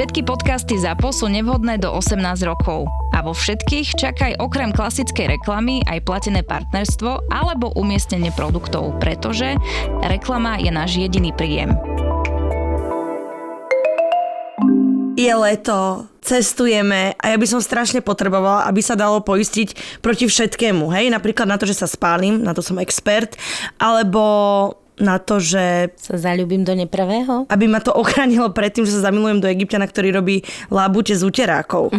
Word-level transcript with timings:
Všetky 0.00 0.24
podcasty 0.24 0.80
ZAPO 0.80 1.12
sú 1.12 1.28
nevhodné 1.28 1.76
do 1.76 1.92
18 1.92 2.24
rokov. 2.48 2.88
A 3.12 3.20
vo 3.20 3.36
všetkých 3.36 4.00
čakaj 4.00 4.32
okrem 4.40 4.72
klasickej 4.72 5.36
reklamy 5.36 5.84
aj 5.84 6.08
platené 6.08 6.40
partnerstvo 6.40 7.28
alebo 7.28 7.76
umiestnenie 7.76 8.32
produktov, 8.32 8.96
pretože 8.96 9.60
reklama 10.00 10.56
je 10.56 10.72
náš 10.72 10.96
jediný 10.96 11.36
príjem. 11.36 11.76
je 15.20 15.34
leto, 15.36 16.08
cestujeme 16.24 17.12
a 17.20 17.24
ja 17.28 17.36
by 17.36 17.44
som 17.44 17.60
strašne 17.60 18.00
potrebovala, 18.00 18.64
aby 18.72 18.80
sa 18.80 18.96
dalo 18.96 19.20
poistiť 19.20 20.00
proti 20.00 20.24
všetkému, 20.24 20.88
hej, 20.96 21.12
napríklad 21.12 21.44
na 21.44 21.60
to, 21.60 21.68
že 21.68 21.76
sa 21.76 21.84
spálim, 21.84 22.40
na 22.40 22.56
to 22.56 22.64
som 22.64 22.80
expert, 22.80 23.36
alebo 23.76 24.79
na 25.00 25.16
to, 25.18 25.40
že... 25.40 25.90
Sa 25.96 26.20
zalúbim 26.20 26.62
do 26.62 26.76
nepravého? 26.76 27.48
Aby 27.48 27.66
ma 27.66 27.80
to 27.80 27.90
ochránilo 27.96 28.52
pred 28.52 28.70
tým, 28.70 28.84
že 28.84 28.94
sa 28.94 29.10
zamilujem 29.10 29.40
do 29.40 29.48
Egyptiana, 29.48 29.88
ktorý 29.88 30.14
robí 30.14 30.44
lábute 30.68 31.16
z 31.16 31.24
uterákov. 31.26 31.90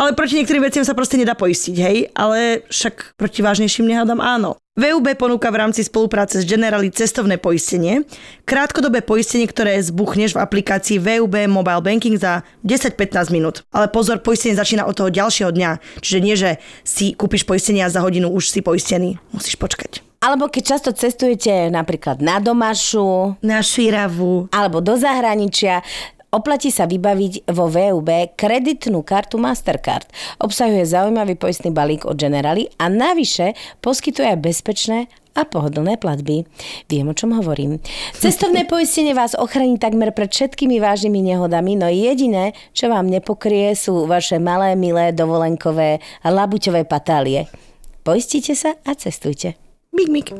Ale 0.00 0.16
proti 0.16 0.40
niektorým 0.40 0.64
veciam 0.64 0.84
sa 0.84 0.96
proste 0.96 1.20
nedá 1.20 1.36
poistiť, 1.36 1.76
hej? 1.76 1.96
Ale 2.16 2.64
však 2.72 3.20
proti 3.20 3.44
vážnejším 3.44 3.88
nehádam 3.88 4.20
áno. 4.20 4.56
VUB 4.78 5.10
ponúka 5.18 5.50
v 5.50 5.58
rámci 5.58 5.82
spolupráce 5.82 6.38
s 6.38 6.46
Generali 6.46 6.94
cestovné 6.94 7.34
poistenie, 7.34 8.06
krátkodobé 8.46 9.02
poistenie, 9.02 9.50
ktoré 9.50 9.74
zbuchneš 9.82 10.38
v 10.38 10.42
aplikácii 10.42 11.02
VUB 11.02 11.50
Mobile 11.50 11.82
Banking 11.82 12.14
za 12.14 12.46
10-15 12.62 13.34
minút. 13.34 13.66
Ale 13.74 13.90
pozor, 13.90 14.22
poistenie 14.22 14.54
začína 14.54 14.86
od 14.86 14.94
toho 14.94 15.10
ďalšieho 15.10 15.50
dňa, 15.50 15.70
čiže 15.98 16.18
nie, 16.22 16.38
že 16.38 16.62
si 16.86 17.10
kúpiš 17.10 17.42
poistenie 17.42 17.82
a 17.82 17.90
za 17.90 18.06
hodinu 18.06 18.30
už 18.30 18.54
si 18.54 18.62
poistený. 18.62 19.18
Musíš 19.34 19.58
počkať. 19.58 20.07
Alebo 20.18 20.50
keď 20.50 20.62
často 20.74 20.90
cestujete 20.90 21.70
napríklad 21.70 22.18
na 22.18 22.42
domašu, 22.42 23.38
na 23.38 23.62
šíravu, 23.62 24.50
alebo 24.50 24.82
do 24.82 24.98
zahraničia, 24.98 25.82
Oplatí 26.28 26.68
sa 26.68 26.84
vybaviť 26.84 27.48
vo 27.56 27.72
VUB 27.72 28.36
kreditnú 28.36 29.00
kartu 29.00 29.40
Mastercard. 29.40 30.04
Obsahuje 30.44 30.84
zaujímavý 30.84 31.40
poistný 31.40 31.72
balík 31.72 32.04
od 32.04 32.20
Generali 32.20 32.68
a 32.76 32.92
navyše 32.92 33.56
poskytuje 33.80 34.36
bezpečné 34.36 35.08
a 35.32 35.48
pohodlné 35.48 35.96
platby. 35.96 36.44
Viem, 36.92 37.08
o 37.08 37.16
čom 37.16 37.32
hovorím. 37.32 37.80
Cestovné 38.12 38.68
poistenie 38.72 39.16
vás 39.16 39.32
ochráni 39.40 39.80
takmer 39.80 40.12
pred 40.12 40.28
všetkými 40.28 40.76
vážnymi 40.76 41.32
nehodami, 41.32 41.80
no 41.80 41.88
jediné, 41.88 42.52
čo 42.76 42.92
vám 42.92 43.08
nepokrie, 43.08 43.72
sú 43.72 44.04
vaše 44.04 44.36
malé, 44.36 44.76
milé, 44.76 45.16
dovolenkové 45.16 46.04
labuťové 46.28 46.84
patálie. 46.84 47.48
Poistite 48.04 48.52
sa 48.52 48.76
a 48.84 48.92
cestujte. 48.92 49.67
Mik, 49.98 50.08
mik. 50.08 50.30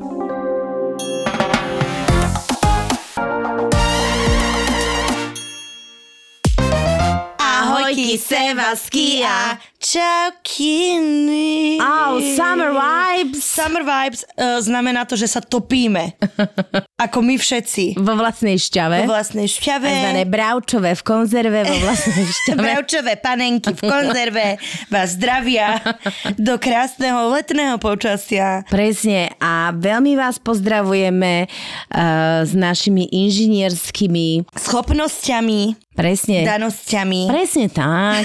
Ahojky, 7.38 8.18
sevasky 8.18 9.24
a 9.24 9.58
čaukiny. 9.78 11.78
Oh, 11.78 12.18
summer 12.34 12.74
vibes. 12.74 13.46
Summer 13.46 13.86
vibes 13.86 14.26
uh, 14.34 14.58
znamená 14.58 15.06
to, 15.06 15.14
že 15.14 15.30
sa 15.30 15.38
topíme. 15.38 16.18
Ako 17.06 17.22
my 17.22 17.38
všetci. 17.38 17.94
Vo 17.94 18.18
vlastnej 18.18 18.58
šťave. 18.58 19.06
Vo 19.06 19.14
vlastnej 19.14 19.46
šťave. 19.46 19.86
Zvané 19.86 20.26
bravčové 20.26 20.98
v 20.98 21.02
konzerve 21.06 21.62
vo 21.62 21.76
vlastnej 21.78 22.26
šťave. 22.42 22.58
bravčové 22.58 23.12
panenky 23.22 23.70
v 23.70 23.82
konzerve 23.86 24.46
vás 24.90 25.14
zdravia 25.14 25.78
do 26.50 26.58
krásneho 26.58 27.30
letného 27.30 27.78
počasia. 27.78 28.66
Presne 28.66 29.30
a 29.38 29.70
veľmi 29.70 30.18
vás 30.18 30.42
pozdravujeme 30.42 31.46
uh, 31.46 32.42
s 32.42 32.50
našimi 32.50 33.06
inžinierskými 33.14 34.42
schopnosťami 34.58 35.86
Presne. 35.98 36.46
Danosťami. 36.46 37.26
Presne 37.26 37.66
tak. 37.74 38.22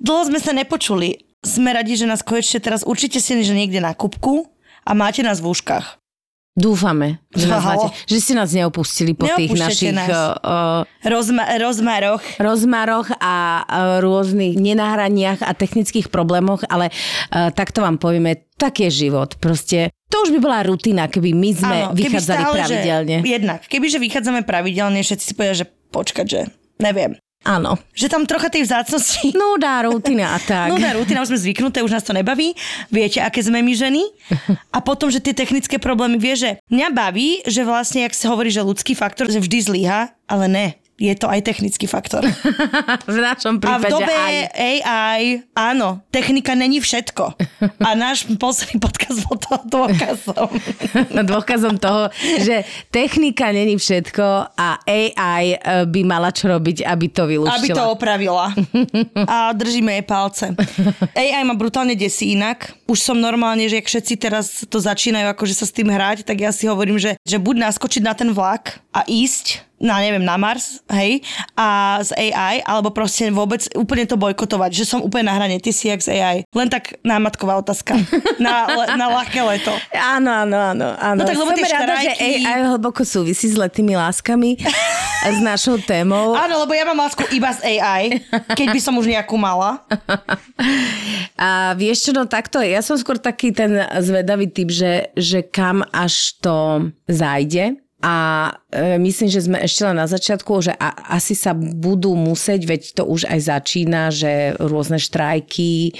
Dlho 0.00 0.24
sme 0.24 0.40
sa 0.42 0.52
nepočuli. 0.52 1.22
Sme 1.42 1.74
radi, 1.74 1.98
že 1.98 2.06
nás 2.06 2.22
konečne 2.22 2.62
teraz 2.62 2.86
určite 2.86 3.18
ste, 3.18 3.42
že 3.42 3.54
niekde 3.54 3.82
na 3.82 3.94
kubku 3.94 4.46
a 4.82 4.94
máte 4.94 5.22
nás 5.22 5.42
v 5.42 5.50
uškách. 5.50 6.02
Dúfame, 6.52 7.16
že, 7.32 7.48
nás 7.48 7.64
máte, 7.72 7.88
že 8.04 8.20
si 8.20 8.36
nás 8.36 8.52
neopustili 8.52 9.16
po 9.16 9.24
tých 9.24 9.56
našich 9.56 9.96
Uh, 10.12 10.84
Rozma- 11.00 11.48
rozmaroch. 11.56 12.20
rozmaroch 12.36 13.08
a 13.16 13.34
uh, 13.64 14.04
rôznych 14.04 14.60
nenahraniach 14.60 15.40
a 15.40 15.56
technických 15.56 16.12
problémoch, 16.12 16.60
ale 16.68 16.92
uh, 16.92 17.48
takto 17.50 17.80
vám 17.80 17.96
povieme, 17.96 18.52
tak 18.60 18.84
je 18.84 18.92
život. 18.92 19.40
Proste 19.40 19.88
to 20.12 20.28
už 20.28 20.36
by 20.36 20.38
bola 20.44 20.60
rutina, 20.60 21.08
keby 21.08 21.32
my 21.32 21.50
sme 21.56 21.76
Áno, 21.88 21.96
vychádzali 21.96 22.42
stále, 22.44 22.56
pravidelne. 22.60 23.16
Že, 23.24 23.28
jednak, 23.32 23.60
kebyže 23.64 23.98
vychádzame 23.98 24.40
pravidelne, 24.44 25.00
všetci 25.00 25.24
si 25.24 25.32
povedia, 25.32 25.64
že 25.64 25.66
počkať, 25.88 26.26
že 26.28 26.40
neviem. 26.76 27.16
Áno. 27.42 27.74
Že 27.94 28.06
tam 28.06 28.22
trocha 28.22 28.48
tej 28.48 28.62
vzácnosti. 28.62 29.34
Nudá 29.34 29.82
rutina 29.82 30.34
a 30.34 30.38
tak. 30.38 30.70
Nudá 30.70 30.94
rutina, 30.94 31.26
už 31.26 31.34
sme 31.34 31.42
zvyknuté, 31.42 31.82
už 31.82 31.98
nás 31.98 32.06
to 32.06 32.14
nebaví. 32.14 32.54
Viete, 32.88 33.18
aké 33.18 33.42
sme 33.42 33.58
my 33.62 33.72
ženy. 33.74 34.02
A 34.70 34.78
potom, 34.78 35.10
že 35.10 35.18
tie 35.18 35.34
technické 35.34 35.82
problémy, 35.82 36.22
vie, 36.22 36.34
že 36.38 36.50
mňa 36.70 36.88
baví, 36.94 37.42
že 37.42 37.66
vlastne, 37.66 38.06
jak 38.06 38.14
sa 38.14 38.30
hovorí, 38.30 38.54
že 38.54 38.62
ľudský 38.62 38.94
faktor, 38.94 39.26
že 39.26 39.42
vždy 39.42 39.58
zlyha, 39.58 40.14
ale 40.30 40.46
ne 40.46 40.66
je 41.02 41.14
to 41.18 41.26
aj 41.26 41.42
technický 41.42 41.90
faktor. 41.90 42.22
v 43.10 43.18
našom 43.18 43.58
prípade 43.58 43.90
A 43.90 43.90
v 43.90 43.90
dobe 43.90 44.14
aj. 44.14 44.34
AI, 44.54 45.22
áno, 45.58 46.06
technika 46.14 46.54
není 46.54 46.78
všetko. 46.78 47.34
A 47.82 47.98
náš 47.98 48.30
posledný 48.38 48.78
podcast 48.78 49.26
bol 49.26 49.34
to 49.34 49.58
dôkazom. 49.66 50.50
dôkazom 51.34 51.74
toho, 51.82 52.06
že 52.38 52.62
technika 52.94 53.50
není 53.50 53.74
všetko 53.74 54.54
a 54.54 54.78
AI 54.86 55.58
eh, 55.58 55.82
by 55.90 56.00
mala 56.06 56.30
čo 56.30 56.46
robiť, 56.54 56.86
aby 56.86 57.06
to 57.10 57.26
vylúčila. 57.26 57.58
Aby 57.58 57.68
to 57.74 57.84
opravila. 57.90 58.54
A 59.26 59.50
držíme 59.50 59.98
jej 59.98 60.06
palce. 60.06 60.54
AI 61.18 61.42
ma 61.42 61.58
brutálne 61.58 61.98
desí 61.98 62.38
inak. 62.38 62.70
Už 62.86 63.02
som 63.02 63.18
normálne, 63.18 63.66
že 63.66 63.82
ak 63.82 63.90
všetci 63.90 64.14
teraz 64.22 64.62
to 64.70 64.78
začínajú 64.78 65.34
akože 65.34 65.54
sa 65.58 65.66
s 65.66 65.74
tým 65.74 65.90
hrať, 65.90 66.22
tak 66.22 66.38
ja 66.38 66.54
si 66.54 66.70
hovorím, 66.70 67.00
že, 67.00 67.18
že 67.26 67.42
buď 67.42 67.72
naskočiť 67.72 68.02
na 68.06 68.14
ten 68.14 68.30
vlak 68.30 68.78
a 68.92 69.02
ísť 69.08 69.71
na 69.82 69.98
neviem, 69.98 70.22
na 70.22 70.38
Mars, 70.38 70.78
hej, 70.94 71.26
a 71.58 71.98
z 72.06 72.14
AI, 72.14 72.62
alebo 72.62 72.94
proste 72.94 73.26
vôbec 73.34 73.66
úplne 73.74 74.06
to 74.06 74.14
bojkotovať, 74.14 74.70
že 74.70 74.86
som 74.86 75.02
úplne 75.02 75.26
na 75.26 75.34
hrane, 75.34 75.58
ty 75.58 75.74
si 75.74 75.90
jak 75.90 75.98
z 75.98 76.22
AI. 76.22 76.46
Len 76.54 76.70
tak 76.70 77.02
námatková 77.02 77.58
otázka. 77.58 77.98
Na, 78.38 78.70
na 78.94 79.06
ľahké 79.10 79.42
leto. 79.42 79.74
Áno, 79.90 80.30
áno, 80.46 80.56
áno. 80.72 80.88
áno. 80.94 81.20
No 81.20 81.26
tak 81.26 81.34
lebo 81.34 81.50
tie 81.58 81.66
rada, 81.66 81.94
že 81.98 82.14
AI 82.14 82.70
hlboko 82.70 83.02
súvisí 83.02 83.50
s 83.50 83.58
letými 83.58 83.98
láskami 83.98 84.62
s 85.26 85.38
našou 85.42 85.82
témou. 85.82 86.34
Áno, 86.42 86.62
lebo 86.66 86.74
ja 86.74 86.82
mám 86.86 86.98
lásku 87.02 87.22
iba 87.34 87.50
z 87.54 87.78
AI, 87.78 88.22
keď 88.54 88.66
by 88.74 88.80
som 88.82 88.94
už 88.98 89.06
nejakú 89.10 89.34
mala. 89.38 89.82
A 91.38 91.74
vieš 91.78 92.10
čo, 92.10 92.12
no 92.14 92.26
takto, 92.26 92.58
ja 92.62 92.82
som 92.82 92.98
skôr 92.98 93.18
taký 93.18 93.54
ten 93.54 93.78
zvedavý 94.02 94.50
typ, 94.50 94.70
že, 94.70 95.14
že 95.14 95.46
kam 95.46 95.86
až 95.94 96.38
to 96.42 96.90
zájde 97.06 97.78
a 98.02 98.14
e, 98.74 98.98
myslím, 98.98 99.30
že 99.30 99.46
sme 99.46 99.62
ešte 99.62 99.86
len 99.86 99.94
na 99.94 100.10
začiatku, 100.10 100.50
že 100.58 100.74
a, 100.74 101.14
asi 101.14 101.38
sa 101.38 101.54
budú 101.54 102.18
musieť, 102.18 102.66
veď 102.66 102.82
to 102.98 103.02
už 103.06 103.30
aj 103.30 103.38
začína, 103.46 104.10
že 104.10 104.58
rôzne 104.58 104.98
štrajky, 104.98 105.94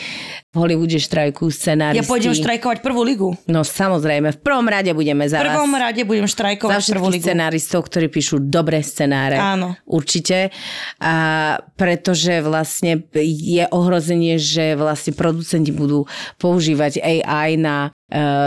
v 0.52 0.56
Hollywoode 0.60 1.00
štrajkujú 1.00 1.48
scenáristi. 1.48 2.02
Ja 2.02 2.04
pôjdem 2.04 2.36
štrajkovať 2.36 2.84
prvú 2.84 3.00
ligu. 3.06 3.28
No 3.48 3.64
samozrejme, 3.64 4.36
v 4.36 4.40
prvom 4.44 4.68
rade 4.68 4.92
budeme 4.92 5.24
za 5.24 5.40
V 5.40 5.48
prvom 5.48 5.72
vás. 5.72 5.80
rade 5.88 6.02
budem 6.04 6.28
štrajkovať 6.28 6.76
za 6.76 6.92
prvú 6.92 7.08
ligu. 7.08 7.24
scenáristov, 7.24 7.88
ktorí 7.88 8.12
píšu 8.12 8.36
dobré 8.36 8.84
scenáre. 8.84 9.40
Áno. 9.40 9.78
Určite. 9.88 10.52
A 11.00 11.14
pretože 11.78 12.44
vlastne 12.44 13.00
je 13.16 13.64
ohrozenie, 13.72 14.36
že 14.36 14.76
vlastne 14.76 15.16
producenti 15.16 15.72
budú 15.72 16.04
používať 16.36 17.00
AI 17.00 17.56
na 17.56 17.88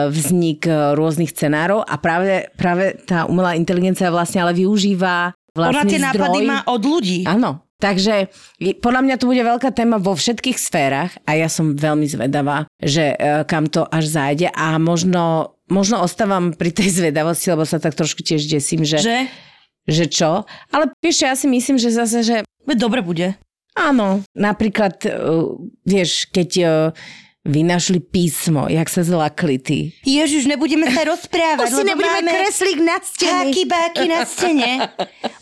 vznik 0.09 0.65
eh, 0.65 0.93
rôznych 0.93 1.29
scenárov 1.29 1.81
a 1.81 1.95
práve, 1.97 2.53
práve 2.53 3.01
tá 3.03 3.25
umelá 3.25 3.57
inteligencia 3.57 4.13
vlastne 4.13 4.45
ale 4.45 4.53
využíva 4.53 5.33
vlastne 5.51 5.73
Ona 5.73 5.83
tie 5.85 5.99
zdroj. 5.99 6.07
nápady 6.13 6.39
má 6.45 6.59
od 6.67 6.81
ľudí. 6.81 7.19
Áno. 7.25 7.65
Takže 7.75 8.31
podľa 8.79 9.01
mňa 9.03 9.15
to 9.19 9.27
bude 9.27 9.43
veľká 9.43 9.69
téma 9.75 9.99
vo 9.99 10.15
všetkých 10.15 10.55
sférach 10.55 11.11
a 11.27 11.35
ja 11.35 11.51
som 11.51 11.75
veľmi 11.75 12.07
zvedavá, 12.07 12.69
že 12.79 13.11
eh, 13.11 13.43
kam 13.43 13.67
to 13.67 13.83
až 13.83 14.05
zájde 14.07 14.47
a 14.49 14.79
možno, 14.79 15.55
možno 15.67 15.99
ostávam 15.99 16.55
pri 16.55 16.71
tej 16.71 16.89
zvedavosti, 17.03 17.51
lebo 17.51 17.67
sa 17.67 17.81
tak 17.81 17.97
trošku 17.97 18.23
tiež 18.23 18.47
desím, 18.47 18.87
že, 18.87 19.01
Že? 19.03 19.17
že 19.91 20.05
čo. 20.07 20.31
Ale 20.71 20.93
vieš, 21.03 21.25
ja 21.25 21.35
si 21.35 21.49
myslím, 21.49 21.75
že 21.75 21.91
zase, 21.91 22.23
že 22.23 22.35
dobre 22.77 23.03
bude. 23.03 23.35
áno, 23.75 24.23
napríklad, 24.31 25.03
vieš, 25.83 26.31
keď 26.31 26.49
vynašli 27.45 28.01
písmo, 28.01 28.65
jak 28.65 28.89
sa 28.89 29.05
zlakli 29.05 29.61
ty. 29.61 29.77
Ježiš, 30.01 30.49
nebudeme 30.49 30.89
sa 30.89 31.05
rozprávať, 31.05 31.69
Už 31.69 31.77
si 31.77 31.83
nebudeme 31.85 32.31
kresliť 32.33 32.77
na 32.81 32.97
stene. 32.97 33.29
háky 33.31 33.61
báky 33.69 34.03
na 34.09 34.21
stene. 34.25 34.71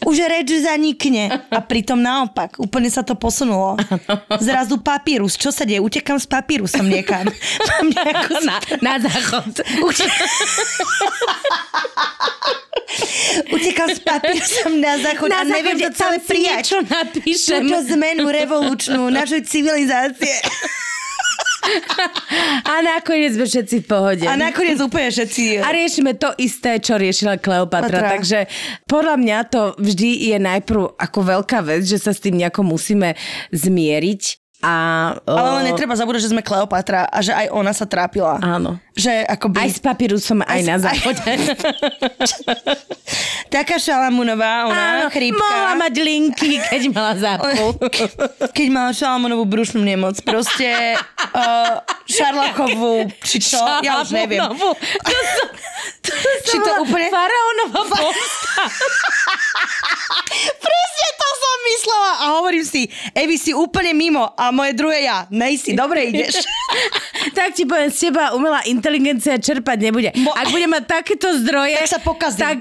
Už 0.03 0.19
reč 0.27 0.51
zanikne. 0.51 1.31
A 1.47 1.63
pritom 1.63 1.95
naopak, 1.95 2.59
úplne 2.59 2.91
sa 2.91 3.07
to 3.07 3.15
posunulo. 3.15 3.79
Zrazu 4.43 4.83
papírus. 4.83 5.39
Čo 5.39 5.55
sa 5.55 5.63
deje? 5.63 5.79
Utekám 5.79 6.19
s 6.19 6.27
papírusom 6.27 6.83
niekam. 6.83 7.23
Mám 7.71 7.85
nejakú... 7.87 8.31
Na, 8.43 8.59
na 8.83 8.93
záchod. 8.99 9.63
Utekám 13.47 13.89
s 13.95 13.99
papírusom 14.03 14.83
na 14.83 14.99
záchod 14.99 15.31
Na 15.31 15.41
a 15.41 15.47
neviem 15.47 15.79
to 15.79 15.87
celé 15.95 16.19
prijať. 16.19 16.67
niečo 16.67 16.79
napíšem. 16.83 17.63
Túto 17.63 17.79
zmenu 17.95 18.27
revolučnú 18.27 19.07
našej 19.07 19.47
civilizácie. 19.47 20.35
A 22.71 22.83
nakoniec 22.83 23.35
sme 23.35 23.47
všetci 23.47 23.75
v 23.83 23.85
pohode. 23.87 24.25
A 24.27 24.35
nakoniec 24.35 24.77
úplne 24.83 25.09
všetci... 25.09 25.63
A 25.63 25.71
riešime 25.71 26.19
to 26.19 26.35
isté, 26.39 26.77
čo 26.83 26.99
riešila 26.99 27.39
Kleopatra. 27.39 28.03
Patra. 28.03 28.13
Takže 28.19 28.39
podľa 28.85 29.15
mňa 29.19 29.37
to 29.47 29.61
vždy 29.79 30.33
je 30.33 30.37
najprv 30.39 30.81
ako 30.99 31.19
veľká 31.23 31.59
vec, 31.63 31.87
že 31.87 31.97
sa 31.99 32.11
s 32.11 32.19
tým 32.19 32.39
nejako 32.39 32.67
musíme 32.67 33.15
zmieriť. 33.55 34.42
A, 34.63 34.71
Ale 35.19 35.49
len 35.59 35.63
netreba 35.69 35.91
zabúdať, 35.91 36.21
že 36.21 36.31
sme 36.31 36.39
Kleopatra 36.39 37.03
a 37.03 37.19
že 37.19 37.29
aj 37.29 37.51
ona 37.51 37.69
sa 37.69 37.83
trápila. 37.83 38.39
Áno. 38.39 38.79
Že 38.93 39.27
akoby... 39.27 39.59
Aj 39.59 39.69
s 39.69 39.77
papírusom, 39.77 40.39
aj, 40.39 40.47
Aj 40.47 40.61
na 40.63 40.71
aj- 40.71 40.81
záchode. 40.81 41.31
Taká 43.49 43.75
Šalamunová, 43.75 44.65
ona, 44.65 44.81
Áno, 44.97 45.05
chrípka. 45.09 45.37
mohla 45.37 45.73
mať 45.77 45.93
linky, 45.95 46.51
keď 46.63 46.81
mala 46.89 47.13
zápol. 47.13 47.77
Keď 48.57 48.67
mala 48.69 48.89
Šalamunovú 48.89 49.45
brušnú 49.45 49.79
nemoc. 49.79 50.17
Proste 50.21 50.95
uh, 50.95 51.77
Šarlakovú, 52.05 53.09
či 53.21 53.37
čo, 53.39 53.57
ja 53.81 53.99
už 53.99 54.11
neviem. 54.11 54.41
To, 54.41 54.73
to, 54.73 55.17
to, 56.01 56.11
Či 56.45 56.57
to 56.57 56.71
úplne- 56.81 57.09
Faraónova 57.09 57.81
pomsta. 57.85 58.63
Presne 60.63 61.07
to 61.13 61.27
som 61.33 61.55
myslela 61.65 62.11
a 62.11 62.25
hovorím 62.33 62.63
si, 62.63 62.81
Evi 63.11 63.35
si 63.35 63.51
úplne 63.51 63.91
mimo 63.93 64.23
a 64.29 64.45
moje 64.53 64.71
druhé 64.73 65.03
ja, 65.03 65.25
nejsi, 65.27 65.73
dobre 65.73 66.05
ideš. 66.05 66.37
tak 67.33 67.51
ti 67.51 67.63
poviem, 67.63 67.89
z 67.89 68.07
teba 68.07 68.31
umelá 68.31 68.61
inteligencia 68.63 69.35
čerpať 69.35 69.77
nebude. 69.79 70.09
Mo- 70.15 70.31
Ak 70.31 70.47
bude 70.47 70.65
mať 70.65 70.83
takéto 70.85 71.33
zdroje... 71.35 71.75
Tak 71.75 71.89
sa 71.89 71.99
pokazí. 71.99 72.39
Tak, 72.43 72.59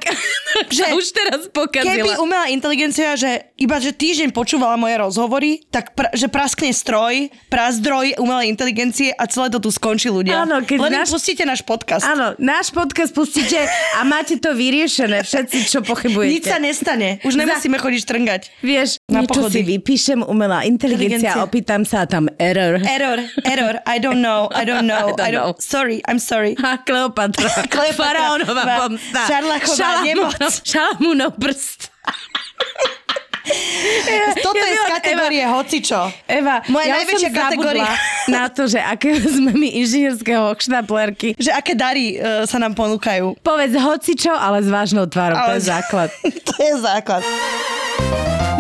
Že- 0.69 0.95
už 0.95 1.05
teraz 1.11 1.41
pokazila. 1.49 1.93
Keby 1.93 2.11
umelá 2.17 2.47
inteligencia, 2.47 3.13
že 3.13 3.53
iba 3.57 3.77
že 3.77 3.91
týždeň 3.91 4.31
počúvala 4.31 4.77
moje 4.77 4.95
rozhovory, 4.95 5.65
tak 5.67 5.93
pr- 5.93 6.13
že 6.13 6.29
praskne 6.29 6.71
stroj, 6.71 7.29
prazdroj 7.49 8.17
umelej 8.17 8.49
inteligencie 8.49 9.11
a 9.11 9.25
celé 9.25 9.49
to 9.49 9.59
tu 9.59 9.69
skončí 9.69 10.07
ľudia. 10.07 10.45
Áno, 10.45 10.61
keď 10.61 10.77
Len 10.79 10.93
náš- 10.95 11.11
pustíte 11.11 11.43
náš 11.43 11.61
podcast. 11.61 12.05
Áno, 12.05 12.33
náš 12.39 12.69
podcast 12.69 13.11
pustíte 13.11 13.59
a 13.95 14.01
máte 14.03 14.37
to 14.37 14.53
vyriešené, 14.53 15.21
všetci, 15.21 15.59
čo 15.67 15.79
pochybujete. 15.81 16.33
Nič 16.33 16.45
sa 16.45 16.59
nestane. 16.59 17.09
Už 17.23 17.35
nemusíme 17.35 17.75
chodiť 17.75 18.01
štrngať. 18.03 18.41
Vieš, 18.61 18.89
Na 19.07 19.21
niečo 19.21 19.43
pochody. 19.43 19.53
si 19.53 19.61
vypíšem, 19.67 20.21
umelá 20.23 20.63
inteligencia, 20.63 21.33
Inteligencia. 21.33 21.43
opýtam 21.43 21.82
sa 21.85 22.03
a 22.03 22.07
tam 22.07 22.29
error. 22.39 22.81
Error, 22.87 23.19
error, 23.45 23.81
I 23.87 23.99
don't 23.99 24.21
know, 24.23 24.49
I 24.53 24.65
don't 24.65 24.87
know, 24.87 25.15
I 25.19 25.31
don't 25.31 25.43
know. 25.47 25.55
Sorry, 25.59 26.01
I'm 26.09 26.19
sorry. 26.19 26.55
A 26.63 26.79
Kleopatra. 26.79 27.49
Kleopatra. 27.71 27.93
Faraónová 27.95 28.65
Va- 28.65 28.79
pomsta. 28.81 29.21
Šarlachová 29.27 29.77
Šalamúnov- 29.77 30.39
nemoc. 30.41 30.63
Šalamúnov 30.65 31.33
prst. 31.39 31.91
Toto 34.45 34.59
Ja 34.59 34.67
je 34.71 34.79
z 34.79 34.87
kategórie 34.87 35.45
hocičo. 35.47 35.99
Eva, 36.31 36.63
Moja 36.71 36.87
ja 36.87 36.95
najväčšia 37.03 37.31
kategória. 37.35 37.91
na 38.35 38.47
to, 38.47 38.71
že 38.71 38.79
aké 38.79 39.19
sme 39.37 39.53
my 39.55 39.69
inžinierského 39.83 40.55
šnaplerky. 40.55 41.35
Že 41.37 41.51
aké 41.51 41.73
dary 41.75 42.19
uh, 42.19 42.47
sa 42.47 42.63
nám 42.63 42.79
ponúkajú. 42.79 43.39
Povedz 43.43 43.75
hocičo, 43.75 44.33
ale 44.33 44.63
s 44.63 44.69
vážnou 44.71 45.11
tvárou, 45.11 45.37
to 45.39 45.53
Ale- 45.53 45.59
je 45.59 45.65
základ. 45.67 46.09
to 46.23 46.55
je 46.55 46.73
základ. 46.79 47.23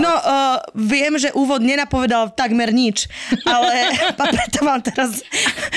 No, 0.02 0.08
uh, 0.08 0.58
viem, 0.74 1.14
že 1.20 1.30
úvod 1.36 1.62
nenapovedal 1.62 2.32
takmer 2.34 2.72
nič, 2.74 3.06
ale 3.44 3.92
preto 4.18 4.64
vám 4.64 4.80
teraz 4.82 5.20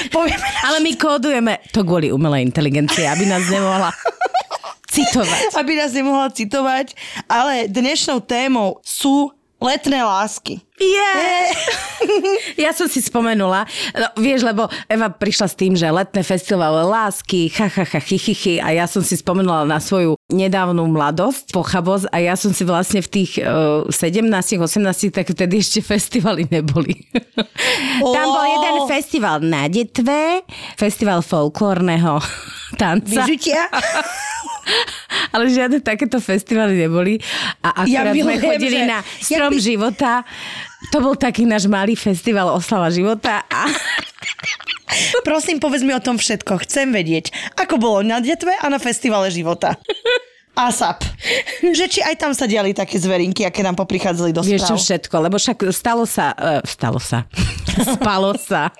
poviem. 0.10 0.40
Ale 0.66 0.81
my 0.81 0.92
kódujeme 0.98 1.54
to 1.69 1.86
kvôli 1.86 2.10
umelej 2.10 2.48
inteligencii, 2.48 3.06
aby 3.06 3.28
nás 3.28 3.44
nemohla 3.51 3.92
citovať. 4.95 5.59
aby 5.59 5.71
nás 5.75 5.92
nemohla 5.92 6.31
citovať, 6.31 6.95
ale 7.27 7.68
dnešnou 7.68 8.24
témou 8.24 8.80
sú 8.80 9.36
letné 9.59 10.00
lásky. 10.00 10.63
Yeah. 10.77 11.56
Ja 12.57 12.72
som 12.72 12.86
si 12.86 13.00
spomenula, 13.00 13.66
no, 13.92 14.07
vieš, 14.16 14.44
lebo 14.44 14.68
Eva 14.86 15.10
prišla 15.10 15.48
s 15.48 15.56
tým, 15.56 15.74
že 15.74 15.88
letné 15.88 16.22
festivaly 16.22 16.83
lásky, 16.83 17.50
ha, 17.51 17.68
ha, 17.68 17.83
ha, 17.83 18.00
chy, 18.00 18.16
chy, 18.16 18.33
chy, 18.33 18.54
a 18.57 18.72
ja 18.74 18.86
som 18.86 19.01
si 19.01 19.16
spomenula 19.16 19.63
na 19.63 19.80
svoju 19.80 20.13
nedávnu 20.27 20.86
mladosť, 20.86 21.50
pochabosť 21.50 22.06
a 22.10 22.18
ja 22.22 22.36
som 22.36 22.51
si 22.51 22.62
vlastne 22.62 23.00
v 23.00 23.10
tých 23.10 23.31
uh, 23.39 23.83
17, 23.88 24.22
18, 24.22 24.62
tak 25.10 25.25
vtedy 25.27 25.56
ešte 25.57 25.80
festivaly 25.81 26.45
neboli. 26.45 27.07
Tam 28.00 28.25
bol 28.25 28.45
jeden 28.45 28.75
festival 28.86 29.39
na 29.39 29.66
detve, 29.66 30.45
festival 30.75 31.19
folklórneho 31.19 32.22
tanca. 32.81 33.25
Vyžitia? 33.25 33.66
Ale 35.30 35.45
žiadne 35.45 35.77
takéto 35.80 36.18
festivaly 36.18 36.74
neboli. 36.75 37.22
A 37.62 37.86
Ja 37.86 38.01
akurát 38.01 38.13
sme 38.13 38.18
milujem, 38.33 38.42
chodili 38.42 38.80
že- 38.81 38.88
na 38.88 38.98
Strom 39.22 39.51
by- 39.51 39.62
života. 39.62 40.12
To 40.94 40.98
bol 41.02 41.16
taký 41.18 41.48
náš 41.48 41.66
malý 41.66 41.98
festival 41.98 42.54
Oslava 42.54 42.92
života. 42.94 43.42
A 43.50 43.70
Prosím, 45.28 45.60
povedz 45.60 45.84
mi 45.84 45.92
o 45.92 46.00
tom 46.00 46.16
všetko. 46.16 46.64
Chcem 46.64 46.94
vedieť, 46.94 47.34
ako 47.60 47.76
bolo 47.82 48.00
na 48.06 48.22
detve 48.24 48.54
a 48.56 48.66
na 48.72 48.80
festivale 48.80 49.28
života. 49.34 49.76
ASAP. 50.56 51.04
Že 51.60 51.86
či 51.92 52.00
aj 52.00 52.16
tam 52.16 52.32
sa 52.32 52.48
diali 52.48 52.72
také 52.72 52.96
zverinky, 52.96 53.44
aké 53.44 53.60
nám 53.60 53.76
poprichádzali 53.76 54.32
do 54.32 54.40
vieš 54.40 54.72
čo 54.72 54.80
správ. 54.80 54.84
všetko, 54.88 55.16
lebo 55.28 55.36
však 55.36 55.58
stalo 55.76 56.08
sa... 56.08 56.32
Uh, 56.32 56.64
stalo 56.64 57.00
sa. 57.04 57.28
Spalo 58.00 58.40
sa. 58.40 58.72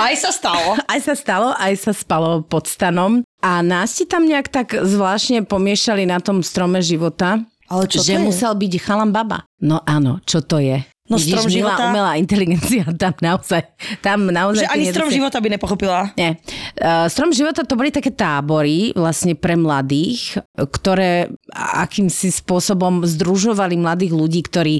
Aj 0.00 0.14
sa 0.16 0.32
stalo. 0.32 0.80
Aj 0.88 0.98
sa 0.98 1.12
stalo, 1.12 1.52
aj 1.60 1.74
sa 1.76 1.92
spalo 1.92 2.40
pod 2.40 2.64
stanom. 2.64 3.20
A 3.44 3.60
nás 3.60 4.00
ti 4.00 4.08
tam 4.08 4.24
nejak 4.24 4.48
tak 4.48 4.72
zvláštne 4.72 5.44
pomiešali 5.44 6.08
na 6.08 6.24
tom 6.24 6.40
strome 6.40 6.80
života. 6.80 7.44
Ale 7.70 7.86
čo 7.86 8.02
že 8.02 8.18
to 8.18 8.20
je? 8.20 8.26
musel 8.26 8.52
byť 8.58 8.72
chalan 8.82 9.14
baba. 9.14 9.46
No 9.62 9.78
áno, 9.86 10.18
čo 10.26 10.42
to 10.42 10.58
je? 10.58 10.82
No 11.10 11.18
Vidíš, 11.18 11.34
strom 11.34 11.46
života? 11.50 11.90
umelá 11.90 12.14
inteligencia, 12.14 12.86
tam 13.02 13.18
naozaj, 13.18 13.66
tam 13.98 14.30
naozaj... 14.30 14.62
Že 14.62 14.70
ani 14.70 14.84
strom 14.94 15.10
nedosiahneš- 15.10 15.18
života 15.18 15.36
by 15.42 15.48
nepochopila. 15.58 15.98
Nie. 16.14 16.38
Uh, 16.78 17.10
Strom 17.10 17.34
života 17.34 17.66
to 17.66 17.74
boli 17.74 17.90
také 17.90 18.14
tábory 18.14 18.94
vlastne 18.94 19.34
pre 19.34 19.58
mladých, 19.58 20.38
ktoré 20.54 21.28
akýmsi 21.52 22.30
spôsobom 22.30 23.02
združovali 23.02 23.74
mladých 23.74 24.14
ľudí, 24.14 24.40
ktorí 24.46 24.78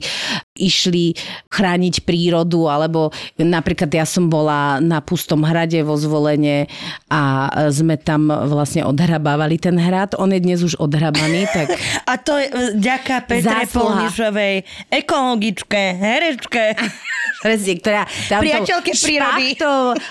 išli 0.55 1.19
chrániť 1.51 2.07
prírodu, 2.07 2.71
alebo 2.71 3.11
napríklad 3.41 3.91
ja 3.91 4.07
som 4.07 4.31
bola 4.31 4.79
na 4.79 5.03
Pustom 5.03 5.43
hrade 5.43 5.83
vo 5.83 5.99
zvolenie 5.99 6.71
a 7.11 7.51
sme 7.75 7.99
tam 7.99 8.31
vlastne 8.31 8.87
odhrabávali 8.87 9.59
ten 9.59 9.75
hrad. 9.75 10.15
On 10.21 10.31
je 10.31 10.39
dnes 10.39 10.63
už 10.63 10.79
odhrabaný, 10.79 11.51
tak 11.51 11.75
A 12.11 12.19
to 12.21 12.37
je 12.37 12.47
e, 12.47 12.53
ďaká 12.79 13.25
Petre. 13.27 13.67
Polnišovej, 13.71 14.55
ekologičke, 14.93 15.97
herečke. 16.21 16.77
Presne, 17.45 17.73
ktorá 17.81 18.05
tam 18.29 18.45
Priateľke 18.45 18.93
prírody. 18.93 19.57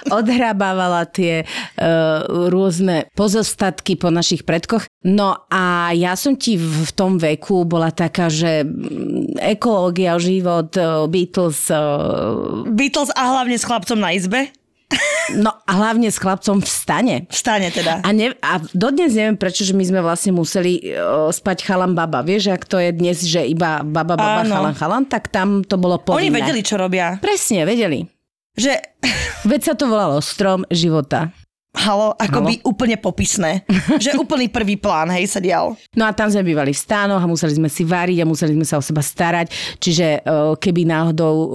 odhrabávala 0.10 1.06
tie 1.06 1.46
uh, 1.46 2.26
rôzne 2.50 3.06
pozostatky 3.14 4.02
po 4.02 4.10
našich 4.10 4.42
predkoch. 4.42 4.90
No 5.06 5.46
a 5.46 5.94
ja 5.94 6.18
som 6.18 6.34
ti 6.34 6.58
v, 6.58 6.90
tom 6.98 7.22
veku 7.22 7.70
bola 7.70 7.94
taká, 7.94 8.34
že 8.34 8.66
mm, 8.66 9.38
ekológia, 9.46 10.18
život, 10.18 10.74
uh, 10.74 11.06
Beatles, 11.06 11.70
uh, 11.70 12.66
Beatles 12.66 13.14
a 13.14 13.30
hlavne 13.30 13.62
s 13.62 13.68
chlapcom 13.68 14.02
na 14.02 14.10
izbe. 14.18 14.50
No 15.38 15.54
a 15.54 15.72
hlavne 15.78 16.10
s 16.10 16.18
chlapcom 16.18 16.62
v 16.62 16.70
stane. 16.70 17.16
Vstane 17.30 17.70
teda. 17.70 18.02
A, 18.02 18.10
ne, 18.10 18.34
a 18.42 18.58
dodnes 18.74 19.14
neviem, 19.14 19.38
prečo, 19.38 19.62
že 19.62 19.78
my 19.78 19.86
sme 19.86 20.02
vlastne 20.02 20.34
museli 20.34 20.82
uh, 20.90 21.30
spať 21.30 21.66
chalan 21.66 21.94
baba. 21.94 22.26
Vieš, 22.26 22.50
ak 22.58 22.66
to 22.66 22.82
je 22.82 22.90
dnes, 22.90 23.18
že 23.22 23.46
iba 23.46 23.86
baba, 23.86 24.18
baba, 24.18 24.42
Áno. 24.42 24.54
chalan, 24.58 24.74
chalan, 24.74 25.04
tak 25.06 25.30
tam 25.30 25.62
to 25.62 25.78
bolo 25.78 26.02
Oni 26.02 26.34
povinné. 26.34 26.42
vedeli, 26.42 26.62
čo 26.66 26.82
robia. 26.82 27.22
Presne, 27.22 27.66
vedeli. 27.70 28.06
Že, 28.58 28.74
Veď 29.48 29.62
sa 29.72 29.74
to 29.78 29.88
volalo 29.88 30.20
Strom 30.20 30.68
života. 30.68 31.32
Halo, 31.78 32.18
akoby 32.18 32.66
úplne 32.66 32.98
popisné. 32.98 33.62
že 34.04 34.18
úplný 34.18 34.50
prvý 34.50 34.76
plán, 34.76 35.14
hej, 35.14 35.30
sa 35.30 35.40
dial. 35.40 35.78
No 35.94 36.10
a 36.10 36.12
tam 36.12 36.28
sme 36.30 36.42
bývali 36.42 36.74
v 36.74 36.80
stánoch 36.82 37.22
a 37.22 37.30
museli 37.30 37.54
sme 37.54 37.70
si 37.70 37.86
variť 37.86 38.26
a 38.26 38.30
museli 38.30 38.58
sme 38.58 38.66
sa 38.66 38.82
o 38.82 38.84
seba 38.84 39.06
starať. 39.06 39.78
Čiže 39.78 40.26
uh, 40.26 40.58
keby 40.58 40.90
náhodou 40.90 41.36
uh, 41.36 41.48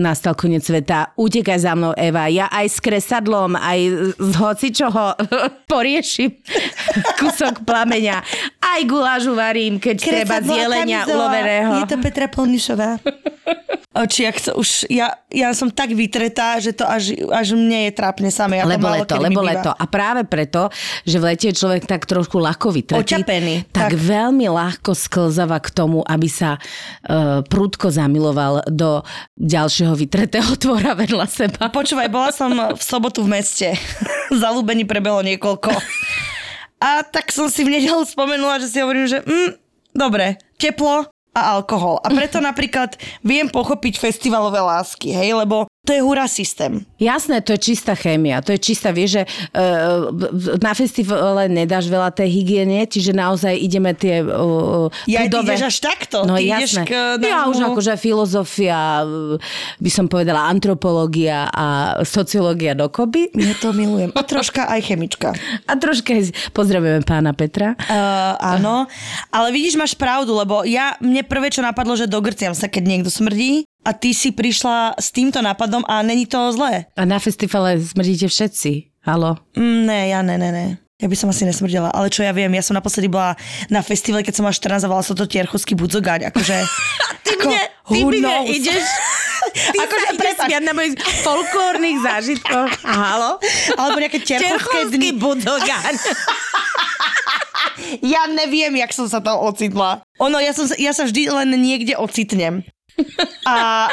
nastal 0.00 0.32
koniec 0.32 0.64
sveta, 0.64 1.12
utekaj 1.20 1.60
za 1.60 1.76
mnou 1.76 1.92
Eva, 1.94 2.32
ja 2.32 2.48
aj 2.48 2.66
s 2.66 2.78
kresadlom, 2.80 3.56
aj 3.56 3.78
z 4.16 4.34
hocičoho 4.40 5.16
poriešim 5.70 6.40
kúsok 7.20 7.62
plameňa. 7.68 8.24
Aj 8.60 8.80
gulážu 8.88 9.36
varím, 9.36 9.76
keď 9.76 9.96
treba 10.00 10.36
z 10.40 10.66
jelenia 10.66 11.04
uloveného. 11.04 11.84
Je 11.84 11.86
to 11.88 11.96
Petra 12.00 12.26
Polnišová. 12.32 13.00
Či 13.90 14.22
ja 14.22 14.30
chcem, 14.30 14.54
už, 14.54 14.86
ja, 14.86 15.18
ja 15.34 15.50
som 15.50 15.66
tak 15.66 15.90
vytretá, 15.98 16.62
že 16.62 16.70
to 16.70 16.86
až, 16.86 17.10
až 17.34 17.58
mne 17.58 17.90
je 17.90 17.92
trápne 17.98 18.30
samé. 18.30 18.62
Lebo 18.62 18.86
málo 18.86 19.02
leto, 19.02 19.18
lebo 19.18 19.42
leto. 19.42 19.74
A 19.74 19.84
práve 19.90 20.22
preto, 20.22 20.70
že 21.02 21.18
v 21.18 21.34
lete 21.34 21.50
je 21.50 21.58
človek 21.58 21.90
tak 21.90 22.06
trošku 22.06 22.38
ľahko 22.38 22.70
vytretý, 22.70 23.18
Oťapený, 23.18 23.66
tak, 23.74 23.90
tak. 23.90 23.98
veľmi 23.98 24.46
ľahko 24.46 24.94
sklzáva 24.94 25.58
k 25.58 25.74
tomu, 25.74 26.06
aby 26.06 26.30
sa 26.30 26.54
uh, 26.62 27.42
prudko 27.42 27.90
zamiloval 27.90 28.62
do 28.70 29.02
ďalšieho 29.34 29.98
vytretého 29.98 30.54
tvora 30.62 30.94
vedľa 30.94 31.26
seba. 31.26 31.66
Počúvaj, 31.74 32.06
bola 32.14 32.30
som 32.30 32.54
v 32.54 32.82
sobotu 32.86 33.26
v 33.26 33.42
meste. 33.42 33.74
Zalúbení 34.30 34.86
prebelo 34.86 35.18
niekoľko. 35.26 35.74
A 36.78 37.02
tak 37.02 37.34
som 37.34 37.50
si 37.50 37.66
v 37.66 37.74
nedelu 37.74 38.06
spomenula, 38.06 38.62
že 38.62 38.70
si 38.70 38.78
hovorím, 38.78 39.10
že 39.10 39.18
mm, 39.26 39.50
dobre, 39.98 40.38
teplo 40.62 41.10
a 41.34 41.58
alkohol. 41.58 42.02
A 42.02 42.08
preto 42.10 42.42
napríklad 42.48 42.94
viem 43.22 43.46
pochopiť 43.46 43.98
festivalové 43.98 44.58
lásky, 44.58 45.14
hej, 45.14 45.34
lebo 45.34 45.70
to 45.90 45.96
je 45.96 46.04
hurá 46.04 46.28
systém. 46.28 46.84
Jasné, 47.00 47.40
to 47.40 47.56
je 47.56 47.72
čistá 47.72 47.96
chémia. 47.96 48.44
To 48.44 48.52
je 48.52 48.60
čistá, 48.60 48.92
vieš, 48.92 49.18
že 49.18 49.22
uh, 49.24 50.12
na 50.60 50.76
festivale 50.76 51.48
nedáš 51.48 51.88
veľa 51.88 52.12
tej 52.12 52.30
hygiene, 52.30 52.84
čiže 52.84 53.16
naozaj 53.16 53.56
ideme 53.56 53.96
tie 53.96 54.20
uh, 54.20 54.92
Ja 55.08 55.24
pudové... 55.26 55.56
ideš 55.56 55.72
až 55.72 55.76
takto. 55.80 56.28
No 56.28 56.36
ty 56.36 56.52
jasné. 56.52 56.84
k 56.84 57.18
ja 57.24 57.48
už 57.48 57.74
akože 57.74 57.96
filozofia, 57.96 59.02
uh, 59.02 59.40
by 59.80 59.90
som 59.90 60.06
povedala 60.06 60.46
antropológia 60.52 61.48
a 61.48 61.98
sociológia 62.04 62.76
dokoby. 62.76 63.32
Ja 63.34 63.56
to 63.56 63.72
milujem. 63.72 64.12
A 64.12 64.20
troška 64.20 64.68
aj 64.68 64.84
chemička. 64.84 65.32
A 65.64 65.72
troška 65.80 66.12
aj 66.12 66.36
pozdravujeme 66.52 67.08
pána 67.08 67.32
Petra. 67.32 67.72
Uh, 67.88 68.36
áno, 68.36 68.84
ale 69.32 69.48
vidíš, 69.48 69.80
máš 69.80 69.96
pravdu, 69.96 70.36
lebo 70.36 70.60
ja, 70.68 71.00
mne 71.00 71.24
prvé, 71.24 71.48
čo 71.48 71.64
napadlo, 71.64 71.96
že 71.96 72.04
dogrciam 72.04 72.52
sa, 72.52 72.68
keď 72.68 72.82
niekto 72.84 73.10
smrdí 73.10 73.64
a 73.80 73.90
ty 73.96 74.12
si 74.12 74.30
prišla 74.30 75.00
s 75.00 75.08
týmto 75.10 75.40
nápadom 75.40 75.84
a 75.88 76.04
není 76.04 76.26
to 76.28 76.52
zlé. 76.52 76.86
A 76.96 77.02
na 77.08 77.16
festivale 77.16 77.80
smrdíte 77.80 78.28
všetci. 78.28 79.00
Halo? 79.00 79.40
Mm, 79.56 79.88
ne, 79.88 80.00
ja 80.12 80.20
ne, 80.20 80.36
ne, 80.36 80.50
ne. 80.52 80.66
Ja 81.00 81.08
by 81.08 81.16
som 81.16 81.32
asi 81.32 81.48
nesmrdela, 81.48 81.88
ale 81.88 82.12
čo 82.12 82.20
ja 82.20 82.28
viem, 82.36 82.52
ja 82.52 82.60
som 82.60 82.76
naposledy 82.76 83.08
bola 83.08 83.32
na 83.72 83.80
festivale, 83.80 84.20
keď 84.20 84.36
som 84.36 84.44
mala 84.44 84.52
14 84.52 84.84
a 84.84 84.88
volala 84.92 85.00
sa 85.00 85.16
to 85.16 85.24
Tierchovský 85.24 85.72
budzogaň, 85.72 86.28
akože... 86.28 86.56
Ty 87.24 87.32
ako, 87.40 87.48
mne, 87.48 87.62
ty 87.88 87.98
mne 88.04 88.34
ideš... 88.52 88.84
Ty 89.50 89.78
Akože, 89.82 90.08
prepáč. 90.20 90.52
na 90.62 90.76
mojich 90.76 90.94
folklórnych 91.24 92.04
zážitkoch. 92.04 92.84
Halo? 92.84 93.40
Alebo 93.80 93.96
nejaké 93.96 94.20
Tierchovské 94.20 94.92
dny. 94.92 95.16
budogan. 95.16 95.96
Ja 98.04 98.28
neviem, 98.30 98.76
jak 98.76 98.92
som 98.92 99.08
sa 99.08 99.18
tam 99.24 99.40
ocitla. 99.40 100.04
Ono, 100.20 100.36
ja, 100.38 100.52
som, 100.54 100.68
ja 100.78 100.92
sa 100.94 101.08
vždy 101.08 101.32
len 101.32 101.48
niekde 101.58 101.96
ocitnem. 101.96 102.62
A, 103.46 103.88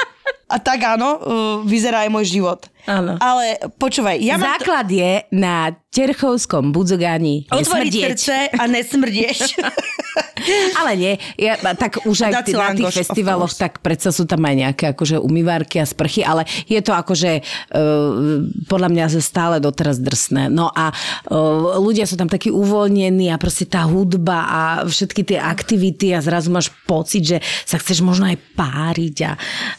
a 0.47 0.57
tak 0.63 0.79
áno, 0.79 1.09
uh, 1.19 1.19
vyzerá 1.67 2.07
aj 2.07 2.09
môj 2.11 2.25
život. 2.39 2.71
Áno. 2.87 3.19
Ale 3.19 3.59
počúvaj, 3.75 4.15
ja 4.23 4.39
mám... 4.39 4.55
Základ 4.55 4.87
je 4.87 5.27
na 5.35 5.75
Terchovskom 5.91 6.71
budzogáni 6.71 7.43
Otvoriť 7.51 7.93
srdce 7.99 8.35
a 8.55 8.63
nesmrdieš. 8.71 9.59
Ale 10.79 10.95
nie, 10.95 11.13
ja, 11.35 11.59
tak 11.75 12.07
už 12.07 12.29
aj 12.29 12.31
na 12.31 12.71
tých 12.71 12.95
festivaloch, 13.03 13.51
tak 13.51 13.83
predsa 13.83 14.15
sú 14.15 14.23
tam 14.23 14.39
aj 14.47 14.55
nejaké 14.55 14.83
akože 14.95 15.19
umývárky 15.19 15.83
a 15.83 15.85
sprchy, 15.89 16.23
ale 16.23 16.47
je 16.69 16.79
to 16.79 16.95
akože 16.95 17.41
uh, 17.41 18.45
podľa 18.69 18.89
mňa 18.93 19.05
stále 19.19 19.59
doteraz 19.59 19.99
drsné. 19.99 20.47
No 20.47 20.71
a 20.71 20.93
uh, 20.93 21.81
ľudia 21.81 22.07
sú 22.07 22.15
tam 22.15 22.31
takí 22.31 22.53
uvoľnení 22.53 23.33
a 23.33 23.41
proste 23.41 23.67
tá 23.67 23.83
hudba 23.83 24.47
a 24.47 24.61
všetky 24.85 25.27
tie 25.27 25.39
aktivity 25.41 26.15
a 26.15 26.23
zrazu 26.23 26.53
máš 26.53 26.71
pocit, 26.85 27.25
že 27.25 27.37
sa 27.65 27.81
chceš 27.81 28.05
možno 28.05 28.29
aj 28.29 28.37
páriť 28.55 29.15
a, 29.27 29.31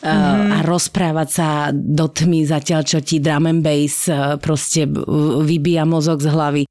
uh, 0.05 0.19
Mhm. 0.19 0.38
A 0.39 0.57
rozprávať 0.63 1.29
sa 1.29 1.49
do 1.75 2.07
tmy 2.07 2.47
zatiaľ, 2.47 2.87
čo 2.87 2.99
ti 3.03 3.19
drum 3.19 3.51
and 3.51 3.61
bass 3.61 4.07
uh, 4.07 4.39
proste 4.39 4.87
vybíja 5.43 5.83
mozog 5.85 6.23
z 6.23 6.29
hlavy. 6.31 6.63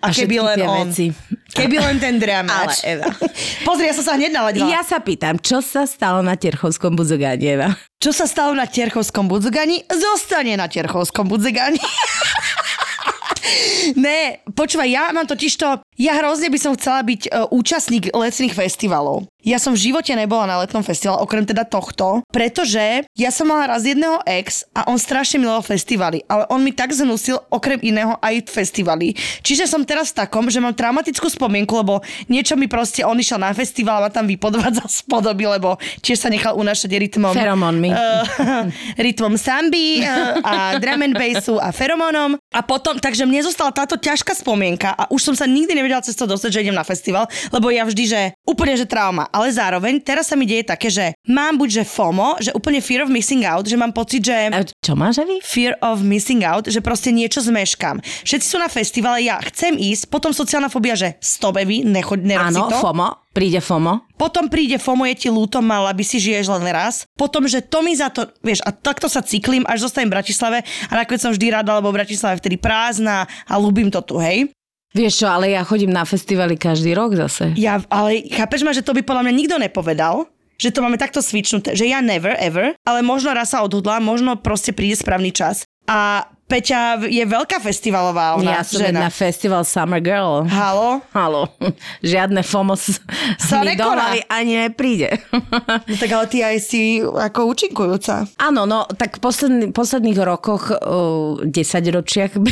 A, 0.00 0.08
keby 0.10 0.40
všetky 0.40 0.48
len 0.48 0.58
on. 0.64 0.88
veci. 0.88 1.06
Keby 1.50 1.76
len 1.82 1.96
ten 2.00 2.16
dramáč. 2.16 2.80
Ale 2.86 3.00
Eva. 3.00 3.06
Pozri, 3.66 3.84
ja 3.90 3.94
som 3.94 4.04
sa 4.06 4.12
hneď 4.16 4.32
naladila. 4.32 4.66
Ja 4.70 4.82
sa 4.86 5.02
pýtam, 5.02 5.36
čo 5.42 5.60
sa 5.60 5.84
stalo 5.84 6.22
na 6.24 6.38
Terchovskom 6.38 6.94
budzogáni, 6.94 7.58
Eva? 7.58 7.74
Čo 8.00 8.16
sa 8.16 8.24
stalo 8.24 8.56
na 8.56 8.64
Tierchovskom 8.64 9.28
budzogani, 9.28 9.84
zostane 9.92 10.56
na 10.56 10.72
Tierchovskom 10.72 11.28
budzogani. 11.28 11.80
ne, 14.06 14.44
počúvaj, 14.52 14.88
ja 14.88 15.04
mám 15.10 15.26
totiž 15.26 15.52
to, 15.56 15.68
ja 15.96 16.16
hrozne 16.16 16.48
by 16.52 16.58
som 16.60 16.72
chcela 16.76 17.00
byť 17.04 17.22
uh, 17.28 17.48
účastník 17.52 18.12
letných 18.12 18.54
festivalov. 18.56 19.28
Ja 19.40 19.56
som 19.56 19.72
v 19.72 19.88
živote 19.88 20.12
nebola 20.12 20.44
na 20.44 20.60
letnom 20.60 20.84
festivale, 20.84 21.24
okrem 21.24 21.48
teda 21.48 21.64
tohto, 21.64 22.20
pretože 22.28 23.08
ja 23.16 23.30
som 23.32 23.48
mala 23.48 23.72
raz 23.72 23.88
jedného 23.88 24.20
ex 24.28 24.68
a 24.76 24.84
on 24.92 25.00
strašne 25.00 25.40
miloval 25.40 25.64
festivaly, 25.64 26.20
ale 26.28 26.44
on 26.52 26.60
mi 26.60 26.76
tak 26.76 26.92
znusil 26.92 27.40
okrem 27.48 27.80
iného 27.80 28.20
aj 28.20 28.52
festivaly. 28.52 29.16
Čiže 29.40 29.64
som 29.64 29.80
teraz 29.80 30.12
v 30.12 30.28
takom, 30.28 30.52
že 30.52 30.60
mám 30.60 30.76
traumatickú 30.76 31.24
spomienku, 31.32 31.72
lebo 31.72 32.04
niečo 32.28 32.52
mi 32.52 32.68
proste, 32.68 33.00
on 33.00 33.16
išiel 33.16 33.40
na 33.40 33.56
festival 33.56 34.04
a 34.04 34.10
ma 34.10 34.12
tam 34.12 34.28
vypodvádza 34.28 34.84
z 34.90 35.00
podoby, 35.08 35.48
lebo 35.48 35.80
tiež 36.04 36.20
sa 36.20 36.28
nechal 36.28 36.58
unášať 36.58 37.00
rytmom. 37.00 37.32
Feromónmi. 37.32 37.88
Uh, 37.96 38.68
rytmom 39.08 39.40
samby 39.40 40.04
uh, 40.04 40.36
a 40.44 40.54
drum 40.76 41.00
and 41.00 41.16
bassu 41.16 41.56
a 41.56 41.72
feromónom. 41.72 42.36
A 42.50 42.60
potom, 42.60 42.98
takže 42.98 43.29
mne 43.30 43.46
zostala 43.46 43.70
táto 43.70 43.94
ťažká 43.94 44.34
spomienka 44.34 44.90
a 44.90 45.06
už 45.08 45.22
som 45.22 45.34
sa 45.38 45.46
nikdy 45.46 45.70
nevedela 45.72 46.02
cez 46.02 46.18
to 46.18 46.26
dostať, 46.26 46.50
že 46.50 46.62
idem 46.66 46.74
na 46.74 46.82
festival, 46.82 47.24
lebo 47.54 47.70
ja 47.70 47.86
vždy, 47.86 48.04
že 48.04 48.20
úplne, 48.42 48.74
že 48.74 48.90
trauma. 48.90 49.30
Ale 49.30 49.54
zároveň 49.54 50.02
teraz 50.02 50.26
sa 50.26 50.34
mi 50.34 50.44
deje 50.44 50.66
také, 50.66 50.90
že 50.90 51.14
mám 51.24 51.54
buď, 51.54 51.80
že 51.80 51.84
FOMO, 51.86 52.42
že 52.42 52.50
úplne 52.50 52.82
fear 52.82 53.06
of 53.06 53.10
missing 53.10 53.46
out, 53.46 53.64
že 53.64 53.78
mám 53.78 53.94
pocit, 53.94 54.26
že 54.26 54.50
A 54.50 54.66
čo 54.66 54.98
máš, 54.98 55.22
Evi? 55.22 55.38
fear 55.40 55.78
of 55.78 56.02
missing 56.02 56.42
out, 56.42 56.66
že 56.66 56.82
proste 56.82 57.14
niečo 57.14 57.38
zmeškam. 57.38 58.02
Všetci 58.02 58.46
sú 58.46 58.58
na 58.58 58.66
festivale, 58.66 59.22
ja 59.22 59.38
chcem 59.46 59.78
ísť, 59.78 60.10
potom 60.10 60.34
sociálna 60.34 60.66
fobia, 60.66 60.98
že 60.98 61.14
stop, 61.22 61.62
Evi, 61.62 61.86
nechoď, 61.86 62.18
nerob 62.26 62.50
si 62.50 62.58
Áno, 62.58 62.66
to. 62.66 62.82
FOMO. 62.82 63.29
Príde 63.30 63.62
FOMO. 63.62 64.10
Potom 64.18 64.50
príde 64.50 64.74
FOMO, 64.74 65.06
je 65.06 65.26
ti 65.26 65.28
ľúto, 65.30 65.62
mala 65.62 65.94
by 65.94 66.02
si 66.02 66.18
žiješ 66.18 66.50
len 66.50 66.66
raz. 66.74 67.06
Potom, 67.14 67.46
že 67.46 67.62
to 67.62 67.78
mi 67.78 67.94
za 67.94 68.10
to, 68.10 68.26
vieš, 68.42 68.58
a 68.66 68.74
takto 68.74 69.06
sa 69.06 69.22
cyklím, 69.22 69.62
až 69.70 69.86
zostanem 69.86 70.10
v 70.10 70.18
Bratislave 70.18 70.58
a 70.90 70.92
nakoniec 70.98 71.22
som 71.22 71.30
vždy 71.30 71.46
rada, 71.54 71.78
lebo 71.78 71.94
Bratislava 71.94 72.34
je 72.34 72.42
vtedy 72.42 72.58
prázdna 72.58 73.30
a 73.46 73.54
ľúbim 73.54 73.86
to 73.86 74.02
tu, 74.02 74.18
hej. 74.18 74.50
Vieš 74.90 75.22
čo, 75.22 75.26
ale 75.30 75.54
ja 75.54 75.62
chodím 75.62 75.94
na 75.94 76.02
festivaly 76.02 76.58
každý 76.58 76.90
rok 76.98 77.14
zase. 77.14 77.54
Ja, 77.54 77.78
ale 77.86 78.26
chápeš 78.26 78.66
ma, 78.66 78.74
že 78.74 78.82
to 78.82 78.90
by 78.90 79.06
podľa 79.06 79.30
mňa 79.30 79.38
nikto 79.38 79.56
nepovedal, 79.62 80.26
že 80.58 80.74
to 80.74 80.82
máme 80.82 80.98
takto 80.98 81.22
switchnuté, 81.22 81.78
že 81.78 81.86
ja 81.86 82.02
never, 82.02 82.34
ever, 82.34 82.74
ale 82.82 83.06
možno 83.06 83.30
raz 83.30 83.54
sa 83.54 83.62
odhodlám, 83.62 84.02
možno 84.02 84.34
proste 84.42 84.74
príde 84.74 84.98
správny 84.98 85.30
čas. 85.30 85.62
A 85.86 86.26
Peťa 86.50 86.78
je 87.06 87.22
veľká 87.22 87.56
festivalová 87.56 88.34
ona, 88.34 88.58
ja 88.58 88.62
som 88.62 88.82
jedna 88.82 89.06
žena. 89.06 89.14
festival 89.14 89.62
Summer 89.62 89.98
Girl. 89.98 90.42
Halo? 90.44 90.98
Halo. 91.10 91.46
Žiadne 92.02 92.42
FOMO 92.42 92.74
s- 92.74 92.98
Sa 93.38 93.62
mi 93.62 93.72
do 93.72 93.86
nekoná. 93.86 94.10
hlavy 94.10 94.20
ani 94.26 94.52
nepríde. 94.60 95.14
No 95.86 95.94
tak 95.94 96.10
ale 96.10 96.26
ty 96.26 96.42
aj 96.42 96.58
si 96.58 96.80
ako 97.00 97.46
účinkujúca. 97.46 98.26
Áno, 98.36 98.66
no 98.66 98.82
tak 98.90 99.16
v 99.16 99.22
posledný, 99.22 99.64
posledných 99.70 100.18
rokoch, 100.18 100.68
uh, 100.68 101.38
10 101.40 101.54
ročiach 101.92 102.34
by... 102.34 102.50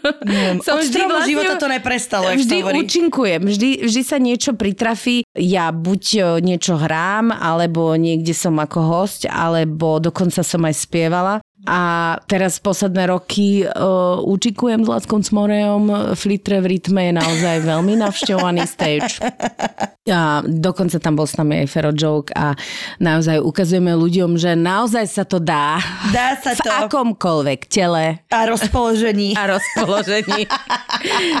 Od 0.60 0.82
stromu 0.82 1.22
života 1.22 1.54
to 1.54 1.66
neprestalo, 1.66 2.26
jak 2.26 2.38
vždy 2.40 2.50
sa 2.52 2.62
hovorí. 2.62 2.76
účinkujem, 2.80 3.40
vždy, 3.44 3.68
vždy 3.82 4.02
sa 4.02 4.16
niečo 4.16 4.50
pritrafí. 4.52 5.22
Ja 5.32 5.70
buď 5.70 6.02
niečo 6.40 6.74
hrám, 6.74 7.30
alebo 7.30 7.94
niekde 7.94 8.32
som 8.32 8.56
ako 8.56 8.78
host, 8.82 9.22
alebo 9.24 9.98
dokonca 9.98 10.40
som 10.40 10.60
aj 10.60 10.74
spievala. 10.76 11.38
A 11.68 12.16
teraz 12.24 12.56
posledné 12.56 13.12
roky 13.12 13.68
uh, 13.68 14.16
účinkujem 14.24 14.80
s 14.80 14.88
Lackom 14.88 15.20
Cmorejom. 15.20 16.16
Flitre 16.16 16.64
v 16.64 16.76
rytme 16.76 17.10
je 17.10 17.12
naozaj 17.20 17.56
veľmi 17.68 18.00
navštevovaný 18.00 18.64
stage. 18.64 19.20
A 20.08 20.40
dokonca 20.42 20.96
tam 20.96 21.20
bol 21.20 21.28
s 21.28 21.36
nami 21.36 21.62
aj 21.62 21.68
Fero 21.68 21.92
Joke 21.92 22.32
a 22.32 22.56
naozaj 22.98 23.44
ukazujeme 23.44 23.92
ľuďom, 23.92 24.40
že 24.40 24.56
naozaj 24.56 25.04
sa 25.04 25.28
to 25.28 25.36
dá. 25.36 25.76
Dá 26.10 26.34
sa 26.40 26.56
v 26.56 26.64
to. 26.64 26.72
akomkoľvek 26.88 27.60
tele 27.68 28.24
A 28.32 28.40
rozpoložení. 28.48 29.36
a 29.36 29.54
rozpoložení 29.54 30.48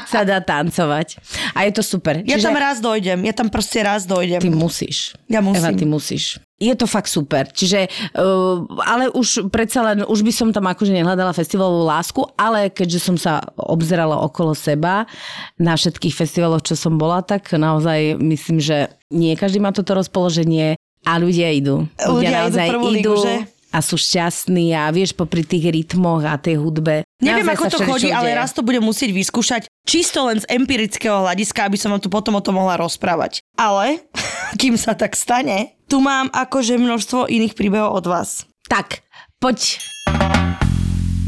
sa 0.06 0.22
dá 0.28 0.44
tancovať. 0.44 1.16
A 1.56 1.64
je 1.64 1.72
to 1.72 1.82
super. 1.82 2.20
Ja 2.28 2.36
tam 2.36 2.54
raz 2.54 2.78
dojdem, 2.84 3.24
ja 3.24 3.32
tam 3.32 3.48
proste 3.48 3.80
raz 3.80 4.04
dojdem. 4.04 4.38
Ty 4.38 4.50
musíš. 4.52 5.16
Ja 5.26 5.40
musím. 5.40 5.64
Eva, 5.64 5.70
ty 5.72 5.86
musíš. 5.88 6.36
Je 6.60 6.76
to 6.76 6.84
fakt 6.84 7.08
super. 7.08 7.48
Čiže, 7.48 7.88
uh, 8.20 8.60
ale 8.84 9.08
už 9.08 9.48
predsa 9.48 9.80
len, 9.80 10.04
už 10.04 10.20
by 10.20 10.32
som 10.32 10.48
tam 10.52 10.68
akože 10.68 10.92
nehľadala 10.92 11.32
festivalovú 11.32 11.88
lásku, 11.88 12.20
ale 12.36 12.68
keďže 12.68 13.00
som 13.00 13.16
sa 13.16 13.40
obzerala 13.56 14.20
okolo 14.20 14.52
seba 14.52 15.08
na 15.56 15.72
všetkých 15.72 16.12
festivaloch, 16.12 16.60
čo 16.60 16.76
som 16.76 17.00
bola, 17.00 17.24
tak 17.24 17.48
naozaj 17.56 18.20
myslím, 18.20 18.60
že 18.60 18.92
nie 19.08 19.32
každý 19.40 19.56
má 19.56 19.72
toto 19.72 19.96
rozpoloženie 19.96 20.76
a 21.08 21.12
ľudia 21.16 21.48
idú. 21.48 21.88
Ľudia 21.96 22.52
idú 22.52 22.60
prvú 22.76 22.88
ligu, 22.92 23.16
že? 23.16 23.48
a 23.70 23.78
sú 23.78 23.94
šťastní 23.94 24.74
a 24.74 24.90
vieš, 24.90 25.14
popri 25.14 25.46
tých 25.46 25.70
rytmoch 25.70 26.26
a 26.26 26.34
tej 26.36 26.58
hudbe. 26.58 27.06
Neviem, 27.22 27.46
naozaj 27.46 27.56
ako 27.56 27.66
to 27.70 27.78
chodí, 27.86 28.08
ale 28.10 28.34
raz 28.34 28.50
to 28.50 28.66
budem 28.66 28.82
musieť 28.82 29.14
vyskúšať 29.14 29.62
čisto 29.86 30.26
len 30.26 30.42
z 30.42 30.46
empirického 30.50 31.22
hľadiska, 31.22 31.70
aby 31.70 31.78
som 31.78 31.94
vám 31.94 32.02
tu 32.02 32.10
potom 32.10 32.34
o 32.34 32.42
tom 32.42 32.58
mohla 32.58 32.74
rozprávať. 32.76 33.38
Ale, 33.54 34.02
kým 34.60 34.74
sa 34.74 34.98
tak 34.98 35.14
stane, 35.14 35.79
tu 35.90 35.98
mám 35.98 36.30
akože 36.30 36.78
množstvo 36.78 37.26
iných 37.26 37.58
príbehov 37.58 37.98
od 37.98 38.06
vás. 38.06 38.46
Tak, 38.70 39.02
poď. 39.42 39.82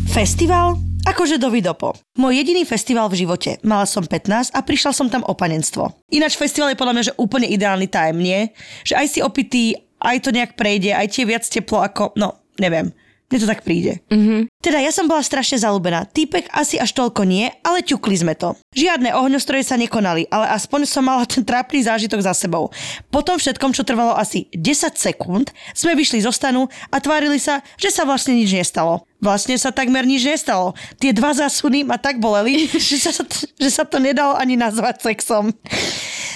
Festival? 0.06 0.78
Akože 1.02 1.34
do 1.42 1.50
Vidopo. 1.50 1.98
Môj 2.14 2.38
jediný 2.38 2.62
festival 2.62 3.10
v 3.10 3.26
živote. 3.26 3.58
Mala 3.66 3.90
som 3.90 4.06
15 4.06 4.54
a 4.54 4.62
prišla 4.62 4.94
som 4.94 5.10
tam 5.10 5.26
o 5.26 5.34
panenstvo. 5.34 5.90
Ináč 6.14 6.38
festival 6.38 6.70
je 6.70 6.78
podľa 6.78 6.94
mňa, 6.94 7.06
že 7.10 7.18
úplne 7.18 7.50
ideálny 7.50 7.90
time, 7.90 8.22
nie? 8.22 8.40
Že 8.86 8.94
aj 9.02 9.06
si 9.10 9.18
opitý, 9.18 9.74
aj 9.98 10.22
to 10.22 10.30
nejak 10.30 10.54
prejde, 10.54 10.94
aj 10.94 11.10
tie 11.10 11.26
viac 11.26 11.42
teplo 11.42 11.82
ako, 11.82 12.14
no, 12.14 12.38
neviem. 12.62 12.94
Mne 13.32 13.40
to 13.40 13.48
tak 13.48 13.64
príde. 13.64 14.04
Mm-hmm. 14.12 14.52
Teda 14.60 14.76
ja 14.76 14.92
som 14.92 15.08
bola 15.08 15.24
strašne 15.24 15.56
zalúbená. 15.56 16.04
Týpek 16.04 16.52
asi 16.52 16.76
až 16.76 16.92
toľko 16.92 17.24
nie, 17.24 17.48
ale 17.64 17.80
ťukli 17.80 18.12
sme 18.12 18.36
to. 18.36 18.52
Žiadne 18.76 19.16
ohňostroje 19.16 19.64
sa 19.64 19.80
nekonali, 19.80 20.28
ale 20.28 20.52
aspoň 20.52 20.84
som 20.84 21.00
mala 21.00 21.24
ten 21.24 21.40
trápny 21.40 21.80
zážitok 21.80 22.20
za 22.20 22.36
sebou. 22.36 22.68
Po 23.08 23.24
tom 23.24 23.40
všetkom, 23.40 23.72
čo 23.72 23.88
trvalo 23.88 24.12
asi 24.12 24.52
10 24.52 25.00
sekúnd, 25.00 25.48
sme 25.72 25.96
vyšli 25.96 26.20
zo 26.20 26.28
stanu 26.28 26.68
a 26.92 27.00
tvárili 27.00 27.40
sa, 27.40 27.64
že 27.80 27.88
sa 27.88 28.04
vlastne 28.04 28.36
nič 28.36 28.52
nestalo. 28.52 29.08
Vlastne 29.16 29.56
sa 29.56 29.72
takmer 29.72 30.04
nič 30.04 30.28
nestalo. 30.28 30.76
Tie 31.00 31.16
dva 31.16 31.32
zásuny 31.32 31.88
ma 31.88 31.96
tak 31.96 32.20
boleli, 32.20 32.68
že 32.76 33.00
sa, 33.00 33.16
že 33.56 33.70
sa 33.72 33.88
to 33.88 33.96
nedalo 33.96 34.36
ani 34.36 34.60
nazvať 34.60 35.08
sexom. 35.08 35.56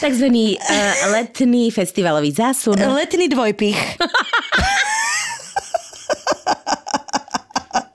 Takzvaný 0.01 0.57
uh, 0.57 1.13
letný 1.13 1.69
festivalový 1.69 2.33
zásun. 2.33 2.81
Letný 2.81 3.29
dvojpich. 3.29 3.77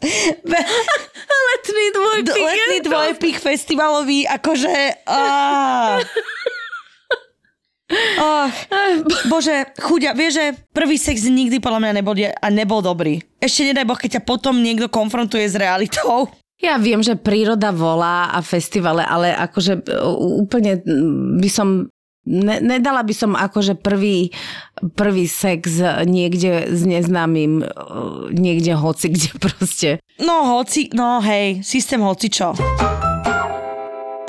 letný 1.48 1.86
dvojpich. 1.94 2.46
Letný 2.46 2.80
dvojpich 2.86 3.38
festivalový, 3.38 4.20
akože... 4.28 5.06
Á. 5.08 5.20
Oh, 7.92 8.48
bože, 9.28 9.76
chudia, 9.76 10.16
vieš, 10.16 10.40
že 10.40 10.46
prvý 10.72 10.96
sex 10.96 11.28
nikdy 11.28 11.60
podľa 11.60 11.80
mňa 11.84 11.94
nebol, 12.00 12.16
a 12.16 12.48
nebol 12.48 12.80
dobrý. 12.80 13.20
Ešte 13.36 13.68
nedaj 13.68 13.84
Boh, 13.84 14.00
keď 14.00 14.10
ťa 14.16 14.24
potom 14.24 14.64
niekto 14.64 14.88
konfrontuje 14.88 15.44
s 15.44 15.60
realitou. 15.60 16.32
Ja 16.62 16.80
viem, 16.80 17.04
že 17.04 17.20
príroda 17.20 17.76
volá 17.76 18.32
a 18.32 18.40
festivale, 18.46 19.04
ale 19.04 19.36
akože 19.36 19.84
úplne 20.40 20.80
by 21.36 21.50
som 21.52 21.92
Ne, 22.22 22.62
nedala 22.62 23.02
by 23.02 23.14
som 23.18 23.34
akože 23.34 23.82
prvý, 23.82 24.30
prvý 24.94 25.26
sex 25.26 25.82
niekde 26.06 26.70
s 26.70 26.86
neznámym, 26.86 27.66
niekde 28.30 28.78
hoci, 28.78 29.10
kde 29.10 29.30
proste. 29.44 29.90
No 30.22 30.46
hoci, 30.58 30.94
no 30.94 31.18
hej, 31.26 31.66
systém 31.66 32.02
hoci 32.06 32.30
čo. 32.30 32.54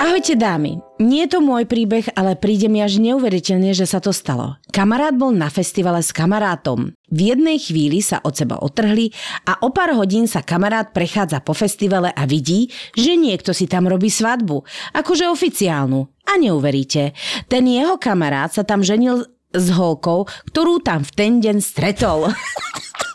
Ahojte 0.03 0.35
dámy, 0.35 0.83
nie 0.99 1.23
je 1.23 1.31
to 1.31 1.39
môj 1.39 1.63
príbeh, 1.63 2.03
ale 2.19 2.35
príde 2.35 2.67
mi 2.67 2.83
až 2.83 2.99
neuveriteľne, 2.99 3.71
že 3.71 3.87
sa 3.87 4.03
to 4.03 4.11
stalo. 4.11 4.59
Kamarát 4.67 5.15
bol 5.15 5.31
na 5.31 5.47
festivale 5.47 6.03
s 6.03 6.11
kamarátom. 6.11 6.91
V 7.07 7.19
jednej 7.31 7.55
chvíli 7.55 8.03
sa 8.03 8.19
od 8.19 8.35
seba 8.35 8.59
otrhli 8.59 9.15
a 9.47 9.63
o 9.63 9.71
pár 9.71 9.95
hodín 9.95 10.27
sa 10.27 10.43
kamarát 10.43 10.91
prechádza 10.91 11.39
po 11.39 11.55
festivale 11.55 12.11
a 12.11 12.27
vidí, 12.27 12.67
že 12.99 13.15
niekto 13.15 13.55
si 13.55 13.63
tam 13.63 13.87
robí 13.87 14.11
svadbu. 14.11 14.67
Akože 14.91 15.31
oficiálnu. 15.31 16.03
A 16.27 16.35
neuveríte, 16.35 17.15
ten 17.47 17.63
jeho 17.63 17.95
kamarát 17.95 18.51
sa 18.51 18.67
tam 18.67 18.83
ženil 18.83 19.23
s 19.55 19.67
holkou, 19.71 20.27
ktorú 20.51 20.83
tam 20.83 21.07
v 21.07 21.11
ten 21.15 21.39
deň 21.39 21.63
stretol. 21.63 22.27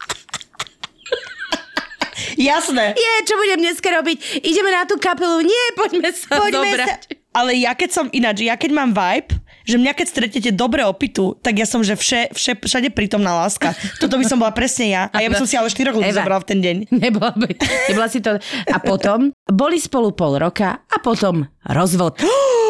Jasné. 2.38 2.94
Je, 2.94 3.12
čo 3.26 3.34
budem 3.34 3.58
dneska 3.66 3.90
robiť? 3.90 4.46
Ideme 4.46 4.70
na 4.70 4.86
tú 4.86 4.94
kapelu? 4.94 5.42
Nie, 5.42 5.64
poďme 5.74 6.14
sa 6.14 6.38
poďme 6.38 6.70
zobrať. 6.70 6.86
Sa... 6.86 7.18
Ale 7.34 7.58
ja 7.58 7.74
keď 7.74 7.90
som 7.90 8.06
ináč, 8.14 8.46
ja 8.46 8.54
keď 8.54 8.70
mám 8.72 8.90
vibe, 8.94 9.34
že 9.68 9.76
mňa 9.76 9.92
keď 9.92 10.06
stretnete 10.08 10.50
dobre 10.54 10.80
opitu, 10.86 11.36
tak 11.44 11.60
ja 11.60 11.68
som, 11.68 11.84
že 11.84 11.92
vše, 11.92 12.32
vše, 12.32 12.56
všade 12.56 12.88
prítomná 12.94 13.36
láska. 13.36 13.76
Toto 14.00 14.16
by 14.16 14.24
som 14.24 14.40
bola 14.40 14.54
presne 14.54 14.88
ja. 14.88 15.02
A 15.12 15.20
ja 15.20 15.28
by 15.28 15.44
som 15.44 15.50
si 15.50 15.60
ale 15.60 15.68
4 15.68 15.92
ľudí 15.92 16.08
zobrala 16.14 16.40
v 16.40 16.48
ten 16.48 16.58
deň. 16.64 16.76
Nebola, 17.04 17.36
by, 17.36 17.52
nebola 17.92 18.08
si 18.08 18.24
to. 18.24 18.40
A 18.70 18.76
potom 18.80 19.34
boli 19.44 19.76
spolu 19.76 20.16
pol 20.16 20.40
roka 20.40 20.80
a 20.88 20.96
potom 21.02 21.44
rozvod. 21.68 22.22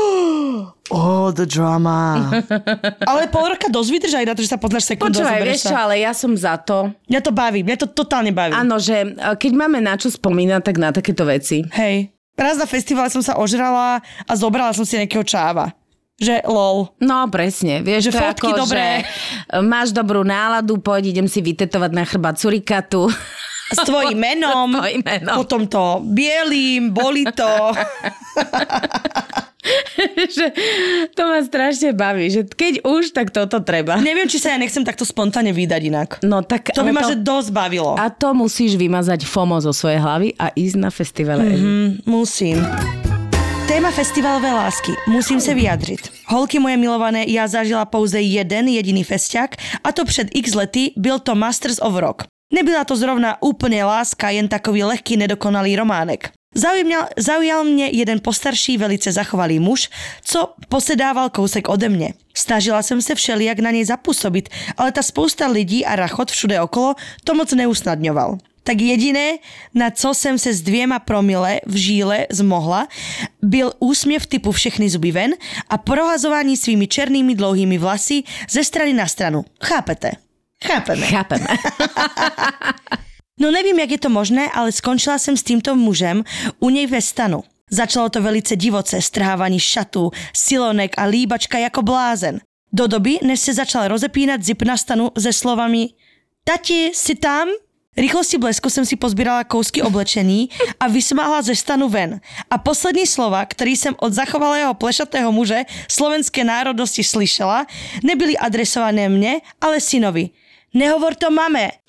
Oh, 0.88 1.28
the 1.32 1.44
drama. 1.44 2.28
ale 3.10 3.28
pol 3.28 3.52
roka 3.52 3.68
dosť 3.68 3.90
vydržaj 3.92 4.24
na 4.24 4.32
to, 4.32 4.40
že 4.40 4.52
sa 4.52 4.58
poznáš 4.60 4.88
sekundu. 4.88 5.20
Počúvaj, 5.20 5.40
vieš 5.44 5.68
čo, 5.68 5.76
ale 5.76 6.00
ja 6.00 6.16
som 6.16 6.32
za 6.32 6.56
to. 6.56 6.92
Mňa 7.12 7.20
to 7.20 7.32
baví, 7.32 7.60
mňa 7.60 7.76
to 7.76 7.88
totálne 7.92 8.32
baví. 8.32 8.56
Áno, 8.56 8.80
že 8.80 9.04
e, 9.04 9.08
keď 9.36 9.52
máme 9.52 9.84
na 9.84 10.00
čo 10.00 10.08
spomínať, 10.08 10.60
tak 10.64 10.76
na 10.80 10.88
takéto 10.88 11.28
veci. 11.28 11.60
Hej. 11.76 12.08
Raz 12.38 12.56
na 12.56 12.64
festivale 12.64 13.12
som 13.12 13.20
sa 13.20 13.36
ožrala 13.36 14.00
a 14.00 14.32
zobrala 14.32 14.72
som 14.72 14.86
si 14.86 14.96
nejakého 14.96 15.26
čáva. 15.26 15.76
Že 16.18 16.42
lol. 16.50 16.90
No 16.98 17.30
presne, 17.30 17.78
vieš, 17.78 18.10
že 18.10 18.18
to 18.18 18.18
fotky 18.18 18.50
ako, 18.50 18.66
dobré. 18.66 19.06
Že 19.06 19.62
máš 19.62 19.94
dobrú 19.94 20.26
náladu, 20.26 20.82
poď, 20.82 21.14
idem 21.14 21.30
si 21.30 21.38
vytetovať 21.38 21.90
na 21.94 22.02
chrbát 22.02 22.34
surikatu. 22.40 23.06
S 23.72 23.78
tvojim 23.84 24.18
menom, 24.28 24.72
S 24.72 24.76
tvojim 24.78 25.02
menom. 25.04 25.34
potom 25.36 25.66
to 25.68 26.00
bielým, 26.04 26.90
boli 26.90 27.24
to. 27.28 27.48
že 30.36 30.46
to 31.12 31.22
ma 31.28 31.44
strašne 31.44 31.92
baví, 31.92 32.30
že 32.30 32.42
keď 32.46 32.86
už, 32.86 33.12
tak 33.12 33.30
toto 33.34 33.60
treba. 33.60 34.00
Neviem, 34.00 34.30
či 34.30 34.38
sa 34.40 34.54
ja 34.54 34.58
nechcem 34.60 34.84
takto 34.86 35.04
spontánne 35.04 35.52
vydať 35.52 35.82
inak. 35.84 36.08
No 36.24 36.40
tak... 36.40 36.72
To 36.72 36.86
by 36.86 36.92
ma 36.94 37.02
to... 37.04 37.12
že 37.12 37.16
dosť 37.20 37.50
bavilo. 37.52 37.92
A 37.98 38.08
to 38.08 38.32
musíš 38.32 38.78
vymazať 38.78 39.28
FOMO 39.28 39.60
zo 39.60 39.72
svojej 39.74 40.00
hlavy 40.00 40.28
a 40.38 40.48
ísť 40.54 40.76
na 40.78 40.90
festivale. 40.90 41.44
Mm-hmm, 41.44 41.86
musím. 42.08 42.56
Téma 43.68 43.90
festivalové 43.90 44.52
lásky. 44.52 44.92
Musím 45.06 45.40
se 45.40 45.54
vyjadřit. 45.54 46.00
Holky 46.26 46.58
moje 46.58 46.76
milované, 46.76 47.24
já 47.28 47.48
zažila 47.48 47.84
pouze 47.84 48.20
jeden 48.20 48.68
jediný 48.68 49.04
festiak 49.04 49.56
a 49.84 49.92
to 49.92 50.04
před 50.04 50.28
x 50.34 50.54
lety, 50.54 50.92
byl 50.96 51.18
to 51.18 51.34
Masters 51.34 51.78
of 51.82 51.94
Rock. 51.94 52.22
Nebyla 52.48 52.84
to 52.88 52.96
zrovna 52.96 53.36
úplne 53.44 53.84
láska, 53.84 54.32
jen 54.32 54.48
takový 54.48 54.84
lehký 54.84 55.20
nedokonalý 55.20 55.76
románek. 55.76 56.32
Zaujal, 56.56 57.12
zaujal 57.12 57.60
mne 57.60 57.92
jeden 57.92 58.24
postarší, 58.24 58.80
velice 58.80 59.12
zachovalý 59.12 59.60
muž, 59.60 59.92
co 60.24 60.56
posedával 60.72 61.28
kousek 61.28 61.68
ode 61.68 61.92
mne. 61.92 62.16
Snažila 62.32 62.80
som 62.80 63.04
sa 63.04 63.12
všelijak 63.12 63.60
na 63.60 63.68
nej 63.68 63.84
zapôsobiť, 63.84 64.74
ale 64.80 64.96
tá 64.96 65.04
spousta 65.04 65.44
lidí 65.44 65.84
a 65.84 65.92
rachot 65.92 66.32
všude 66.32 66.56
okolo 66.56 66.96
to 67.28 67.36
moc 67.36 67.52
neusnadňoval. 67.52 68.40
Tak 68.64 68.80
jediné, 68.80 69.38
na 69.74 69.90
co 69.90 70.14
jsem 70.14 70.38
se 70.38 70.52
s 70.52 70.60
dvěma 70.64 70.98
promile 70.98 71.60
v 71.66 71.76
žíle 71.76 72.26
zmohla, 72.32 72.88
byl 73.42 73.72
úsměv 73.78 74.26
typu 74.26 74.52
všechny 74.52 74.88
zuby 74.88 75.12
ven 75.12 75.32
a 75.68 75.78
prohazování 75.78 76.56
svými 76.56 76.86
černými 76.88 77.34
dlouhými 77.34 77.78
vlasy 77.78 78.22
ze 78.50 78.64
strany 78.64 78.92
na 78.92 79.06
stranu. 79.06 79.44
Chápete? 79.64 80.27
Chápeme. 80.64 81.06
Chápeme. 81.06 81.46
No 83.40 83.50
nevím, 83.50 83.78
jak 83.78 83.90
je 83.90 83.98
to 83.98 84.08
možné, 84.08 84.50
ale 84.54 84.72
skončila 84.72 85.18
jsem 85.18 85.36
s 85.36 85.42
týmto 85.42 85.76
mužem 85.76 86.24
u 86.60 86.70
něj 86.70 86.86
ve 86.86 87.02
stanu. 87.02 87.42
Začalo 87.70 88.08
to 88.08 88.22
velice 88.22 88.56
divoce, 88.56 89.02
strhávání 89.02 89.60
šatů, 89.60 90.10
silonek 90.34 90.94
a 90.96 91.04
líbačka 91.04 91.58
jako 91.58 91.82
blázen. 91.82 92.40
Do 92.72 92.86
doby, 92.86 93.18
než 93.22 93.40
se 93.40 93.54
začal 93.54 93.88
rozepínat 93.88 94.42
zip 94.42 94.62
na 94.62 94.76
stanu 94.76 95.10
se 95.18 95.32
slovami 95.32 95.88
Tati, 96.44 96.90
si 96.94 97.14
tam? 97.14 97.48
Rýchlosti 97.96 98.38
blesku 98.38 98.70
jsem 98.70 98.86
si 98.86 98.96
pozbírala 98.96 99.44
kousky 99.44 99.82
oblečení 99.82 100.48
a 100.80 100.88
vysmáhla 100.88 101.42
ze 101.42 101.56
stanu 101.56 101.88
ven. 101.88 102.20
A 102.50 102.58
poslední 102.58 103.06
slova, 103.06 103.46
který 103.46 103.76
jsem 103.76 103.94
od 103.98 104.12
zachovalého 104.12 104.74
plešatého 104.74 105.32
muže 105.32 105.64
slovenské 105.90 106.44
národnosti 106.44 107.04
slyšela, 107.04 107.66
nebyly 108.04 108.38
adresované 108.38 109.08
mne, 109.08 109.40
ale 109.60 109.80
synovi. 109.80 110.30
Nehovor 110.76 111.16
to 111.16 111.32
mame. 111.32 111.80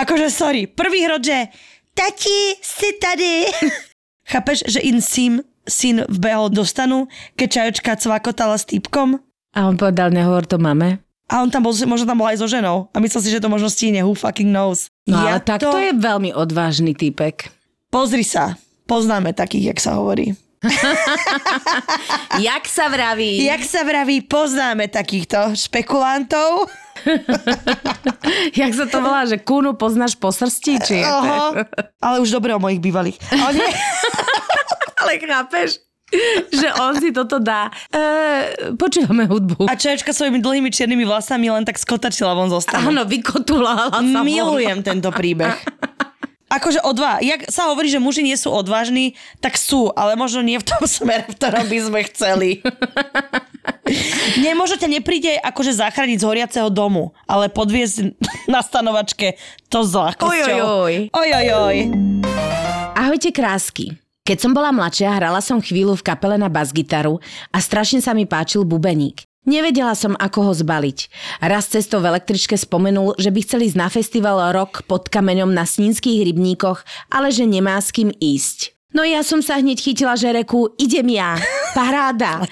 Akože 0.00 0.32
sorry, 0.32 0.64
prvý 0.64 1.04
hrod, 1.04 1.20
že 1.20 1.52
tati, 1.92 2.56
si 2.60 2.88
tady. 2.96 3.52
Chápeš, 4.32 4.64
že 4.64 4.80
in 4.80 5.04
syn, 5.04 5.44
syn 5.68 6.08
vbehol 6.08 6.48
do 6.48 6.64
stanu, 6.64 7.04
keď 7.36 7.48
čajočka 7.50 8.00
cvakotala 8.00 8.56
s 8.56 8.64
týpkom? 8.64 9.20
A 9.52 9.58
on 9.68 9.76
povedal, 9.76 10.08
nehovor 10.08 10.48
to 10.48 10.56
mame. 10.56 11.04
A 11.30 11.44
on 11.44 11.50
tam 11.52 11.62
bol, 11.62 11.74
možno 11.74 12.06
tam 12.08 12.18
bol 12.18 12.26
aj 12.26 12.42
so 12.42 12.48
ženou. 12.50 12.90
A 12.90 12.98
myslel 12.98 13.22
si, 13.22 13.30
že 13.30 13.42
to 13.42 13.52
možno 13.52 13.70
stíne, 13.70 14.02
who 14.02 14.16
fucking 14.16 14.50
knows. 14.50 14.90
No 15.06 15.20
ja 15.20 15.38
ale 15.38 15.44
tak 15.44 15.62
to... 15.62 15.70
to 15.70 15.78
je 15.78 15.94
veľmi 15.94 16.34
odvážny 16.34 16.96
týpek. 16.96 17.52
Pozri 17.90 18.26
sa, 18.26 18.58
poznáme 18.90 19.30
takých, 19.34 19.74
jak 19.74 19.78
sa 19.78 19.98
hovorí. 19.98 20.34
jak 22.48 22.64
sa 22.68 22.92
vraví? 22.92 23.40
Jak 23.48 23.64
sa 23.64 23.80
vraví, 23.80 24.20
poznáme 24.28 24.92
takýchto 24.92 25.56
špekulantov. 25.56 26.68
Jak 28.60 28.76
sa 28.76 28.84
to 28.84 29.00
volá, 29.00 29.24
že 29.24 29.40
kúnu 29.40 29.72
poznáš 29.72 30.20
po 30.20 30.28
srsti? 30.28 30.72
Či 30.84 30.94
je 31.00 31.04
to... 31.08 31.64
Ale 31.96 32.20
už 32.20 32.28
dobre 32.28 32.52
o 32.52 32.60
mojich 32.60 32.76
bývalých. 32.76 33.16
Ale, 33.32 33.56
nie... 33.56 33.70
Ale 35.00 35.16
chápeš? 35.16 35.80
že 36.50 36.68
on 36.82 36.98
si 36.98 37.14
toto 37.14 37.38
dá. 37.38 37.70
E, 37.86 38.74
počúvame 38.74 39.30
hudbu. 39.30 39.70
A 39.70 39.78
čajočka 39.78 40.10
svojimi 40.10 40.42
dlhými 40.42 40.66
čiernymi 40.74 41.06
vlasami 41.06 41.46
len 41.46 41.62
tak 41.62 41.78
skotačila 41.78 42.34
von 42.34 42.50
zo 42.50 42.58
stanu. 42.58 42.90
Áno, 42.90 43.06
vykotulala 43.06 43.94
sa 43.94 44.20
Milujem 44.26 44.82
von. 44.82 44.86
tento 44.86 45.14
príbeh. 45.14 45.54
Akože 46.50 46.82
odva. 46.82 47.22
Jak 47.22 47.46
sa 47.46 47.70
hovorí, 47.70 47.86
že 47.86 48.02
muži 48.02 48.26
nie 48.26 48.34
sú 48.34 48.50
odvážni, 48.50 49.14
tak 49.38 49.54
sú, 49.54 49.94
ale 49.94 50.18
možno 50.18 50.42
nie 50.42 50.58
v 50.58 50.66
tom 50.66 50.82
smere, 50.90 51.30
v 51.30 51.38
ktorom 51.38 51.70
by 51.70 51.78
sme 51.78 52.00
chceli. 52.10 52.50
nie, 54.42 54.50
možno 54.58 54.74
ťa 54.74 54.90
nepríde 54.90 55.38
akože 55.38 55.78
zachrániť 55.78 56.18
z 56.18 56.26
horiaceho 56.26 56.66
domu, 56.66 57.14
ale 57.30 57.46
podviezť 57.54 58.18
na 58.54 58.66
stanovačke 58.66 59.38
to 59.70 59.86
s 59.86 59.94
ľahkosťou. 59.94 60.58
Ojojoj. 60.58 60.94
Ojojoj. 61.14 61.76
Ahojte 62.98 63.30
krásky. 63.30 63.94
Keď 64.26 64.38
som 64.42 64.52
bola 64.52 64.74
mladšia, 64.74 65.16
hrala 65.16 65.38
som 65.38 65.62
chvíľu 65.62 65.96
v 65.98 66.06
kapele 66.06 66.36
na 66.36 66.50
basgitaru 66.50 67.18
a 67.50 67.58
strašne 67.62 68.02
sa 68.02 68.10
mi 68.10 68.26
páčil 68.26 68.66
bubeník. 68.66 69.29
Nevedela 69.50 69.98
som, 69.98 70.14
ako 70.14 70.46
ho 70.46 70.52
zbaliť. 70.54 71.10
Raz 71.42 71.66
cestou 71.74 71.98
v 71.98 72.14
električke 72.14 72.54
spomenul, 72.54 73.18
že 73.18 73.34
by 73.34 73.42
chceli 73.42 73.66
ísť 73.66 73.78
na 73.82 73.90
festival 73.90 74.38
Rok 74.54 74.86
pod 74.86 75.10
kameňom 75.10 75.50
na 75.50 75.66
Snínskych 75.66 76.22
rybníkoch, 76.22 76.86
ale 77.10 77.34
že 77.34 77.50
nemá 77.50 77.74
s 77.82 77.90
kým 77.90 78.14
ísť. 78.14 78.79
No 78.90 79.06
ja 79.06 79.22
som 79.22 79.38
sa 79.38 79.62
hneď 79.62 79.78
chytila, 79.78 80.18
že 80.18 80.34
reku, 80.34 80.74
idem 80.74 81.14
ja, 81.14 81.38
paráda. 81.78 82.42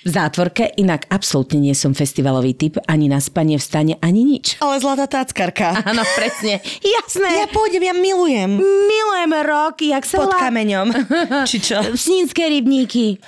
V 0.00 0.08
zátvorke 0.08 0.70
inak 0.80 1.04
absolútne 1.12 1.60
nie 1.60 1.76
som 1.76 1.92
festivalový 1.92 2.56
typ, 2.56 2.80
ani 2.88 3.10
na 3.10 3.20
spanie 3.20 3.58
v 3.58 3.64
stane, 3.66 3.94
ani 4.00 4.22
nič. 4.24 4.56
Ale 4.62 4.80
zlatá 4.80 5.04
táckarka. 5.10 5.82
Áno, 5.84 6.06
presne. 6.16 6.62
Jasné. 6.80 7.44
Ja 7.44 7.50
pôjdem, 7.50 7.84
ja 7.84 7.92
milujem. 7.92 8.62
Milujem 8.64 9.32
rok, 9.44 9.82
jak 9.82 10.06
sa 10.06 10.24
Pod 10.24 10.32
kameňom. 10.32 10.88
Či 11.50 11.58
čo? 11.60 11.82
Snínske 11.92 12.48
rybníky. 12.48 13.20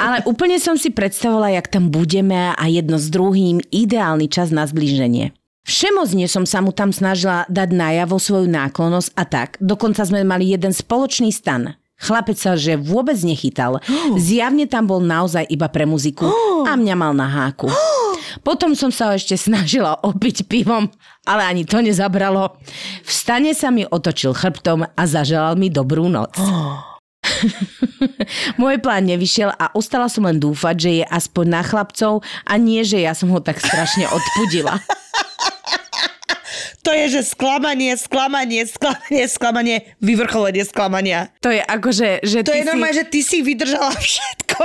Ale 0.00 0.24
úplne 0.24 0.56
som 0.56 0.78
si 0.78 0.94
predstavovala, 0.94 1.58
jak 1.58 1.68
tam 1.68 1.92
budeme 1.92 2.54
a 2.54 2.64
jedno 2.70 2.96
s 2.96 3.12
druhým 3.12 3.60
ideálny 3.68 4.30
čas 4.32 4.54
na 4.54 4.64
zblíženie. 4.64 5.36
Všemozne 5.66 6.30
som 6.30 6.46
sa 6.46 6.62
mu 6.62 6.70
tam 6.70 6.94
snažila 6.94 7.44
dať 7.50 7.74
najavo 7.74 8.16
svoju 8.16 8.46
náklonosť 8.46 9.10
a 9.18 9.22
tak. 9.26 9.48
Dokonca 9.58 10.06
sme 10.06 10.22
mali 10.22 10.54
jeden 10.54 10.70
spoločný 10.70 11.34
stan. 11.34 11.74
Chlapec 11.96 12.36
sa 12.36 12.52
že 12.54 12.76
vôbec 12.76 13.16
nechytal. 13.24 13.80
Zjavne 14.20 14.68
tam 14.68 14.88
bol 14.88 15.00
naozaj 15.00 15.48
iba 15.48 15.68
pre 15.72 15.88
muziku 15.88 16.28
a 16.68 16.76
mňa 16.76 16.94
mal 16.94 17.12
na 17.16 17.28
háku. 17.28 17.72
Potom 18.46 18.76
som 18.76 18.92
sa 18.92 19.16
ešte 19.16 19.38
snažila 19.38 19.96
opiť 20.04 20.44
pivom, 20.44 20.92
ale 21.24 21.42
ani 21.46 21.62
to 21.64 21.80
nezabralo. 21.80 22.60
V 23.00 23.10
stane 23.10 23.56
sa 23.56 23.72
mi 23.72 23.88
otočil 23.88 24.36
chrbtom 24.36 24.84
a 24.84 25.02
zaželal 25.08 25.56
mi 25.56 25.72
dobrú 25.72 26.12
noc. 26.12 26.36
Môj 28.60 28.76
plán 28.78 29.08
nevyšiel 29.08 29.50
a 29.56 29.72
ostala 29.74 30.06
som 30.06 30.28
len 30.28 30.38
dúfať, 30.38 30.74
že 30.76 30.90
je 31.02 31.04
aspoň 31.06 31.46
na 31.48 31.62
chlapcov 31.64 32.22
a 32.44 32.52
nie, 32.60 32.86
že 32.86 33.02
ja 33.02 33.16
som 33.16 33.32
ho 33.32 33.40
tak 33.40 33.58
strašne 33.58 34.06
odpudila. 34.06 34.78
To 36.86 36.94
je, 36.94 37.18
že 37.18 37.26
sklamanie, 37.26 37.98
sklamanie, 37.98 38.62
sklamanie, 38.62 39.26
sklamanie, 39.26 39.76
vyvrcholenie 39.98 40.62
sklamania. 40.62 41.34
To 41.42 41.50
je 41.50 41.58
akože, 41.58 42.22
že 42.22 42.46
To 42.46 42.54
ty 42.54 42.62
je 42.62 42.68
normálne, 42.70 42.94
si... 42.94 43.00
že 43.02 43.06
ty 43.10 43.20
si 43.26 43.38
vydržala 43.42 43.90
všetko. 44.06 44.62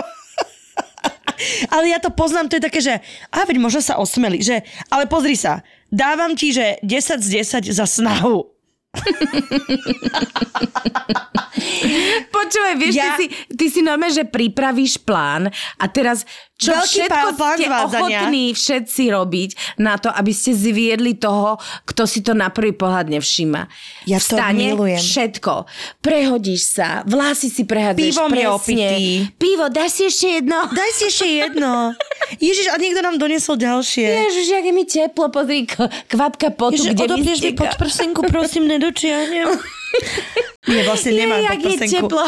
ale 1.73 1.89
ja 1.89 1.97
to 1.97 2.13
poznám, 2.13 2.53
to 2.53 2.61
je 2.61 2.67
také, 2.69 2.77
že 2.77 2.93
a 3.33 3.41
veď 3.41 3.57
možno 3.57 3.81
sa 3.81 3.97
osmeli, 3.97 4.37
že, 4.45 4.61
ale 4.93 5.09
pozri 5.09 5.33
sa, 5.33 5.65
dávam 5.89 6.37
ti, 6.37 6.53
že 6.53 6.77
10 6.85 7.25
z 7.25 7.27
10 7.65 7.73
za 7.73 7.85
snahu. 7.89 8.60
Počúvaj, 12.31 12.75
vieš, 12.75 12.95
Ja- 12.95 13.15
ty, 13.15 13.17
si, 13.17 13.25
ty 13.55 13.65
si 13.69 13.81
normálne, 13.81 14.13
že 14.13 14.25
pripravíš 14.25 14.97
plán 15.01 15.47
a 15.77 15.85
teraz 15.87 16.25
čo 16.61 16.77
Veľký 16.77 16.89
všetko 17.01 17.27
plán 17.33 17.57
ste 17.57 17.67
ochotní 17.73 18.53
všetci 18.53 19.03
robiť 19.09 19.49
na 19.81 19.97
to, 19.97 20.13
aby 20.13 20.29
ste 20.29 20.53
zviedli 20.53 21.17
toho, 21.17 21.57
kto 21.89 22.05
si 22.05 22.21
to 22.21 22.37
na 22.37 22.53
prvý 22.53 22.69
pohľad 22.69 23.09
nevšíma. 23.09 23.65
Ja 24.05 24.21
to 24.21 24.37
Vstane 24.37 24.69
milujem. 24.69 25.01
všetko. 25.01 25.65
Prehodíš 26.05 26.77
sa, 26.77 27.01
vlasy 27.09 27.49
si 27.49 27.65
prehadzuješ 27.65 28.13
Pivom 28.13 28.29
je 28.29 28.37
presne. 28.37 28.53
opitý. 28.53 29.01
Pivo, 29.41 29.73
dáš 29.73 29.91
si 29.97 30.03
ešte 30.05 30.37
jedno? 30.37 30.69
Daj 30.77 30.91
si 30.93 31.03
ešte 31.09 31.25
jedno. 31.25 31.97
Ježiš, 32.37 32.69
a 32.69 32.77
niekto 32.77 33.01
nám 33.01 33.17
doniesol 33.17 33.57
ďalšie. 33.57 34.05
Ježiš, 34.05 34.45
je 34.53 34.69
mi 34.69 34.85
teplo, 34.85 35.33
pozri, 35.33 35.65
kvapka 36.05 36.53
potu, 36.53 36.77
Ježiš, 36.77 36.93
kde 36.93 37.01
mi 37.01 37.05
odoprieš 37.09 37.39
mi 37.41 37.49
steká. 37.49 37.57
pod 37.57 37.71
prsenku, 37.81 38.21
prosím, 38.29 38.69
nedočiahnem. 38.81 39.49
Nie, 40.71 40.81
vlastne 40.85 41.13
nemám 41.13 41.41
Je, 41.41 41.45
jak 41.45 41.61
je 41.61 41.77
teplo. 41.89 42.25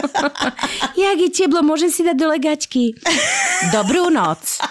jak 1.04 1.18
je 1.20 1.30
teplo, 1.32 1.60
môžem 1.60 1.92
si 1.92 2.00
dať 2.00 2.16
do 2.16 2.26
legačky. 2.32 2.96
Dobrú 3.68 4.08
noc. 4.08 4.40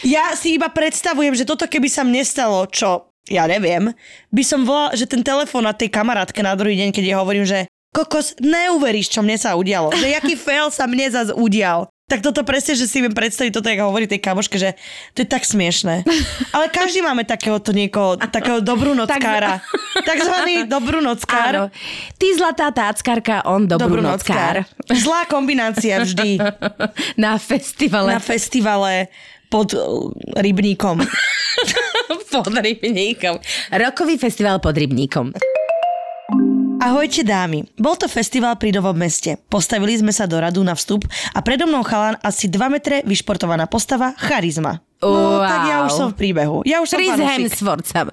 Ja 0.00 0.32
si 0.32 0.56
iba 0.56 0.72
predstavujem, 0.72 1.36
že 1.36 1.44
toto 1.44 1.68
keby 1.68 1.88
sa 1.92 2.00
mne 2.00 2.24
stalo, 2.24 2.64
čo 2.64 3.12
ja 3.28 3.44
neviem, 3.44 3.92
by 4.32 4.42
som 4.42 4.64
volala, 4.64 4.96
že 4.96 5.04
ten 5.04 5.20
telefón 5.20 5.68
na 5.68 5.76
tej 5.76 5.92
kamarátke 5.92 6.40
na 6.40 6.56
druhý 6.56 6.80
deň, 6.80 6.88
keď 6.88 7.04
jej 7.04 7.16
hovorím, 7.16 7.44
že 7.44 7.68
kokos, 7.92 8.40
neuveríš, 8.40 9.12
čo 9.12 9.20
mne 9.20 9.36
sa 9.36 9.52
udialo. 9.54 9.92
Že 9.92 10.16
jaký 10.16 10.34
fail 10.34 10.72
sa 10.72 10.88
mne 10.88 11.12
zase 11.12 11.32
udial. 11.36 11.92
Tak 12.10 12.26
toto 12.26 12.42
presne, 12.42 12.74
že 12.74 12.90
si 12.90 12.98
viem 12.98 13.14
predstaviť 13.14 13.54
toto, 13.54 13.70
ako 13.70 13.86
hovorí 13.86 14.10
tej 14.10 14.18
kamoške, 14.18 14.58
že 14.58 14.74
to 15.14 15.22
je 15.22 15.28
tak 15.30 15.46
smiešné. 15.46 16.02
Ale 16.54 16.66
každý 16.66 17.06
máme 17.06 17.22
takéhoto 17.22 17.70
niekoho, 17.70 18.18
takého 18.18 18.58
dobrú 18.70 18.98
nockára. 18.98 19.62
Takzvaný 20.02 20.66
dobrú 20.66 20.98
nockár. 20.98 21.54
Áno. 21.54 21.64
Ty 22.18 22.26
zlatá 22.34 22.74
táckarka, 22.74 23.46
on 23.46 23.70
dobrú, 23.70 24.02
nockár. 24.02 24.66
Zlá 24.90 25.30
kombinácia 25.30 26.02
vždy 26.02 26.42
Na 27.22 27.38
festivale. 27.38 28.18
na 28.18 28.18
festivale 28.18 29.06
pod 29.46 29.70
uh, 29.78 30.10
rybníkom. 30.34 30.98
pod 32.30 32.50
rybníkom. 32.50 33.38
Rokový 33.70 34.18
festival 34.18 34.58
pod 34.58 34.74
rybníkom. 34.74 35.30
Ahojte 36.80 37.20
dámy. 37.20 37.68
Bol 37.76 37.92
to 38.00 38.08
festival 38.08 38.56
pri 38.56 38.72
Novom 38.72 38.96
meste. 38.96 39.36
Postavili 39.52 39.92
sme 40.00 40.16
sa 40.16 40.24
do 40.24 40.40
radu 40.40 40.64
na 40.64 40.72
vstup 40.72 41.04
a 41.36 41.38
predo 41.44 41.68
mnou 41.68 41.84
chalan 41.84 42.16
asi 42.24 42.48
2 42.48 42.56
metre 42.72 43.04
vyšportovaná 43.04 43.68
postava 43.68 44.16
charizma. 44.16 44.80
No, 45.04 45.40
Wow. 45.40 45.44
tak 45.44 45.60
ja 45.68 45.76
už 45.84 45.92
som 45.92 46.08
v 46.12 46.16
príbehu. 46.16 46.60
Ja 46.64 46.80
už 46.84 46.88
som 46.92 47.00
Chris. 47.00 47.20
Hemsworth 47.20 47.88
sa 47.88 48.04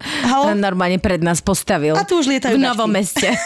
normálne 0.55 0.99
pred 0.99 1.19
nás 1.19 1.39
postavil. 1.39 1.95
A 1.95 2.03
tu 2.03 2.19
už 2.19 2.27
lietajú 2.27 2.55
V. 2.55 2.63
Novom 2.63 2.91
meste. 2.91 3.27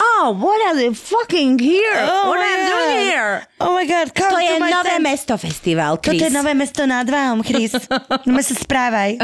oh, 0.00 0.32
what 0.32 0.58
are 0.64 0.74
they 0.74 0.88
fucking 0.90 1.60
here? 1.60 2.00
Oh 2.00 2.32
what 2.32 2.40
are 2.40 2.48
you 2.48 2.64
doing 2.66 2.90
God. 2.96 3.04
here? 3.04 3.32
Oh 3.60 3.72
my 3.76 3.84
god, 3.84 4.06
come 4.16 4.32
To 4.32 4.40
to 4.40 4.42
je 4.42 4.56
my 4.58 4.70
Nové 4.72 4.96
tent. 4.96 5.04
mesto 5.04 5.34
festival, 5.36 6.00
Chris. 6.00 6.16
Toto 6.16 6.24
je 6.24 6.32
nové 6.32 6.52
mesto 6.56 6.82
nad 6.88 7.04
Váhom, 7.04 7.44
Chris. 7.44 7.76
No 8.26 8.40
sa 8.40 8.54
správaj. 8.56 9.20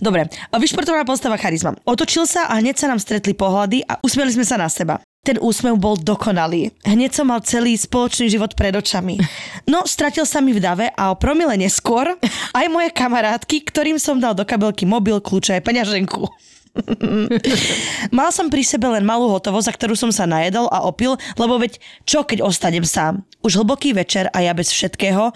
Dobre, 0.00 0.26
a 0.28 0.56
vyšportovaná 0.56 1.04
postava 1.04 1.36
charizma. 1.36 1.76
Otočil 1.84 2.24
sa 2.24 2.48
a 2.48 2.56
hneď 2.58 2.80
sa 2.80 2.86
nám 2.88 3.00
stretli 3.00 3.36
pohľady 3.36 3.84
a 3.84 4.00
usmieli 4.00 4.32
sme 4.32 4.44
sa 4.46 4.56
na 4.56 4.68
seba. 4.72 5.00
Ten 5.24 5.40
úsmev 5.40 5.80
bol 5.80 5.96
dokonalý. 5.96 6.68
Hneď 6.84 7.16
som 7.16 7.32
mal 7.32 7.40
celý 7.40 7.80
spoločný 7.80 8.28
život 8.28 8.52
pred 8.52 8.76
očami. 8.76 9.16
No, 9.64 9.88
stratil 9.88 10.28
sa 10.28 10.44
mi 10.44 10.52
v 10.52 10.60
dave 10.60 10.92
a 10.92 11.08
o 11.08 11.16
promile 11.16 11.56
neskôr 11.56 12.12
aj 12.52 12.66
moje 12.68 12.92
kamarátky, 12.92 13.64
ktorým 13.64 13.96
som 13.96 14.20
dal 14.20 14.36
do 14.36 14.44
kabelky 14.44 14.84
mobil, 14.84 15.16
kľúče 15.24 15.56
aj 15.56 15.64
peňaženku. 15.64 16.28
Mal 18.18 18.30
som 18.34 18.50
pri 18.50 18.66
sebe 18.66 18.90
len 18.90 19.06
malú 19.06 19.30
hotovosť, 19.30 19.66
za 19.70 19.74
ktorú 19.78 19.94
som 19.94 20.10
sa 20.10 20.26
najedol 20.26 20.66
a 20.74 20.82
opil, 20.82 21.14
lebo 21.38 21.58
veď 21.58 21.78
čo, 22.02 22.26
keď 22.26 22.42
ostanem 22.42 22.82
sám? 22.82 23.22
Už 23.46 23.62
hlboký 23.62 23.94
večer 23.94 24.26
a 24.34 24.42
ja 24.42 24.50
bez 24.52 24.74
všetkého 24.74 25.30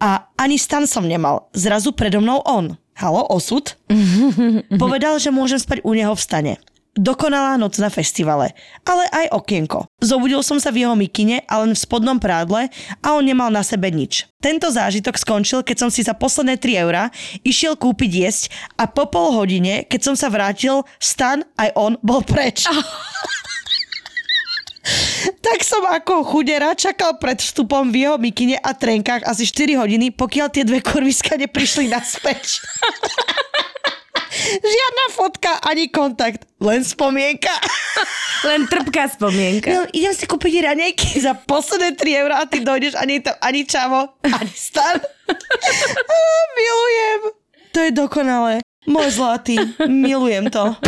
a 0.00 0.10
ani 0.40 0.56
stan 0.56 0.88
som 0.88 1.04
nemal. 1.04 1.52
Zrazu 1.52 1.92
predo 1.92 2.24
mnou 2.24 2.40
on. 2.48 2.80
Halo, 2.98 3.22
osud? 3.30 3.78
Povedal, 4.82 5.22
že 5.22 5.30
môžem 5.30 5.60
spať 5.60 5.84
u 5.86 5.92
neho 5.94 6.16
v 6.16 6.24
stane. 6.24 6.54
Dokonalá 6.98 7.54
noc 7.54 7.78
na 7.78 7.94
festivale, 7.94 8.58
ale 8.82 9.06
aj 9.14 9.30
okienko. 9.30 9.86
Zobudil 10.02 10.42
som 10.42 10.58
sa 10.58 10.74
v 10.74 10.82
jeho 10.82 10.98
mikine 10.98 11.46
a 11.46 11.62
len 11.62 11.70
v 11.70 11.78
spodnom 11.78 12.18
prádle 12.18 12.74
a 12.98 13.14
on 13.14 13.22
nemal 13.22 13.54
na 13.54 13.62
sebe 13.62 13.86
nič. 13.86 14.26
Tento 14.42 14.66
zážitok 14.66 15.14
skončil, 15.14 15.62
keď 15.62 15.86
som 15.86 15.90
si 15.94 16.02
za 16.02 16.18
posledné 16.18 16.58
3 16.58 16.82
eurá 16.82 17.14
išiel 17.46 17.78
kúpiť 17.78 18.10
jesť 18.10 18.50
a 18.74 18.90
po 18.90 19.06
pol 19.06 19.30
hodine, 19.30 19.86
keď 19.86 20.10
som 20.10 20.14
sa 20.18 20.26
vrátil, 20.26 20.82
stan 20.98 21.46
aj 21.54 21.70
on 21.78 21.94
bol 22.02 22.18
preč. 22.26 22.66
tak 25.46 25.62
som 25.62 25.86
ako 25.86 26.26
chudera 26.26 26.74
čakal 26.74 27.14
pred 27.22 27.38
vstupom 27.38 27.94
v 27.94 28.10
jeho 28.10 28.18
mikine 28.18 28.58
a 28.58 28.74
trenkách 28.74 29.22
asi 29.22 29.46
4 29.46 29.78
hodiny, 29.78 30.10
pokiaľ 30.10 30.50
tie 30.50 30.66
dve 30.66 30.82
kurviska 30.82 31.38
neprišli 31.38 31.86
naspäť. 31.86 32.58
Žiadna 34.74 35.04
fotka 35.12 35.50
ani 35.64 35.88
kontakt, 35.88 36.46
len 36.60 36.84
spomienka. 36.84 37.52
Len 38.46 38.70
trpká 38.70 39.10
spomienka. 39.10 39.66
No, 39.66 39.82
idem 39.90 40.14
si 40.14 40.22
kúpiť 40.22 40.62
raňajky 40.62 41.18
za 41.18 41.34
posledné 41.34 41.98
3 41.98 42.22
eurá 42.22 42.34
a 42.38 42.46
ty 42.46 42.62
dojdeš 42.62 42.94
ani, 42.94 43.18
to, 43.18 43.34
ani 43.42 43.66
čavo, 43.66 44.14
ani 44.22 44.54
stan. 44.54 44.94
Á, 46.14 46.18
milujem. 46.54 47.20
To 47.74 47.78
je 47.82 47.90
dokonalé. 47.90 48.54
Môj 48.86 49.18
zlatý, 49.18 49.58
milujem 49.90 50.54
to. 50.54 50.78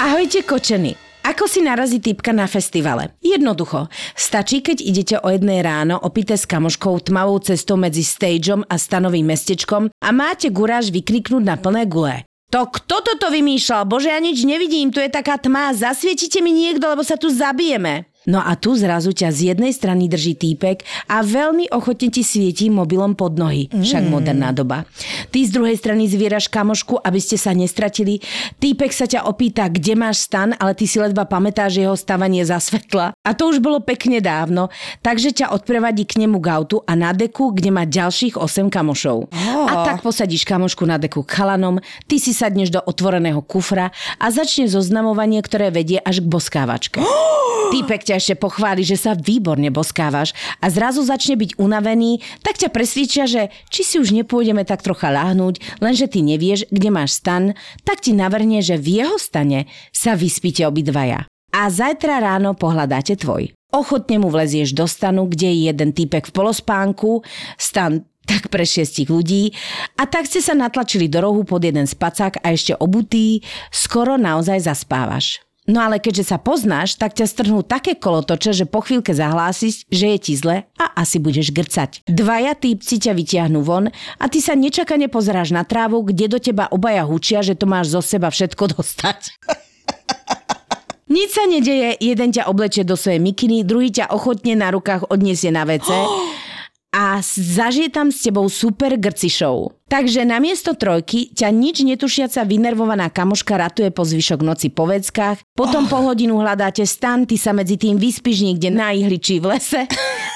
Ahojte 0.00 0.40
kočeny. 0.40 1.07
Ako 1.28 1.44
si 1.44 1.60
narazí 1.60 2.00
typka 2.00 2.32
na 2.32 2.48
festivale? 2.48 3.12
Jednoducho. 3.20 3.92
Stačí, 4.16 4.64
keď 4.64 4.76
idete 4.80 5.16
o 5.20 5.28
jednej 5.28 5.60
ráno 5.60 6.00
opité 6.00 6.40
s 6.40 6.48
kamoškou 6.48 7.04
tmavou 7.04 7.36
cestou 7.44 7.76
medzi 7.76 8.00
stageom 8.00 8.64
a 8.64 8.80
stanovým 8.80 9.28
mestečkom 9.28 9.92
a 9.92 10.08
máte 10.08 10.48
guráž 10.48 10.88
vykriknúť 10.88 11.44
na 11.44 11.60
plné 11.60 11.84
gule. 11.84 12.24
To 12.48 12.64
kto 12.64 13.04
toto 13.04 13.28
vymýšľal? 13.28 13.84
Bože, 13.84 14.08
ja 14.08 14.16
nič 14.24 14.40
nevidím, 14.48 14.88
tu 14.88 15.04
je 15.04 15.12
taká 15.12 15.36
tma, 15.36 15.76
zasvietite 15.76 16.40
mi 16.40 16.48
niekto, 16.48 16.88
lebo 16.88 17.04
sa 17.04 17.20
tu 17.20 17.28
zabijeme. 17.28 18.08
No 18.26 18.42
a 18.42 18.58
tu 18.58 18.74
zrazu 18.74 19.14
ťa 19.14 19.30
z 19.30 19.38
jednej 19.54 19.70
strany 19.70 20.10
drží 20.10 20.34
týpek 20.34 20.82
a 21.06 21.22
veľmi 21.22 21.70
ochotne 21.70 22.10
ti 22.10 22.26
svietí 22.26 22.66
mobilom 22.66 23.14
pod 23.14 23.38
nohy. 23.38 23.70
Však 23.70 24.04
mm. 24.04 24.10
moderná 24.10 24.50
doba. 24.50 24.84
Ty 25.30 25.38
z 25.46 25.50
druhej 25.54 25.78
strany 25.78 26.10
zvieraš 26.10 26.50
kamošku, 26.50 26.98
aby 26.98 27.20
ste 27.22 27.38
sa 27.38 27.54
nestratili. 27.54 28.18
Týpek 28.58 28.90
sa 28.90 29.06
ťa 29.06 29.24
opýta, 29.24 29.70
kde 29.70 29.94
máš 29.94 30.26
stan, 30.26 30.52
ale 30.58 30.74
ty 30.74 30.90
si 30.90 30.98
ledva 30.98 31.30
pamätáš 31.30 31.78
jeho 31.78 31.94
stavanie 31.94 32.42
za 32.42 32.58
svetla. 32.58 33.14
A 33.22 33.30
to 33.32 33.48
už 33.48 33.62
bolo 33.62 33.78
pekne 33.80 34.18
dávno, 34.18 34.68
takže 35.00 35.32
ťa 35.32 35.54
odprevadí 35.54 36.02
k 36.04 36.26
nemu 36.26 36.42
k 36.42 36.46
autu 36.52 36.82
a 36.84 36.92
na 36.98 37.14
deku, 37.14 37.54
kde 37.54 37.70
má 37.70 37.86
ďalších 37.86 38.34
8 38.34 38.68
kamošov. 38.68 39.30
Oh. 39.30 39.66
A 39.70 39.88
tak 39.88 40.02
posadíš 40.02 40.42
kamošku 40.42 40.82
na 40.84 40.98
deku 40.98 41.22
chalanom, 41.22 41.78
ty 42.10 42.18
si 42.18 42.34
sadneš 42.34 42.74
do 42.74 42.80
otvoreného 42.82 43.40
kufra 43.46 43.94
a 44.18 44.26
začne 44.28 44.66
zoznamovanie, 44.66 45.40
ktoré 45.40 45.72
vedie 45.72 46.02
až 46.02 46.20
k 46.20 46.26
boskávačke. 46.28 47.00
Oh. 47.00 47.70
Týpek 47.72 48.00
ťa 48.00 48.17
ešte 48.18 48.34
pochváli, 48.36 48.84
že 48.84 48.98
sa 48.98 49.16
výborne 49.16 49.70
boskávaš 49.70 50.34
a 50.60 50.68
zrazu 50.68 51.06
začne 51.06 51.38
byť 51.38 51.56
unavený, 51.56 52.20
tak 52.44 52.58
ťa 52.60 52.68
presviečia, 52.74 53.24
že 53.24 53.54
či 53.70 53.86
si 53.86 53.96
už 53.96 54.12
nepôjdeme 54.12 54.66
tak 54.66 54.82
trocha 54.82 55.08
láhnuť, 55.08 55.80
lenže 55.80 56.10
ty 56.10 56.20
nevieš, 56.20 56.66
kde 56.68 56.90
máš 56.90 57.16
stan, 57.22 57.56
tak 57.86 58.02
ti 58.04 58.12
navrhne, 58.12 58.60
že 58.60 58.76
v 58.76 59.06
jeho 59.06 59.16
stane 59.16 59.70
sa 59.94 60.18
vyspíte 60.18 60.66
obidvaja. 60.66 61.24
A 61.54 61.72
zajtra 61.72 62.20
ráno 62.20 62.52
pohľadáte 62.52 63.16
tvoj. 63.16 63.56
Ochotne 63.72 64.20
mu 64.20 64.28
vlezieš 64.28 64.76
do 64.76 64.84
stanu, 64.84 65.28
kde 65.28 65.48
je 65.48 65.58
jeden 65.72 65.90
týpek 65.96 66.28
v 66.28 66.32
polospánku, 66.32 67.24
stan 67.56 68.04
tak 68.28 68.52
pre 68.52 68.68
šiestich 68.68 69.08
ľudí 69.08 69.56
a 69.96 70.04
tak 70.04 70.28
ste 70.28 70.44
sa 70.44 70.52
natlačili 70.52 71.08
do 71.08 71.24
rohu 71.24 71.48
pod 71.48 71.64
jeden 71.64 71.88
spacák 71.88 72.44
a 72.44 72.52
ešte 72.52 72.76
obutý, 72.76 73.40
skoro 73.72 74.20
naozaj 74.20 74.68
zaspávaš. 74.68 75.47
No 75.68 75.84
ale 75.84 76.00
keďže 76.00 76.32
sa 76.32 76.40
poznáš, 76.40 76.96
tak 76.96 77.12
ťa 77.12 77.28
strhnú 77.28 77.60
také 77.60 77.92
kolotoče, 77.92 78.56
že 78.56 78.64
po 78.64 78.80
chvíľke 78.80 79.12
zahlásiš, 79.12 79.84
že 79.92 80.16
je 80.16 80.18
ti 80.18 80.32
zle 80.32 80.64
a 80.80 80.84
asi 80.96 81.20
budeš 81.20 81.52
grcať. 81.52 82.08
Dvaja 82.08 82.56
týpci 82.56 82.96
ťa 82.96 83.12
vytiahnu 83.12 83.60
von 83.60 83.92
a 83.92 84.24
ty 84.32 84.40
sa 84.40 84.56
nečakane 84.56 85.12
pozeráš 85.12 85.52
na 85.52 85.68
trávu, 85.68 86.08
kde 86.08 86.24
do 86.32 86.40
teba 86.40 86.72
obaja 86.72 87.04
hučia, 87.04 87.44
že 87.44 87.52
to 87.52 87.68
máš 87.68 87.92
zo 87.92 88.00
seba 88.00 88.32
všetko 88.32 88.80
dostať. 88.80 89.36
Nič 91.12 91.36
sa 91.36 91.44
nedeje, 91.44 92.00
jeden 92.00 92.32
ťa 92.32 92.48
oblečie 92.48 92.84
do 92.88 92.96
svojej 92.96 93.20
mikiny, 93.20 93.60
druhý 93.60 93.92
ťa 93.92 94.08
ochotne 94.08 94.56
na 94.56 94.72
rukách 94.72 95.12
odniesie 95.12 95.52
na 95.52 95.68
vece. 95.68 95.92
a 96.92 97.20
zažije 97.36 97.92
tam 97.92 98.08
s 98.08 98.24
tebou 98.24 98.48
super 98.48 98.96
grci 98.96 99.28
show. 99.28 99.68
Takže 99.88 100.24
namiesto 100.24 100.72
trojky 100.76 101.32
ťa 101.32 101.48
nič 101.52 101.84
netušiaca 101.84 102.44
vynervovaná 102.44 103.08
kamoška 103.12 103.56
ratuje 103.56 103.88
po 103.92 104.04
zvyšok 104.04 104.40
noci 104.44 104.68
po 104.72 104.88
veckách, 104.88 105.40
potom 105.56 105.84
oh. 105.84 105.90
po 105.90 105.98
hodinu 106.04 106.40
hľadáte 106.40 106.84
stan, 106.84 107.24
ty 107.28 107.36
sa 107.36 107.56
medzi 107.56 107.76
tým 107.80 107.96
vyspíš 108.00 108.44
niekde 108.44 108.68
na 108.72 108.92
ihličí 108.92 109.40
v 109.40 109.56
lese 109.56 109.84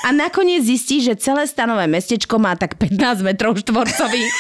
a 0.06 0.08
nakoniec 0.12 0.64
zistíš, 0.64 1.12
že 1.12 1.20
celé 1.20 1.44
stanové 1.48 1.88
mestečko 1.88 2.36
má 2.36 2.56
tak 2.56 2.76
15 2.80 3.24
metrov 3.24 3.56
štvorcových. 3.60 4.32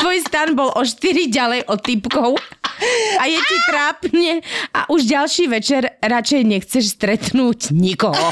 Tvoj 0.00 0.18
stan 0.28 0.52
bol 0.52 0.72
o 0.72 0.82
4 0.84 1.28
ďalej 1.28 1.60
od 1.68 1.78
typkov 1.80 2.30
a 3.16 3.22
je 3.24 3.40
ti 3.40 3.56
trápne 3.68 4.32
a 4.76 4.88
už 4.92 5.08
ďalší 5.08 5.48
večer 5.48 5.88
radšej 6.04 6.42
nechceš 6.44 6.96
stretnúť 6.96 7.72
nikoho. 7.72 8.28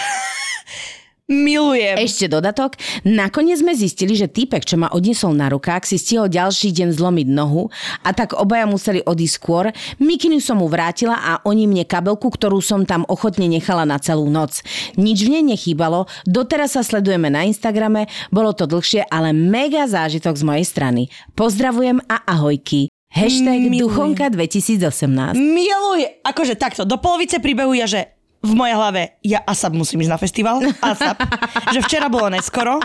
Milujem. 1.26 1.98
Ešte 1.98 2.30
dodatok. 2.30 2.78
Nakoniec 3.02 3.58
sme 3.58 3.74
zistili, 3.74 4.14
že 4.14 4.30
týpek, 4.30 4.62
čo 4.62 4.78
ma 4.78 4.86
odniesol 4.94 5.34
na 5.34 5.50
rukách, 5.50 5.82
si 5.82 5.98
stihol 5.98 6.30
ďalší 6.30 6.70
deň 6.70 6.94
zlomiť 6.94 7.26
nohu 7.26 7.66
a 8.06 8.14
tak 8.14 8.38
obaja 8.38 8.62
museli 8.62 9.02
odísť 9.02 9.34
skôr. 9.34 9.74
Mikinu 9.98 10.38
som 10.38 10.62
mu 10.62 10.70
vrátila 10.70 11.18
a 11.18 11.42
oni 11.42 11.66
mne 11.66 11.82
kabelku, 11.82 12.30
ktorú 12.30 12.62
som 12.62 12.86
tam 12.86 13.02
ochotne 13.10 13.50
nechala 13.50 13.82
na 13.82 13.98
celú 13.98 14.30
noc. 14.30 14.62
Nič 14.94 15.26
v 15.26 15.34
nej 15.34 15.42
nechýbalo, 15.42 16.06
doteraz 16.30 16.78
sa 16.78 16.86
sledujeme 16.86 17.26
na 17.26 17.42
Instagrame, 17.42 18.06
bolo 18.30 18.54
to 18.54 18.70
dlhšie, 18.70 19.10
ale 19.10 19.34
mega 19.34 19.90
zážitok 19.90 20.38
z 20.38 20.46
mojej 20.46 20.62
strany. 20.62 21.02
Pozdravujem 21.34 22.06
a 22.06 22.22
ahojky. 22.22 22.86
Hashtag 23.10 23.66
Milujem. 23.66 23.82
Duchonka 23.82 24.30
2018. 24.30 25.34
Miluje. 25.34 26.22
Akože 26.22 26.54
takto, 26.54 26.86
do 26.86 27.02
polovice 27.02 27.42
príbehu 27.42 27.74
je, 27.74 27.98
že 27.98 28.00
v 28.46 28.54
mojej 28.54 28.74
hlave, 28.78 29.02
ja 29.26 29.42
ASAP 29.42 29.74
musím 29.74 30.06
ísť 30.06 30.12
na 30.14 30.20
festival, 30.20 30.56
ASAP, 30.78 31.18
že 31.74 31.80
včera 31.82 32.06
bolo 32.06 32.30
neskoro, 32.30 32.78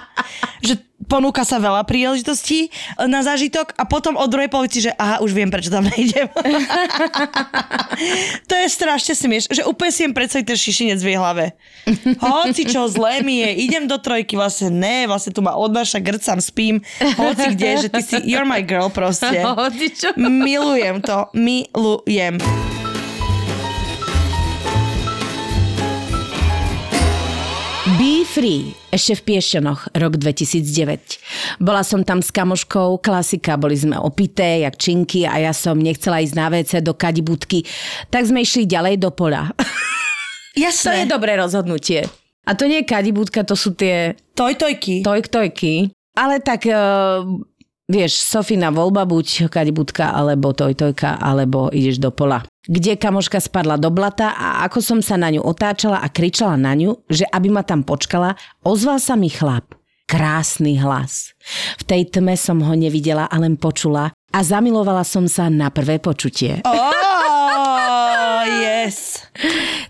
že 0.66 0.82
ponúka 1.06 1.44
sa 1.44 1.58
veľa 1.58 1.84
príležitostí 1.84 2.70
na 3.10 3.26
zážitok 3.26 3.74
a 3.76 3.84
potom 3.84 4.16
od 4.18 4.30
druhej 4.30 4.48
polovici, 4.48 4.80
že 4.86 4.96
aha, 4.96 5.20
už 5.20 5.34
viem, 5.34 5.50
prečo 5.50 5.74
tam 5.74 5.84
nejdem. 5.84 6.30
to 8.50 8.54
je 8.56 8.68
strašne 8.70 9.14
smieš, 9.18 9.50
že 9.52 9.66
úplne 9.66 9.92
si 9.92 10.08
jem 10.08 10.14
predstaviť 10.14 10.46
ten 10.48 10.58
šišinec 10.58 11.00
v 11.02 11.08
jej 11.12 11.18
hlave. 11.18 11.46
Hoci 12.22 12.64
čo 12.70 12.88
zlé 12.88 13.26
mi 13.26 13.42
je, 13.42 13.50
idem 13.66 13.86
do 13.90 13.98
trojky, 14.00 14.38
vlastne 14.38 14.72
ne, 14.72 15.10
vlastne 15.10 15.36
tu 15.36 15.44
ma 15.44 15.58
odnáša, 15.58 16.00
grcam, 16.00 16.40
spím, 16.40 16.80
hoci 17.02 17.46
kde, 17.58 17.88
že 17.88 17.90
ty 17.92 18.02
si, 18.02 18.16
you're 18.24 18.48
my 18.48 18.62
girl 18.64 18.88
proste. 18.88 19.44
Hoci 19.62 19.92
čo. 19.94 20.16
Milujem 20.16 21.04
to, 21.04 21.28
milujem. 21.36 22.40
Free, 28.32 28.72
ešte 28.96 29.20
v 29.20 29.22
Piešťanoch, 29.28 29.92
rok 29.92 30.16
2009. 30.16 31.60
Bola 31.60 31.84
som 31.84 32.00
tam 32.08 32.24
s 32.24 32.32
kamoškou, 32.32 33.04
klasika, 33.04 33.60
boli 33.60 33.76
sme 33.76 34.00
opité, 34.00 34.64
jak 34.64 34.80
činky 34.80 35.28
a 35.28 35.36
ja 35.36 35.52
som 35.52 35.76
nechcela 35.76 36.24
ísť 36.24 36.36
na 36.40 36.48
WC 36.48 36.80
do 36.80 36.96
kadibudky, 36.96 37.68
tak 38.08 38.24
sme 38.24 38.40
išli 38.48 38.64
ďalej 38.64 39.04
do 39.04 39.12
pola. 39.12 39.52
Jasné. 40.56 40.80
To 40.80 40.92
je 40.96 41.06
dobré 41.12 41.36
rozhodnutie. 41.36 42.08
A 42.48 42.56
to 42.56 42.72
nie 42.72 42.88
je 42.88 42.88
kadibudka, 42.88 43.44
to 43.44 43.60
sú 43.60 43.76
tie... 43.76 44.16
Tojtojky. 44.32 45.04
Tojtojky. 45.04 45.92
Ale 46.16 46.40
tak 46.40 46.72
uh, 46.72 47.28
Vieš, 47.92 48.24
Sofina 48.24 48.72
voľba, 48.72 49.04
buď 49.04 49.52
kadibudka, 49.52 50.16
alebo 50.16 50.56
tojtojka, 50.56 51.20
alebo 51.20 51.68
ideš 51.76 52.00
do 52.00 52.08
pola. 52.08 52.40
Kde 52.64 52.96
kamoška 52.96 53.44
spadla 53.44 53.76
do 53.76 53.92
blata 53.92 54.32
a 54.32 54.64
ako 54.64 54.80
som 54.80 55.00
sa 55.04 55.20
na 55.20 55.28
ňu 55.28 55.44
otáčala 55.44 56.00
a 56.00 56.08
kričala 56.08 56.56
na 56.56 56.72
ňu, 56.72 57.04
že 57.12 57.28
aby 57.28 57.52
ma 57.52 57.68
tam 57.68 57.84
počkala, 57.84 58.40
ozval 58.64 58.96
sa 58.96 59.20
mi 59.20 59.28
chlap. 59.28 59.76
Krásny 60.08 60.80
hlas. 60.80 61.36
V 61.80 61.84
tej 61.84 62.08
tme 62.16 62.40
som 62.40 62.64
ho 62.64 62.74
nevidela 62.80 63.28
a 63.28 63.36
len 63.36 63.60
počula 63.60 64.16
a 64.32 64.40
zamilovala 64.40 65.04
som 65.04 65.28
sa 65.28 65.52
na 65.52 65.68
prvé 65.68 66.00
počutie. 66.00 66.64
Oh, 66.64 68.40
yes. 68.48 69.28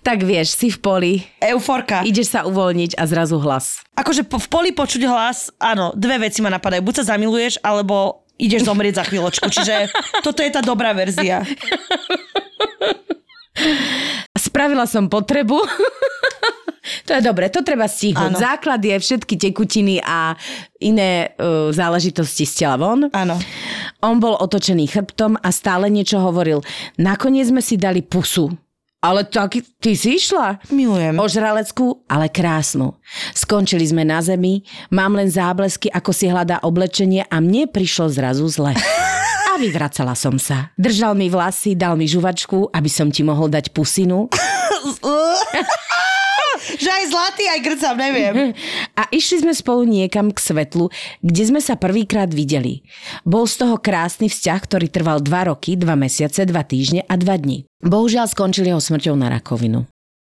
Tak 0.02 0.26
vieš, 0.26 0.58
si 0.58 0.74
v 0.74 0.78
poli. 0.82 1.14
Euforka. 1.38 2.02
Ideš 2.02 2.34
sa 2.34 2.42
uvoľniť 2.50 2.98
a 2.98 3.06
zrazu 3.06 3.38
hlas. 3.38 3.86
Akože 3.94 4.26
v 4.26 4.48
poli 4.50 4.74
počuť 4.74 5.06
hlas, 5.06 5.54
áno, 5.62 5.94
dve 5.94 6.26
veci 6.26 6.42
ma 6.42 6.50
napadajú. 6.50 6.82
Buď 6.82 7.06
sa 7.06 7.14
zamiluješ, 7.14 7.62
alebo 7.62 8.26
ideš 8.42 8.66
zomrieť 8.66 8.98
za 8.98 9.06
chvíľočku. 9.06 9.46
Čiže 9.54 9.94
toto 10.26 10.42
je 10.42 10.50
tá 10.50 10.66
dobrá 10.66 10.98
verzia. 10.98 11.46
Spravila 14.34 14.90
som 14.90 15.06
potrebu. 15.06 15.62
To 17.06 17.14
je 17.14 17.22
dobre, 17.22 17.46
to 17.54 17.62
treba 17.62 17.86
stihnúť. 17.86 18.34
Áno. 18.34 18.42
Základ 18.42 18.82
je 18.82 18.98
všetky 18.98 19.38
tekutiny 19.38 20.02
a 20.02 20.34
iné 20.82 21.30
uh, 21.38 21.70
záležitosti 21.70 22.50
z 22.50 22.66
tela 22.66 22.82
von. 22.82 23.06
Áno. 23.14 23.38
On 24.02 24.18
bol 24.18 24.34
otočený 24.34 24.90
chrbtom 24.90 25.38
a 25.38 25.54
stále 25.54 25.94
niečo 25.94 26.18
hovoril. 26.18 26.66
Nakoniec 26.98 27.54
sme 27.54 27.62
si 27.62 27.78
dali 27.78 28.02
pusu. 28.02 28.50
Ale 29.02 29.26
tak, 29.26 29.58
ty 29.82 29.98
si 29.98 30.22
išla? 30.22 30.62
Milujem. 30.70 31.18
Ožraleckú, 31.18 32.06
ale 32.06 32.30
krásnu. 32.30 32.94
Skončili 33.34 33.82
sme 33.82 34.06
na 34.06 34.22
zemi, 34.22 34.62
mám 34.94 35.18
len 35.18 35.26
záblesky, 35.26 35.90
ako 35.90 36.14
si 36.14 36.30
hľadá 36.30 36.62
oblečenie 36.62 37.26
a 37.26 37.42
mne 37.42 37.66
prišlo 37.66 38.14
zrazu 38.14 38.46
zle. 38.46 38.78
A 39.52 39.60
vyvracala 39.60 40.16
som 40.16 40.40
sa. 40.40 40.72
Držal 40.80 41.12
mi 41.12 41.28
vlasy, 41.28 41.76
dal 41.76 42.00
mi 42.00 42.08
žuvačku, 42.08 42.72
aby 42.72 42.88
som 42.88 43.12
ti 43.12 43.20
mohol 43.20 43.52
dať 43.52 43.76
pusinu. 43.76 44.32
že 46.78 46.90
aj 46.90 47.04
zlatý, 47.10 47.44
aj 47.50 47.60
grcam, 47.64 47.96
neviem. 47.98 48.34
A 49.00 49.08
išli 49.10 49.42
sme 49.42 49.54
spolu 49.56 49.88
niekam 49.88 50.30
k 50.30 50.40
svetlu, 50.40 50.90
kde 51.26 51.44
sme 51.48 51.62
sa 51.64 51.80
prvýkrát 51.80 52.30
videli. 52.30 52.86
Bol 53.26 53.50
z 53.50 53.66
toho 53.66 53.76
krásny 53.82 54.30
vzťah, 54.30 54.60
ktorý 54.62 54.88
trval 54.90 55.20
dva 55.24 55.50
roky, 55.50 55.76
dva 55.76 55.98
mesiace, 55.98 56.46
dva 56.46 56.62
týždne 56.62 57.06
a 57.08 57.14
dva 57.18 57.38
dni. 57.38 57.66
Bohužiaľ 57.82 58.30
skončil 58.30 58.70
jeho 58.70 58.82
smrťou 58.82 59.16
na 59.18 59.34
rakovinu. 59.34 59.90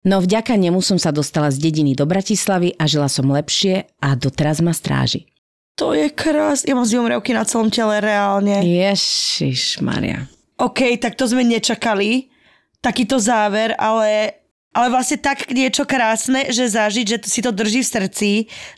No 0.02 0.18
vďaka 0.18 0.58
nemu 0.58 0.82
som 0.82 0.98
sa 0.98 1.14
dostala 1.14 1.50
z 1.54 1.62
dediny 1.62 1.94
do 1.94 2.02
Bratislavy 2.10 2.74
a 2.74 2.90
žila 2.90 3.06
som 3.06 3.30
lepšie 3.30 3.86
a 4.02 4.18
doteraz 4.18 4.58
ma 4.58 4.74
stráži. 4.74 5.30
To 5.78 5.94
je 5.94 6.10
krás. 6.10 6.66
Ja 6.66 6.74
mám 6.74 6.84
zimomriavky 6.84 7.32
na 7.32 7.46
celom 7.46 7.70
tele 7.70 8.02
reálne. 8.02 8.60
Ježiš, 8.66 9.78
Maria. 9.78 10.26
OK, 10.58 10.98
tak 10.98 11.14
to 11.14 11.24
sme 11.30 11.46
nečakali. 11.46 12.28
takýto 12.82 13.22
záver, 13.22 13.78
ale 13.78 14.41
ale 14.72 14.88
vlastne 14.88 15.20
tak 15.20 15.52
niečo 15.52 15.84
krásne, 15.84 16.48
že 16.48 16.72
zažiť, 16.72 17.06
že 17.06 17.18
si 17.28 17.40
to 17.44 17.52
drží 17.52 17.84
v 17.84 17.92
srdci, 17.92 18.30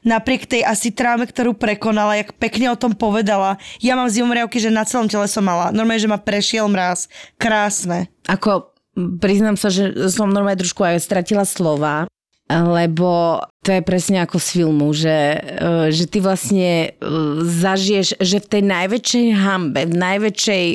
napriek 0.02 0.50
tej 0.50 0.66
asi 0.66 0.90
tráme, 0.90 1.26
ktorú 1.30 1.54
prekonala, 1.54 2.18
jak 2.18 2.34
pekne 2.34 2.74
o 2.74 2.78
tom 2.78 2.98
povedala. 2.98 3.62
Ja 3.78 3.94
mám 3.94 4.10
zimomriavky, 4.10 4.58
že 4.58 4.74
na 4.74 4.82
celom 4.82 5.06
tele 5.06 5.30
som 5.30 5.46
mala. 5.46 5.70
Normálne, 5.70 6.02
že 6.02 6.10
ma 6.10 6.18
prešiel 6.18 6.66
mráz. 6.66 7.06
Krásne. 7.38 8.10
Ako 8.26 8.74
priznám 8.94 9.54
sa, 9.54 9.70
že 9.70 9.94
som 10.10 10.30
normálne 10.30 10.62
trošku 10.62 10.82
aj 10.82 11.02
stratila 11.02 11.46
slova, 11.46 12.10
lebo 12.50 13.40
to 13.64 13.72
je 13.72 13.82
presne 13.82 14.20
ako 14.20 14.36
z 14.36 14.48
filmu, 14.60 14.92
že, 14.92 15.18
e, 15.40 15.94
že 15.94 16.04
ty 16.04 16.20
vlastne 16.20 16.92
e, 16.92 17.08
zažiješ, 17.40 18.20
že 18.20 18.38
v 18.44 18.50
tej 18.50 18.62
najväčšej 18.68 19.26
hambe, 19.32 19.88
v 19.88 19.94
najväčšej 19.96 20.66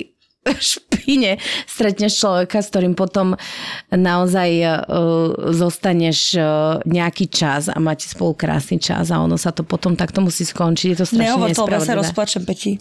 špine 0.71 1.37
stretneš 1.67 2.19
človeka, 2.19 2.63
s 2.63 2.67
ktorým 2.71 2.93
potom 2.95 3.35
naozaj 3.91 4.49
uh, 4.63 4.71
zostaneš 5.51 6.39
uh, 6.39 6.79
nejaký 6.87 7.27
čas 7.27 7.67
a 7.67 7.77
máte 7.77 8.07
spolu 8.07 8.35
krásny 8.35 8.79
čas 8.79 9.11
a 9.11 9.19
ono 9.19 9.35
sa 9.35 9.51
to 9.51 9.67
potom 9.67 9.93
takto 9.99 10.23
musí 10.23 10.47
skončiť. 10.47 10.87
Je 10.95 10.97
to 10.97 11.05
strašne 11.07 11.35
Nehovor 11.35 11.51
ja 11.51 11.81
sa 11.83 11.95
rozplačem, 11.95 12.43
Peti. 12.47 12.79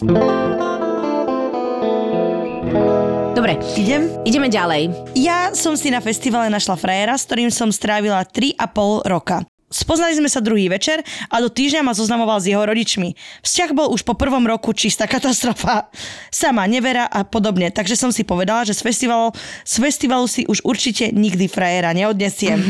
Dobre, 3.39 3.55
idem? 3.79 4.11
Ideme 4.27 4.51
ďalej. 4.51 5.15
Ja 5.15 5.55
som 5.55 5.79
si 5.79 5.87
na 5.87 6.03
festivale 6.03 6.51
našla 6.51 6.75
frajera, 6.75 7.15
s 7.15 7.23
ktorým 7.23 7.47
som 7.47 7.71
strávila 7.71 8.27
3,5 8.27 9.07
roka. 9.07 9.47
Spoznali 9.69 10.17
sme 10.17 10.25
sa 10.25 10.41
druhý 10.41 10.65
večer 10.65 11.05
a 11.29 11.37
do 11.37 11.49
týždňa 11.49 11.85
ma 11.85 11.93
zoznamoval 11.93 12.41
s 12.41 12.49
jeho 12.49 12.65
rodičmi. 12.65 13.13
Vzťah 13.45 13.69
bol 13.77 13.93
už 13.93 14.01
po 14.01 14.17
prvom 14.17 14.41
roku 14.49 14.73
čistá 14.73 15.05
katastrofa. 15.13 15.93
Sama, 16.33 16.65
nevera 16.65 17.05
a 17.05 17.21
podobne. 17.21 17.69
Takže 17.69 17.93
som 17.93 18.09
si 18.09 18.25
povedala, 18.25 18.65
že 18.65 18.73
z 18.73 18.81
festivalu, 18.81 19.29
z 19.63 19.75
festivalu 19.77 20.25
si 20.25 20.49
už 20.49 20.65
určite 20.65 21.13
nikdy 21.13 21.45
frajera 21.45 21.93
neodnesiem. 21.93 22.59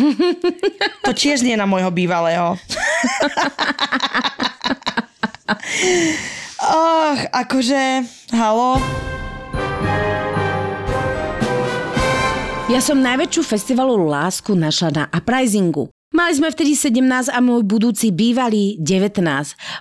To 1.07 1.15
tiež 1.15 1.41
nie 1.41 1.57
na 1.57 1.65
môjho 1.65 1.89
bývalého. 1.89 2.53
Och, 6.59 7.19
akože, 7.33 8.05
halo, 8.35 8.77
Ja 12.69 12.77
som 12.85 13.01
najväčšiu 13.01 13.41
festivalu 13.41 13.97
lásku 14.05 14.53
našla 14.53 14.89
na 14.93 15.03
Uprisingu. 15.09 15.89
Mali 16.09 16.33
sme 16.33 16.49
vtedy 16.49 16.73
17 16.73 17.29
a 17.29 17.37
môj 17.37 17.69
budúci 17.69 18.09
bývalý 18.09 18.81
19. 18.81 19.21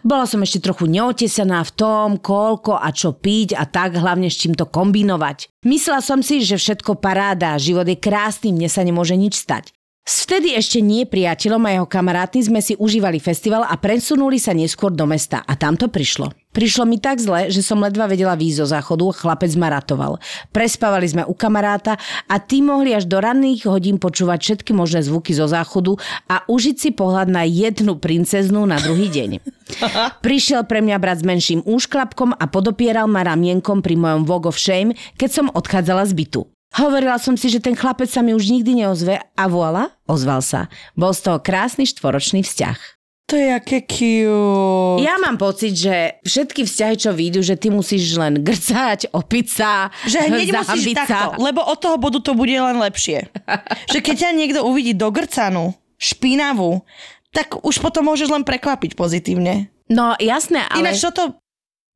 Bola 0.05 0.29
som 0.29 0.45
ešte 0.45 0.61
trochu 0.61 0.85
neotesaná 0.85 1.65
v 1.65 1.73
tom, 1.73 2.09
koľko 2.21 2.77
a 2.77 2.93
čo 2.93 3.17
piť 3.17 3.57
a 3.57 3.65
tak 3.65 3.97
hlavne 3.97 4.29
s 4.29 4.37
čím 4.37 4.53
to 4.53 4.69
kombinovať. 4.69 5.49
Myslela 5.65 6.05
som 6.05 6.21
si, 6.21 6.45
že 6.45 6.61
všetko 6.61 7.01
paráda, 7.01 7.57
život 7.57 7.89
je 7.89 7.97
krásny, 7.97 8.53
mne 8.53 8.69
sa 8.69 8.85
nemôže 8.85 9.17
nič 9.17 9.41
stať. 9.41 9.73
S 10.09 10.25
vtedy 10.25 10.57
ešte 10.57 10.81
nie 10.81 11.05
priateľom 11.05 11.69
a 11.69 11.71
jeho 11.77 11.85
kamarátmi 11.85 12.41
sme 12.41 12.65
si 12.65 12.73
užívali 12.81 13.21
festival 13.21 13.69
a 13.69 13.77
presunuli 13.77 14.41
sa 14.41 14.57
neskôr 14.57 14.89
do 14.89 15.05
mesta 15.05 15.45
a 15.45 15.53
tam 15.53 15.77
to 15.77 15.93
prišlo. 15.93 16.33
Prišlo 16.57 16.89
mi 16.89 16.97
tak 16.97 17.21
zle, 17.21 17.53
že 17.53 17.61
som 17.61 17.77
ledva 17.77 18.09
vedela 18.09 18.33
výjsť 18.33 18.57
zo 18.57 18.67
záchodu, 18.73 19.05
chlapec 19.13 19.53
ma 19.61 19.69
ratoval. 19.69 20.17
Prespávali 20.49 21.13
sme 21.13 21.29
u 21.29 21.37
kamaráta 21.37 22.01
a 22.25 22.41
tí 22.41 22.65
mohli 22.65 22.97
až 22.97 23.05
do 23.05 23.21
ranných 23.21 23.69
hodín 23.69 24.01
počúvať 24.01 24.41
všetky 24.41 24.73
možné 24.73 25.05
zvuky 25.05 25.37
zo 25.37 25.45
záchodu 25.45 26.01
a 26.25 26.41
užiť 26.49 26.77
si 26.81 26.91
pohľad 26.97 27.29
na 27.29 27.45
jednu 27.45 28.01
princeznu 28.01 28.65
na 28.65 28.81
druhý 28.81 29.13
deň. 29.13 29.45
Prišiel 30.25 30.65
pre 30.65 30.81
mňa 30.81 30.97
brat 30.97 31.21
s 31.21 31.29
menším 31.29 31.61
úšklapkom 31.69 32.33
a 32.33 32.49
podopieral 32.49 33.13
ma 33.13 33.29
ramienkom 33.29 33.85
pri 33.85 34.01
mojom 34.01 34.25
Vogue 34.25 34.49
of 34.49 34.57
Shame, 34.57 34.97
keď 35.21 35.29
som 35.29 35.47
odchádzala 35.53 36.09
z 36.09 36.17
bytu. 36.17 36.49
Hovorila 36.77 37.17
som 37.17 37.33
si, 37.33 37.49
že 37.49 37.65
ten 37.65 37.73
chlapec 37.73 38.13
sa 38.13 38.21
mi 38.21 38.37
už 38.37 38.53
nikdy 38.53 38.85
neozve 38.85 39.17
a 39.17 39.45
voila, 39.49 39.97
ozval 40.05 40.45
sa. 40.45 40.69
Bol 40.93 41.17
z 41.17 41.25
toho 41.25 41.39
krásny 41.41 41.89
štvoročný 41.89 42.45
vzťah. 42.45 42.99
To 43.29 43.37
je 43.37 43.49
aké 43.53 43.85
cute. 43.85 45.05
Ja 45.05 45.21
mám 45.21 45.37
pocit, 45.37 45.77
že 45.77 46.17
všetky 46.25 46.65
vzťahy, 46.65 46.95
čo 46.97 47.13
vyjdu, 47.13 47.45
že 47.45 47.61
ty 47.61 47.69
musíš 47.69 48.17
len 48.17 48.41
grcať, 48.41 49.13
opiť 49.13 49.47
sa, 49.53 49.93
Že 50.09 50.33
hneď 50.33 50.49
musíš 50.65 50.97
takto, 50.97 51.37
lebo 51.37 51.61
od 51.61 51.77
toho 51.77 52.01
bodu 52.01 52.25
to 52.25 52.33
bude 52.33 52.57
len 52.57 52.81
lepšie. 52.81 53.29
že 53.93 53.99
keď 54.01 54.17
ťa 54.17 54.31
niekto 54.33 54.61
uvidí 54.65 54.97
do 54.97 55.13
grcanu, 55.13 55.77
špinavú, 56.01 56.89
tak 57.29 57.61
už 57.61 57.85
potom 57.85 58.09
môžeš 58.09 58.33
len 58.33 58.49
prekvapiť 58.49 58.97
pozitívne. 58.97 59.69
No 59.93 60.17
jasné, 60.17 60.65
ale... 60.65 60.89
Ináč 60.89 61.05
toto 61.05 61.37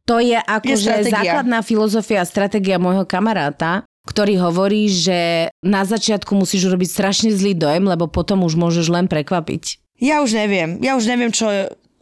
to 0.05 0.19
je 0.19 0.37
akože 0.37 1.09
základná 1.09 1.63
filozofia 1.63 2.21
a 2.21 2.29
stratégia 2.29 2.77
môjho 2.77 3.07
kamaráta, 3.07 3.87
ktorý 4.03 4.43
hovorí, 4.43 4.91
že 4.91 5.51
na 5.63 5.87
začiatku 5.87 6.35
musíš 6.35 6.67
urobiť 6.67 6.89
strašne 6.91 7.31
zlý 7.31 7.55
dojem, 7.55 7.87
lebo 7.87 8.11
potom 8.11 8.43
už 8.43 8.59
môžeš 8.59 8.91
len 8.91 9.07
prekvapiť. 9.07 9.79
Ja 10.03 10.19
už 10.27 10.35
neviem. 10.35 10.83
Ja 10.83 10.99
už 10.99 11.07
neviem, 11.07 11.31
čo 11.31 11.47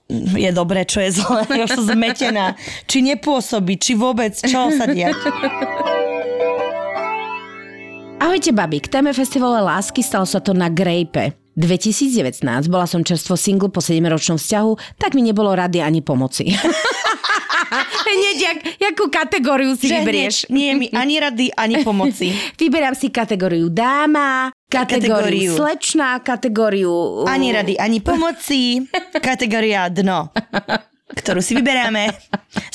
je, 0.08 0.50
dobré, 0.56 0.88
čo 0.88 1.04
je 1.04 1.20
zlé. 1.20 1.44
Ja 1.52 1.68
už 1.68 1.76
som 1.76 1.86
zmetená. 1.92 2.56
Či 2.88 3.04
nepôsobí, 3.04 3.76
či 3.76 3.92
vôbec, 3.92 4.32
čo 4.32 4.72
sa 4.72 4.88
diať. 4.88 5.20
Ahojte, 8.20 8.56
babi. 8.56 8.80
K 8.80 8.88
téme 8.88 9.12
festivalu 9.12 9.64
lásky 9.68 10.00
stalo 10.00 10.24
sa 10.24 10.40
to 10.40 10.56
na 10.56 10.72
Grape. 10.72 11.36
2019 11.60 12.40
bola 12.72 12.88
som 12.88 13.04
čerstvo 13.04 13.36
single 13.36 13.68
po 13.68 13.84
7-ročnom 13.84 14.40
vzťahu, 14.40 14.96
tak 14.96 15.12
mi 15.12 15.20
nebolo 15.20 15.52
rady 15.52 15.84
ani 15.84 16.00
pomoci. 16.00 16.48
Hneď, 17.70 18.36
jak, 18.42 18.58
jakú 18.82 19.06
kategóriu 19.06 19.78
si 19.78 19.86
že 19.86 20.02
vyberieš. 20.02 20.36
Hneď, 20.46 20.54
nie 20.54 20.70
mi 20.74 20.86
ani 20.90 21.16
rady, 21.22 21.46
ani 21.54 21.86
pomoci. 21.86 22.34
Vyberám 22.60 22.98
si 22.98 23.14
kategóriu 23.14 23.70
dáma, 23.70 24.50
kategóriu, 24.66 25.14
kategóriu 25.14 25.52
slečná, 25.54 26.18
kategóriu... 26.18 27.24
Ani 27.30 27.54
rady, 27.54 27.78
ani 27.78 28.02
pomoci, 28.02 28.86
kategória 29.22 29.86
dno, 29.86 30.34
ktorú 31.14 31.38
si 31.38 31.54
vyberáme 31.54 32.10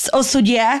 z 0.00 0.06
osudia. 0.16 0.80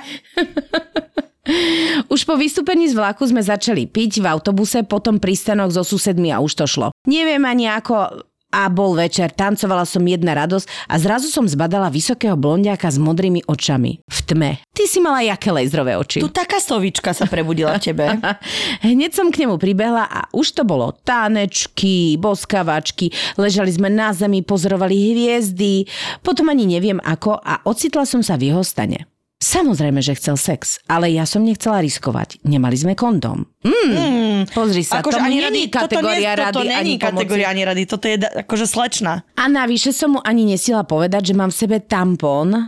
Už 2.10 2.26
po 2.26 2.34
vystúpení 2.34 2.90
z 2.90 2.98
vlaku 2.98 3.22
sme 3.22 3.38
začali 3.38 3.86
piť 3.86 4.18
v 4.18 4.26
autobuse, 4.26 4.82
potom 4.82 5.22
prístanok 5.22 5.70
so 5.70 5.86
susedmi 5.86 6.34
a 6.34 6.42
už 6.42 6.58
to 6.58 6.66
šlo. 6.66 6.90
Neviem 7.06 7.46
ani 7.46 7.70
ako 7.70 8.26
a 8.56 8.72
bol 8.72 8.96
večer, 8.96 9.28
tancovala 9.36 9.84
som 9.84 10.00
jedna 10.00 10.32
radosť 10.32 10.88
a 10.88 10.96
zrazu 10.96 11.28
som 11.28 11.44
zbadala 11.44 11.92
vysokého 11.92 12.40
blondiaka 12.40 12.88
s 12.88 12.96
modrými 12.96 13.44
očami. 13.44 14.00
V 14.08 14.18
tme. 14.24 14.50
Ty 14.72 14.84
si 14.88 14.96
mala 15.04 15.20
jaké 15.20 15.52
lejzrové 15.52 16.00
oči? 16.00 16.24
Tu 16.24 16.32
taká 16.32 16.56
stovička 16.56 17.12
sa 17.12 17.28
prebudila 17.28 17.76
v 17.76 17.92
tebe. 17.92 18.16
Hneď 18.88 19.12
som 19.12 19.28
k 19.28 19.44
nemu 19.44 19.60
pribehla 19.60 20.08
a 20.08 20.32
už 20.32 20.56
to 20.56 20.62
bolo 20.64 20.96
tanečky, 21.04 22.16
boskavačky, 22.16 23.12
ležali 23.36 23.68
sme 23.68 23.92
na 23.92 24.16
zemi, 24.16 24.40
pozorovali 24.40 24.96
hviezdy, 25.12 25.84
potom 26.24 26.48
ani 26.48 26.64
neviem 26.64 26.96
ako 27.04 27.36
a 27.36 27.60
ocitla 27.68 28.08
som 28.08 28.24
sa 28.24 28.40
v 28.40 28.56
jeho 28.56 28.64
stane. 28.64 29.04
Samozrejme, 29.46 30.02
že 30.02 30.18
chcel 30.18 30.34
sex, 30.34 30.82
ale 30.90 31.14
ja 31.14 31.22
som 31.22 31.46
nechcela 31.46 31.78
riskovať. 31.78 32.42
Nemali 32.42 32.74
sme 32.74 32.98
kondóm. 32.98 33.46
Mm, 33.62 33.94
mm, 33.94 34.40
pozri 34.50 34.82
sa, 34.82 34.98
akože 34.98 35.22
ani 35.22 35.38
rady, 35.38 35.70
kategória 35.70 36.34
toto, 36.34 36.42
rady, 36.42 36.50
toto 36.50 36.66
není 36.66 36.74
ani 36.74 36.94
kategória 36.98 37.46
ani 37.54 37.62
rady, 37.62 37.82
toto 37.86 38.10
je 38.10 38.18
da, 38.18 38.42
akože 38.42 38.66
slečna. 38.66 39.22
A 39.38 39.46
navyše 39.46 39.94
som 39.94 40.18
mu 40.18 40.20
ani 40.26 40.42
nesila 40.50 40.82
povedať, 40.82 41.30
že 41.30 41.38
mám 41.38 41.54
v 41.54 41.58
sebe 41.62 41.78
tampon. 41.78 42.58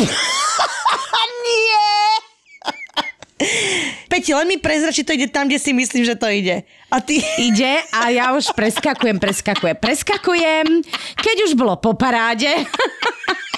Nie! 1.44 1.92
Peti, 4.08 4.32
len 4.32 4.48
mi 4.48 4.56
prezra, 4.56 4.96
či 4.96 5.04
to 5.04 5.12
ide 5.12 5.28
tam, 5.28 5.52
kde 5.52 5.60
si 5.60 5.76
myslím, 5.76 6.08
že 6.08 6.16
to 6.16 6.32
ide. 6.32 6.64
A 6.88 7.04
ty... 7.04 7.20
Ide 7.36 7.84
a 7.92 8.08
ja 8.08 8.32
už 8.32 8.56
preskakujem, 8.56 9.20
preskakujem, 9.20 9.76
preskakujem. 9.76 10.80
Keď 11.20 11.36
už 11.44 11.52
bolo 11.60 11.76
po 11.76 11.92
paráde... 11.92 12.48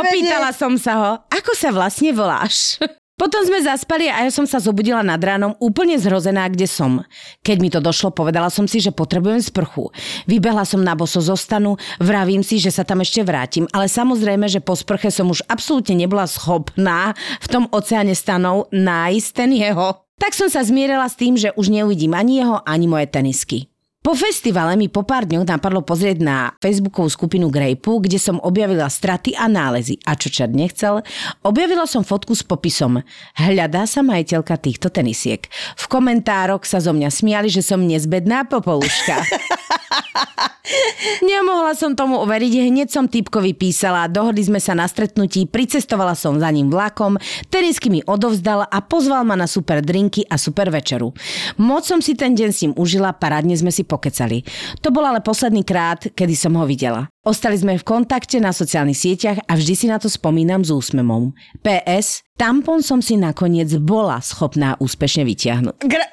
Opýtala 0.00 0.50
som 0.54 0.74
sa 0.78 0.92
ho, 0.96 1.10
ako 1.28 1.52
sa 1.54 1.70
vlastne 1.74 2.12
voláš? 2.14 2.78
Potom 3.16 3.40
sme 3.48 3.64
zaspali 3.64 4.12
a 4.12 4.28
ja 4.28 4.30
som 4.30 4.44
sa 4.44 4.60
zobudila 4.60 5.00
nad 5.00 5.16
ránom 5.16 5.56
úplne 5.56 5.96
zhrozená, 5.96 6.44
kde 6.52 6.68
som. 6.68 7.00
Keď 7.40 7.56
mi 7.64 7.72
to 7.72 7.80
došlo, 7.80 8.12
povedala 8.12 8.52
som 8.52 8.68
si, 8.68 8.76
že 8.76 8.92
potrebujem 8.92 9.40
sprchu. 9.40 9.88
Vybehla 10.28 10.68
som 10.68 10.84
na 10.84 10.92
boso 10.92 11.24
zostanu, 11.24 11.80
vravím 11.96 12.44
si, 12.44 12.60
že 12.60 12.68
sa 12.68 12.84
tam 12.84 13.00
ešte 13.00 13.24
vrátim, 13.24 13.64
ale 13.72 13.88
samozrejme, 13.88 14.52
že 14.52 14.60
po 14.60 14.76
sprche 14.76 15.08
som 15.08 15.32
už 15.32 15.48
absolútne 15.48 15.96
nebola 15.96 16.28
schopná 16.28 17.16
v 17.40 17.46
tom 17.48 17.64
oceáne 17.72 18.12
stanov 18.12 18.68
nájsť 18.68 19.28
ten 19.32 19.48
jeho. 19.56 19.96
Tak 20.20 20.36
som 20.36 20.52
sa 20.52 20.60
zmierila 20.60 21.08
s 21.08 21.16
tým, 21.16 21.40
že 21.40 21.56
už 21.56 21.72
neuvidím 21.72 22.12
ani 22.12 22.44
jeho, 22.44 22.60
ani 22.68 22.84
moje 22.84 23.08
tenisky. 23.08 23.72
Po 24.06 24.14
festivale 24.14 24.78
mi 24.78 24.86
po 24.86 25.02
pár 25.02 25.26
dňoch 25.26 25.42
napadlo 25.42 25.82
pozrieť 25.82 26.22
na 26.22 26.54
facebookovú 26.62 27.10
skupinu 27.10 27.50
Grape, 27.50 27.82
kde 27.82 28.22
som 28.22 28.38
objavila 28.38 28.86
straty 28.86 29.34
a 29.34 29.50
nálezy. 29.50 29.98
A 30.06 30.14
čo 30.14 30.30
čert 30.30 30.54
nechcel, 30.54 31.02
objavila 31.42 31.90
som 31.90 32.06
fotku 32.06 32.30
s 32.30 32.46
popisom 32.46 33.02
Hľadá 33.34 33.82
sa 33.90 34.06
majiteľka 34.06 34.62
týchto 34.62 34.94
tenisiek. 34.94 35.42
V 35.74 35.84
komentároch 35.90 36.62
sa 36.62 36.78
zo 36.78 36.94
mňa 36.94 37.10
smiali, 37.10 37.50
že 37.50 37.66
som 37.66 37.82
nezbedná 37.82 38.46
popoluška. 38.46 39.26
Nemohla 41.22 41.78
som 41.78 41.94
tomu 41.94 42.18
uveriť, 42.22 42.70
hneď 42.70 42.88
som 42.90 43.06
typkovi 43.06 43.54
písala, 43.54 44.10
dohodli 44.10 44.42
sme 44.42 44.58
sa 44.58 44.74
na 44.74 44.90
stretnutí, 44.90 45.46
pricestovala 45.46 46.18
som 46.18 46.38
za 46.42 46.50
ním 46.50 46.70
vlakom, 46.70 47.18
tenisky 47.50 47.86
mi 47.90 48.02
odovzdal 48.02 48.66
a 48.66 48.78
pozval 48.82 49.22
ma 49.22 49.38
na 49.38 49.46
super 49.46 49.78
drinky 49.82 50.26
a 50.26 50.34
super 50.38 50.70
večeru. 50.74 51.14
Moc 51.62 51.86
som 51.86 52.02
si 52.02 52.18
ten 52.18 52.34
deň 52.34 52.50
s 52.50 52.62
ním 52.66 52.72
užila, 52.74 53.14
parádne 53.14 53.54
sme 53.54 53.70
si 53.70 53.86
pokecali. 53.96 54.44
To 54.84 54.92
bol 54.92 55.08
ale 55.08 55.24
posledný 55.24 55.64
krát, 55.64 56.12
kedy 56.12 56.36
som 56.36 56.52
ho 56.60 56.68
videla. 56.68 57.08
Ostali 57.24 57.56
sme 57.56 57.80
v 57.80 57.88
kontakte 57.88 58.36
na 58.36 58.52
sociálnych 58.52 59.00
sieťach 59.00 59.40
a 59.48 59.56
vždy 59.56 59.72
si 59.72 59.86
na 59.88 59.96
to 59.96 60.12
spomínam 60.12 60.60
s 60.60 60.68
úsmemom. 60.68 61.32
PS, 61.64 62.20
tampon 62.36 62.84
som 62.84 63.00
si 63.00 63.16
nakoniec 63.16 63.72
bola 63.80 64.20
schopná 64.20 64.76
úspešne 64.76 65.24
vytiahnuť. 65.24 65.80
Gra- 65.80 66.12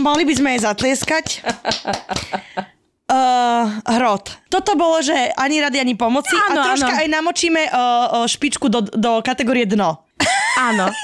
Mali 0.00 0.24
by 0.24 0.34
sme 0.36 0.48
jej 0.56 0.60
zatlieskať. 0.64 1.44
Uh, 3.04 3.68
hrot. 3.96 4.40
Toto 4.48 4.72
bolo, 4.72 5.04
že 5.04 5.12
ani 5.36 5.60
rady, 5.60 5.80
ani 5.84 5.94
pomoci 5.96 6.32
Áno, 6.32 6.64
a 6.64 6.72
troška 6.72 6.92
áno. 6.96 7.00
aj 7.04 7.08
namočíme 7.12 7.62
uh, 7.68 8.24
špičku 8.24 8.72
do, 8.72 8.80
do 8.88 9.20
kategórie 9.20 9.68
dno. 9.68 10.00
Áno. 10.56 10.88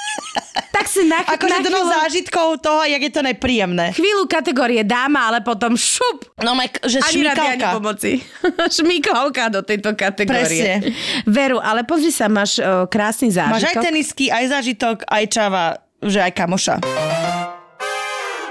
tak 0.79 0.87
si 0.87 1.03
na, 1.11 1.27
Akože 1.27 1.59
chvíľu, 1.59 1.91
zážitkov 1.91 2.47
toho, 2.63 2.87
jak 2.87 3.03
je 3.03 3.13
to 3.13 3.23
nepríjemné. 3.27 3.91
chvíľu 3.99 4.31
kategórie 4.31 4.87
dáma, 4.87 5.27
ale 5.35 5.43
potom 5.43 5.75
šup. 5.75 6.31
No, 6.39 6.55
mak, 6.55 6.79
že 6.87 7.03
Ani 7.03 7.27
rady, 7.27 7.47
ani 7.59 7.67
pomoci. 7.75 8.11
Šmikalka 8.79 9.51
do 9.51 9.67
tejto 9.67 9.99
kategórie. 9.99 10.79
Presne. 10.79 10.95
Veru, 11.27 11.59
ale 11.59 11.83
pozri 11.83 12.15
sa, 12.15 12.31
máš 12.31 12.63
uh, 12.63 12.87
krásny 12.87 13.35
zážitok. 13.35 13.59
Máš 13.59 13.67
aj 13.67 13.77
tenisky, 13.83 14.25
aj 14.31 14.45
zážitok, 14.55 14.97
aj 15.11 15.25
čava, 15.27 15.65
že 15.99 16.23
aj 16.23 16.33
kamoša. 16.39 16.77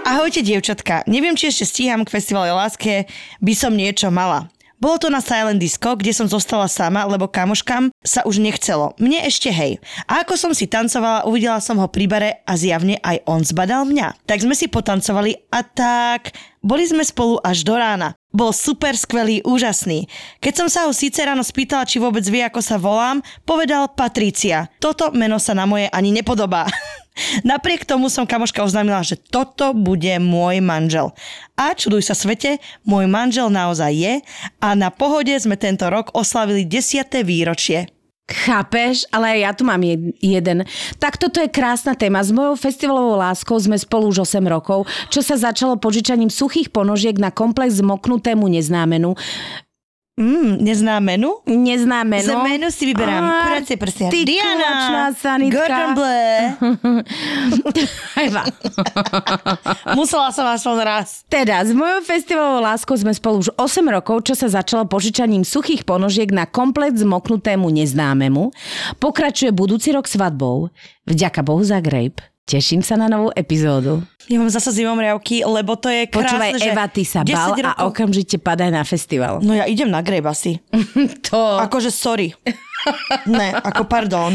Ahojte, 0.07 0.39
dievčatka. 0.39 1.03
Neviem, 1.07 1.35
či 1.35 1.51
ešte 1.51 1.67
stíham 1.67 2.07
k 2.07 2.11
festivalu 2.15 2.55
láske, 2.55 3.07
by 3.43 3.53
som 3.55 3.75
niečo 3.75 4.07
mala. 4.07 4.47
Bolo 4.77 5.01
to 5.01 5.09
na 5.09 5.25
Silent 5.25 5.57
Disco, 5.57 5.97
kde 5.97 6.13
som 6.13 6.29
zostala 6.29 6.69
sama, 6.69 7.01
lebo 7.09 7.25
kamoškám 7.25 7.89
sa 8.05 8.21
už 8.29 8.37
nechcelo. 8.37 8.93
Mne 9.01 9.25
ešte 9.25 9.49
hej. 9.49 9.81
A 10.05 10.21
ako 10.21 10.37
som 10.37 10.51
si 10.53 10.69
tancovala, 10.69 11.25
uvidela 11.25 11.57
som 11.57 11.81
ho 11.81 11.89
pri 11.89 12.05
bare 12.05 12.45
a 12.45 12.53
zjavne 12.53 13.01
aj 13.01 13.25
on 13.25 13.41
zbadal 13.41 13.89
mňa. 13.89 14.29
Tak 14.29 14.45
sme 14.45 14.53
si 14.53 14.69
potancovali 14.69 15.49
a 15.49 15.65
tak... 15.65 16.29
Boli 16.67 16.83
sme 16.83 17.07
spolu 17.07 17.39
až 17.39 17.63
do 17.63 17.79
rána. 17.79 18.19
Bol 18.35 18.51
super 18.51 18.91
skvelý, 18.91 19.39
úžasný. 19.47 20.11
Keď 20.43 20.53
som 20.53 20.67
sa 20.67 20.83
ho 20.83 20.91
síce 20.91 21.23
ráno 21.23 21.39
spýtala, 21.39 21.87
či 21.87 21.95
vôbec 21.95 22.27
vie, 22.27 22.43
ako 22.43 22.59
sa 22.59 22.75
volám, 22.75 23.23
povedal 23.47 23.87
Patricia. 23.95 24.67
Toto 24.83 25.15
meno 25.15 25.39
sa 25.39 25.55
na 25.55 25.63
moje 25.63 25.87
ani 25.95 26.11
nepodobá. 26.11 26.67
Napriek 27.47 27.87
tomu 27.87 28.11
som 28.11 28.27
kamoška 28.27 28.67
oznámila, 28.67 28.99
že 28.99 29.15
toto 29.15 29.71
bude 29.71 30.11
môj 30.19 30.59
manžel. 30.59 31.15
A 31.55 31.71
čuduj 31.71 32.03
sa 32.03 32.19
svete, 32.19 32.59
môj 32.83 33.07
manžel 33.07 33.47
naozaj 33.47 33.95
je 33.95 34.13
a 34.59 34.67
na 34.75 34.91
pohode 34.91 35.31
sme 35.39 35.55
tento 35.55 35.87
rok 35.87 36.11
oslavili 36.19 36.67
10. 36.67 37.07
výročie. 37.23 37.96
Chápeš? 38.27 39.07
Ale 39.07 39.39
ja 39.39 39.55
tu 39.55 39.63
mám 39.63 39.79
jed- 39.79 40.11
jeden. 40.19 40.67
Tak 40.99 41.15
toto 41.15 41.39
je 41.39 41.47
krásna 41.47 41.95
téma. 41.95 42.19
S 42.19 42.35
mojou 42.35 42.59
festivalovou 42.59 43.15
láskou 43.15 43.55
sme 43.55 43.79
spolu 43.79 44.11
už 44.11 44.27
8 44.27 44.43
rokov, 44.51 44.83
čo 45.07 45.23
sa 45.23 45.39
začalo 45.39 45.79
požičaním 45.79 46.27
suchých 46.27 46.67
ponožiek 46.67 47.15
na 47.15 47.31
komplex 47.31 47.79
zmoknutému 47.79 48.51
neznámenu. 48.51 49.15
Mm, 50.17 50.65
neznámenu? 50.65 51.45
Neznámeno. 51.45 52.25
Za 52.25 52.41
meno 52.41 52.73
si 52.73 52.89
vyberám 52.89 53.21
Á, 53.21 53.53
kuracie 53.53 53.77
prsia. 53.77 54.09
ty 54.09 54.25
kulačná 54.25 55.13
sanitka. 55.13 55.61
Gordon 55.61 55.89
Blair. 55.93 56.41
Eva. 58.25 58.41
Musela 59.97 60.33
som 60.33 60.49
aspoň 60.49 60.77
raz. 60.81 61.21
Teda, 61.29 61.61
s 61.61 61.69
mojou 61.69 62.01
festivalovou 62.01 62.65
láskou 62.65 62.97
sme 62.97 63.13
spolu 63.13 63.45
už 63.45 63.53
8 63.61 63.93
rokov, 63.93 64.25
čo 64.25 64.33
sa 64.33 64.49
začalo 64.49 64.89
požičaním 64.89 65.45
suchých 65.45 65.85
ponožiek 65.85 66.33
na 66.33 66.49
komplet 66.49 66.97
zmoknutému 66.97 67.69
neznámemu. 67.69 68.49
Pokračuje 68.97 69.53
budúci 69.53 69.93
rok 69.93 70.09
svadbou. 70.09 70.73
Vďaka 71.05 71.45
Bohu 71.45 71.61
za 71.61 71.77
Grape. 71.77 72.36
Teším 72.47 72.79
sa 72.79 72.95
na 72.95 73.11
novú 73.11 73.27
epizódu. 73.35 74.07
Ja 74.31 74.39
mám 74.39 74.47
zase 74.47 74.71
zimom 74.71 74.95
riavky, 74.95 75.43
lebo 75.43 75.75
to 75.75 75.91
je 75.91 76.07
krásne, 76.07 76.31
Počúvaj, 76.31 76.51
že 76.55 76.71
Eva, 76.71 76.87
ty 76.87 77.03
sa 77.03 77.19
10 77.19 77.27
bal 77.27 77.51
a 77.51 77.55
rokov- 77.59 77.87
okamžite 77.91 78.39
padaj 78.39 78.71
na 78.71 78.87
festival. 78.87 79.43
No 79.43 79.51
ja 79.51 79.67
idem 79.67 79.91
na 79.91 79.99
grebe 79.99 80.31
asi. 80.31 80.63
To... 81.27 81.59
Akože 81.59 81.91
sorry. 81.91 82.31
Ne, 83.27 83.51
ako 83.51 83.83
pardon. 83.83 84.31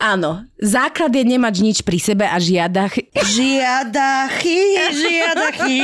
Áno, 0.00 0.40
základ 0.56 1.12
je 1.12 1.20
nemať 1.20 1.54
nič 1.60 1.78
pri 1.84 2.00
sebe 2.00 2.24
a 2.24 2.40
žiadach. 2.40 2.96
Žiadachy, 3.12 4.60
žiadachy. 4.96 5.80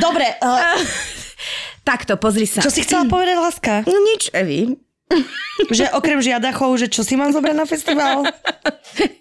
Dobre, 0.00 0.26
uh, 0.40 0.80
Takto, 1.88 2.16
pozri 2.16 2.46
sa. 2.46 2.62
čo 2.62 2.72
si 2.72 2.80
chcela 2.80 3.04
povedať, 3.04 3.36
láska? 3.36 3.74
No 3.84 3.98
nič, 4.00 4.30
Evi. 4.32 4.78
Že 5.78 5.94
okrem 5.94 6.18
žiadachov, 6.18 6.74
že 6.80 6.88
čo 6.88 7.04
si 7.04 7.14
mám 7.14 7.30
zobrať 7.30 7.56
na 7.56 7.66
festival? 7.68 8.26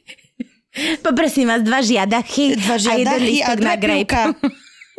Poprosím 1.06 1.52
vás, 1.52 1.62
dva 1.68 1.84
žiadachy 1.84 2.56
Dva 2.56 2.80
a 2.80 2.96
jeden 2.96 3.04
žiadachy 3.04 3.44
a 3.44 3.52
lístok 3.52 3.60
dve 3.60 3.68
na 3.68 3.76
grape. 3.76 4.22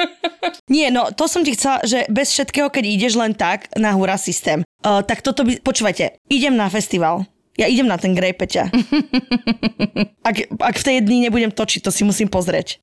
Nie, 0.74 0.92
no 0.92 1.08
to 1.14 1.24
som 1.28 1.46
ti 1.46 1.56
chcela, 1.56 1.80
že 1.84 2.04
bez 2.12 2.32
všetkého, 2.32 2.68
keď 2.68 2.84
ideš 2.84 3.14
len 3.16 3.32
tak 3.32 3.70
na 3.78 3.96
hura 3.96 4.20
systém. 4.20 4.66
Uh, 4.82 5.00
tak 5.00 5.22
toto 5.22 5.46
by, 5.46 5.62
počúvajte, 5.62 6.20
idem 6.28 6.58
na 6.58 6.68
festival. 6.68 7.24
Ja 7.56 7.68
idem 7.68 7.84
na 7.84 8.00
ten 8.00 8.16
Grey 8.16 8.32
Peťa. 8.32 8.72
Ak, 10.24 10.36
ak 10.48 10.76
v 10.80 10.86
tej 10.88 10.96
dni 11.04 11.28
nebudem 11.28 11.52
točiť, 11.52 11.84
to 11.84 11.92
si 11.92 12.00
musím 12.00 12.32
pozrieť. 12.32 12.80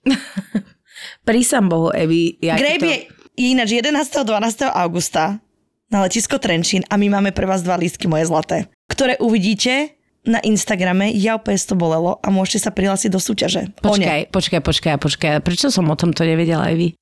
Prísam 1.26 1.66
Bohu, 1.66 1.90
Evi. 1.90 2.38
Ja 2.38 2.54
Grape 2.54 2.86
to... 2.86 2.86
je, 2.86 2.98
je 3.34 3.48
ináč 3.58 3.74
11. 3.74 3.90
12. 3.98 4.70
augusta 4.70 5.42
na 5.90 6.06
letisko 6.06 6.38
Trenčín 6.38 6.86
a 6.88 6.96
my 6.96 7.10
máme 7.10 7.34
pre 7.34 7.50
vás 7.50 7.66
dva 7.66 7.76
lístky 7.76 8.06
moje 8.06 8.30
zlaté, 8.30 8.70
ktoré 8.90 9.18
uvidíte 9.18 9.98
na 10.24 10.38
Instagrame. 10.46 11.10
Ja 11.18 11.42
úplne 11.42 11.58
to 11.58 11.74
bolelo 11.74 12.22
a 12.22 12.28
môžete 12.30 12.70
sa 12.70 12.72
prihlásiť 12.72 13.10
do 13.10 13.18
súťaže. 13.18 13.74
Počkaj, 13.82 14.30
počkaj, 14.30 14.62
počkaj, 14.62 14.96
počkaj. 15.02 15.34
Prečo 15.42 15.74
som 15.74 15.90
o 15.90 15.96
tomto 15.98 16.22
nevedela, 16.24 16.70
Evi? 16.70 16.94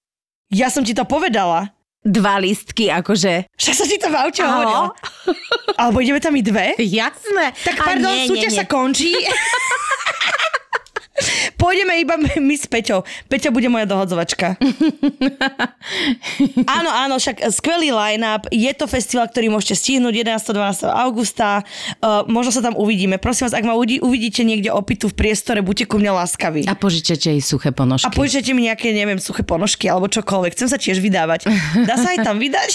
Ja 0.47 0.71
som 0.71 0.87
ti 0.87 0.95
to 0.95 1.03
povedala. 1.03 1.75
Dva 2.07 2.39
lístky, 2.39 2.87
akože... 2.87 3.51
Však 3.59 3.75
som 3.75 3.87
ti 3.89 3.99
to 3.99 4.07
v 4.07 4.15
aute 4.15 4.39
Áno. 4.39 4.47
hovorila. 4.47 4.83
Alebo 5.81 5.99
ideme 5.99 6.23
tam 6.23 6.39
i 6.39 6.43
dve? 6.45 6.79
Jasné. 6.79 7.51
Tak 7.67 7.75
pardon, 7.83 8.15
súťaž 8.23 8.63
sa 8.63 8.65
končí. 8.69 9.11
Pôjdeme 11.57 11.97
iba 11.97 12.13
my 12.19 12.55
s 12.55 12.69
Peťou. 12.69 13.01
Peťa 13.25 13.49
bude 13.49 13.65
moja 13.67 13.89
dohodzovačka. 13.89 14.53
áno, 16.77 16.89
áno, 16.93 17.17
však 17.17 17.41
skvelý 17.49 17.89
line-up. 17.89 18.45
Je 18.53 18.69
to 18.77 18.85
festival, 18.85 19.25
ktorý 19.25 19.49
môžete 19.49 19.81
stihnúť 19.81 20.13
11. 20.21 20.53
12. 20.53 20.85
augusta. 20.85 21.65
Uh, 21.97 22.21
možno 22.29 22.53
sa 22.53 22.61
tam 22.61 22.77
uvidíme. 22.77 23.17
Prosím 23.17 23.49
vás, 23.49 23.57
ak 23.57 23.65
ma 23.65 23.73
uvidí, 23.73 23.97
uvidíte 23.97 24.45
niekde 24.45 24.69
opitu 24.69 25.09
v 25.09 25.17
priestore, 25.17 25.65
buďte 25.65 25.89
ku 25.89 25.97
mne 25.97 26.13
láskaví. 26.13 26.69
A 26.69 26.77
požičate 26.77 27.33
jej 27.33 27.41
suché 27.41 27.73
ponožky. 27.73 28.05
A 28.05 28.13
požičate 28.13 28.53
mi 28.53 28.69
nejaké, 28.69 28.93
neviem, 28.93 29.17
suché 29.17 29.41
ponožky 29.41 29.89
alebo 29.89 30.05
čokoľvek. 30.05 30.53
Chcem 30.53 30.69
sa 30.69 30.77
tiež 30.77 31.01
vydávať. 31.01 31.49
Dá 31.89 31.97
sa 31.97 32.13
aj 32.13 32.19
tam 32.21 32.37
vydať? 32.37 32.69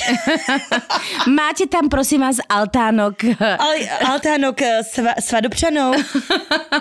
Máte 1.39 1.71
tam, 1.71 1.87
prosím 1.87 2.27
vás, 2.27 2.43
altánok. 2.51 3.39
Ale 3.39 3.87
altánok 4.11 4.57
eh, 4.59 4.83
sva, 4.83 5.15
svadobčanov. 5.23 5.95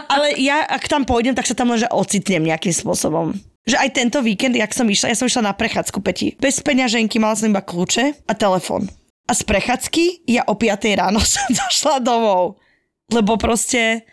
Ale 0.10 0.42
ja, 0.42 0.66
ak 0.66 0.90
tam 0.90 1.06
pôjdem, 1.06 1.38
tak 1.38 1.51
sa 1.52 1.56
tam 1.56 1.76
len 1.76 1.84
že 1.84 1.92
ocitnem 1.92 2.48
nejakým 2.48 2.72
spôsobom. 2.72 3.36
Že 3.62 3.78
aj 3.78 3.90
tento 3.94 4.18
víkend, 4.24 4.58
jak 4.58 4.72
som 4.74 4.90
išla, 4.90 5.12
ja 5.12 5.18
som 5.20 5.30
išla 5.30 5.52
na 5.52 5.54
prechádzku, 5.54 6.02
Peti. 6.02 6.34
Bez 6.40 6.64
peňaženky, 6.66 7.22
mala 7.22 7.38
som 7.38 7.52
iba 7.52 7.62
kľúče 7.62 8.26
a 8.26 8.34
telefon. 8.34 8.90
A 9.30 9.38
z 9.38 9.46
prechádzky 9.46 10.26
ja 10.26 10.42
o 10.50 10.58
5 10.58 10.98
ráno 10.98 11.22
som 11.28 11.46
došla 11.52 12.02
domov. 12.02 12.58
Lebo 13.12 13.36
proste 13.38 14.08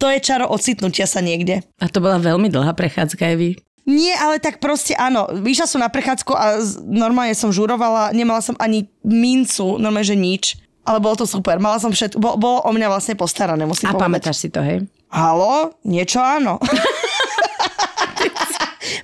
to 0.00 0.08
je 0.08 0.22
čaro 0.22 0.48
ocitnutia 0.48 1.04
sa 1.04 1.20
niekde. 1.20 1.60
A 1.82 1.86
to 1.90 2.00
bola 2.00 2.16
veľmi 2.16 2.48
dlhá 2.48 2.72
prechádzka, 2.72 3.34
Evi. 3.34 3.58
Nie, 3.84 4.16
ale 4.16 4.40
tak 4.40 4.64
proste 4.64 4.96
áno. 4.96 5.28
Vyšla 5.28 5.68
som 5.68 5.84
na 5.84 5.92
prechádzku 5.92 6.32
a 6.32 6.56
normálne 6.88 7.36
som 7.36 7.52
žurovala, 7.52 8.16
nemala 8.16 8.40
som 8.40 8.56
ani 8.56 8.88
mincu, 9.04 9.76
normálne, 9.76 10.08
že 10.08 10.16
nič. 10.16 10.56
Ale 10.84 11.00
bolo 11.00 11.20
to 11.20 11.26
super, 11.28 11.56
mala 11.60 11.76
som 11.80 11.92
všetko, 11.92 12.16
bolo, 12.20 12.36
bolo 12.36 12.58
o 12.64 12.70
mňa 12.72 12.88
vlastne 12.92 13.16
postarané, 13.16 13.64
musím 13.64 13.88
A 13.88 13.96
povedať. 13.96 14.04
pamätáš 14.04 14.36
si 14.40 14.48
to, 14.52 14.60
hej? 14.60 14.84
Halo? 15.10 15.70
Niečo 15.84 16.20
áno. 16.20 16.58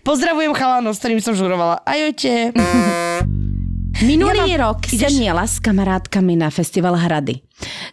Pozdravujem 0.06 0.54
chalanov, 0.56 0.96
s 0.96 1.00
ktorým 1.02 1.20
som 1.22 1.34
žurovala. 1.36 1.82
Ajojte. 1.86 2.50
Minulý 4.00 4.48
Ja 4.48 4.56
mám- 4.56 4.80
rok 4.80 4.88
som 4.88 5.12
jela 5.12 5.44
s 5.44 5.60
kamarátkami 5.60 6.34
na 6.34 6.48
festival 6.50 6.96
Hrady. 6.96 7.44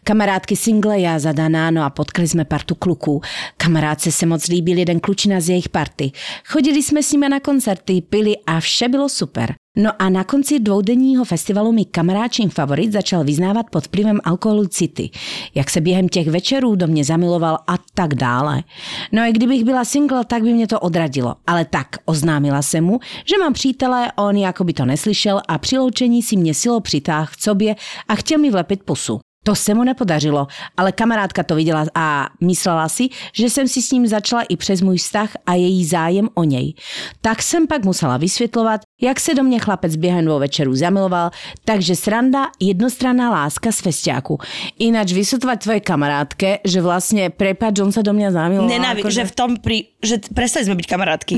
Kamarádky 0.08 0.55
single, 0.55 0.99
já 0.99 1.20
za 1.20 1.32
Danáno 1.36 1.84
a 1.84 1.89
potkali 1.89 2.28
jsme 2.28 2.45
partu 2.45 2.76
kluků. 2.76 3.22
Kamarádce 3.58 4.12
se 4.12 4.26
moc 4.26 4.47
líbil 4.47 4.78
jeden 4.78 4.99
klučina 4.99 5.39
z 5.39 5.49
jejich 5.49 5.70
party. 5.70 6.12
Chodili 6.47 6.84
jsme 6.84 7.03
s 7.03 7.12
nimi 7.12 7.30
na 7.30 7.39
koncerty, 7.39 8.01
pili 8.01 8.34
a 8.47 8.60
vše 8.60 8.88
bylo 8.88 9.10
super. 9.10 9.53
No 9.80 9.91
a 9.99 10.09
na 10.09 10.23
konci 10.23 10.59
dvoudenního 10.59 11.25
festivalu 11.25 11.71
mi 11.71 11.86
kamaráčin 11.86 12.49
favorit 12.49 12.91
začal 12.91 13.23
vyznávat 13.23 13.69
pod 13.69 13.84
vplyvem 13.84 14.19
alkoholu 14.23 14.67
city, 14.67 15.09
jak 15.55 15.69
se 15.69 15.82
během 15.82 16.09
těch 16.09 16.28
večerů 16.28 16.75
do 16.75 16.88
mě 16.88 17.03
zamiloval 17.03 17.57
a 17.67 17.75
tak 17.93 18.15
dále. 18.15 18.63
No 19.11 19.23
i 19.23 19.32
kdybych 19.32 19.63
byla 19.63 19.86
single, 19.86 20.25
tak 20.25 20.43
by 20.43 20.53
mě 20.53 20.67
to 20.67 20.80
odradilo. 20.80 21.36
Ale 21.47 21.65
tak, 21.65 21.88
oznámila 22.05 22.61
se 22.61 22.82
mu, 22.82 22.99
že 23.25 23.38
mám 23.38 23.53
přítele, 23.53 24.11
on 24.15 24.38
jako 24.38 24.63
by 24.63 24.73
to 24.73 24.86
neslyšel 24.86 25.41
a 25.47 25.57
při 25.57 25.78
loučení 25.78 26.23
si 26.23 26.38
mě 26.38 26.53
silo 26.53 26.80
přitáh 26.80 27.36
k 27.36 27.41
sobě 27.41 27.75
a 28.07 28.15
chtěl 28.15 28.39
mi 28.39 28.51
vlepit 28.51 28.84
pusu. 28.84 29.19
To 29.47 29.55
se 29.55 29.71
mu 29.71 29.83
nepodařilo, 29.87 30.47
ale 30.77 30.91
kamarádka 30.91 31.43
to 31.43 31.55
viděla 31.55 31.87
a 31.95 32.27
myslela 32.43 32.89
si, 32.91 33.07
že 33.31 33.47
jsem 33.49 33.67
si 33.67 33.79
s 33.81 33.91
ním 33.95 34.07
začala 34.07 34.43
i 34.43 34.59
přes 34.59 34.83
můj 34.83 34.97
vztah 34.99 35.31
a 35.47 35.53
její 35.55 35.85
zájem 35.85 36.27
o 36.35 36.43
něj. 36.43 36.75
Tak 37.21 37.39
jsem 37.41 37.67
pak 37.67 37.85
musela 37.87 38.17
vysvětlovat, 38.17 38.81
jak 39.01 39.19
se 39.19 39.31
do 39.35 39.43
mě 39.43 39.59
chlapec 39.59 39.95
během 39.95 40.25
dvou 40.25 40.39
večerů 40.39 40.75
zamiloval, 40.75 41.31
takže 41.65 41.95
sranda, 41.95 42.51
jednostranná 42.59 43.31
láska 43.31 43.71
z 43.71 43.79
festiáku. 43.81 44.37
Ináč 44.79 45.13
vysvětlovat 45.13 45.59
tvoje 45.63 45.79
kamarádke, 45.79 46.59
že 46.65 46.81
vlastně 46.81 47.29
prepad, 47.29 47.79
on 47.79 47.91
sa 47.91 48.01
do 48.03 48.11
mňa 48.13 48.31
zamiloval. 48.31 48.67
Nenávi, 48.67 49.01
akože- 49.01 49.15
že 49.15 49.25
v 49.31 49.31
tom 49.31 49.51
pri, 49.63 49.95
že 50.03 50.19
prestali 50.35 50.67
sme 50.67 50.75
byť 50.75 50.87
kamarátky. 50.91 51.35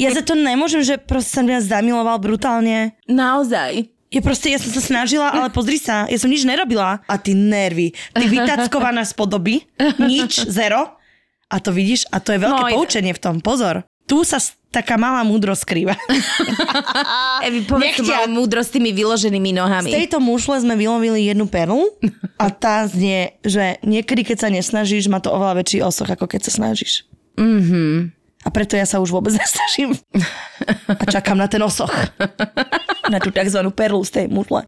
Ja 0.00 0.16
za 0.16 0.24
to 0.24 0.32
nemôžem, 0.32 0.80
že 0.80 0.96
proste 0.96 1.36
sa 1.36 1.42
mňa 1.44 1.60
zamiloval 1.60 2.16
brutálne. 2.24 2.96
Naozaj. 3.04 3.99
Je 4.10 4.18
proste, 4.18 4.50
ja 4.50 4.58
som 4.58 4.74
sa 4.74 4.82
snažila, 4.82 5.30
ale 5.30 5.48
pozri 5.56 5.78
sa, 5.78 6.04
ja 6.04 6.18
som 6.18 6.26
nič 6.26 6.42
nerobila. 6.42 6.98
A 7.06 7.14
ty 7.16 7.30
nervy, 7.30 7.94
ty 8.10 8.24
vytackovaná 8.34 9.06
z 9.06 9.14
podoby, 9.14 9.62
nič, 9.96 10.44
zero. 10.58 10.98
A 11.46 11.58
to 11.58 11.70
vidíš, 11.70 12.06
a 12.10 12.18
to 12.18 12.30
je 12.30 12.38
veľké 12.38 12.62
No, 12.62 12.74
poučenie 12.74 13.10
v 13.10 13.22
tom, 13.22 13.38
pozor. 13.38 13.82
Tu 14.06 14.22
sa 14.22 14.38
taká 14.70 14.94
malá 14.94 15.22
múdrosť 15.22 15.62
skrýva. 15.62 15.94
Evi, 17.42 17.62
povedz 17.62 18.02
Nechťa. 18.02 18.26
ma 18.26 18.30
múdro 18.30 18.62
s 18.62 18.70
tými 18.70 18.90
vyloženými 18.90 19.54
nohami. 19.54 19.90
Z 19.90 19.98
tejto 20.06 20.18
mušle 20.18 20.62
sme 20.62 20.74
vylovili 20.74 21.26
jednu 21.26 21.46
perlu 21.46 21.90
a 22.38 22.50
tá 22.50 22.86
znie, 22.86 23.34
že 23.42 23.78
niekedy, 23.82 24.22
keď 24.22 24.36
sa 24.38 24.48
nesnažíš, 24.50 25.06
má 25.06 25.18
to 25.18 25.30
oveľa 25.30 25.62
väčší 25.62 25.82
osoch, 25.82 26.06
ako 26.06 26.26
keď 26.26 26.50
sa 26.50 26.52
snažíš. 26.54 27.06
Mhm. 27.38 28.14
A 28.40 28.48
preto 28.48 28.76
ja 28.76 28.88
sa 28.88 29.02
už 29.02 29.12
vôbec 29.12 29.36
nesnažím. 29.40 29.96
A 30.88 31.04
čakám 31.04 31.36
na 31.36 31.48
ten 31.48 31.60
osoch. 31.60 31.92
Na 33.12 33.20
tú 33.20 33.28
tzv. 33.28 33.60
perlu 33.72 34.00
z 34.04 34.10
tej 34.10 34.26
mušle. 34.32 34.64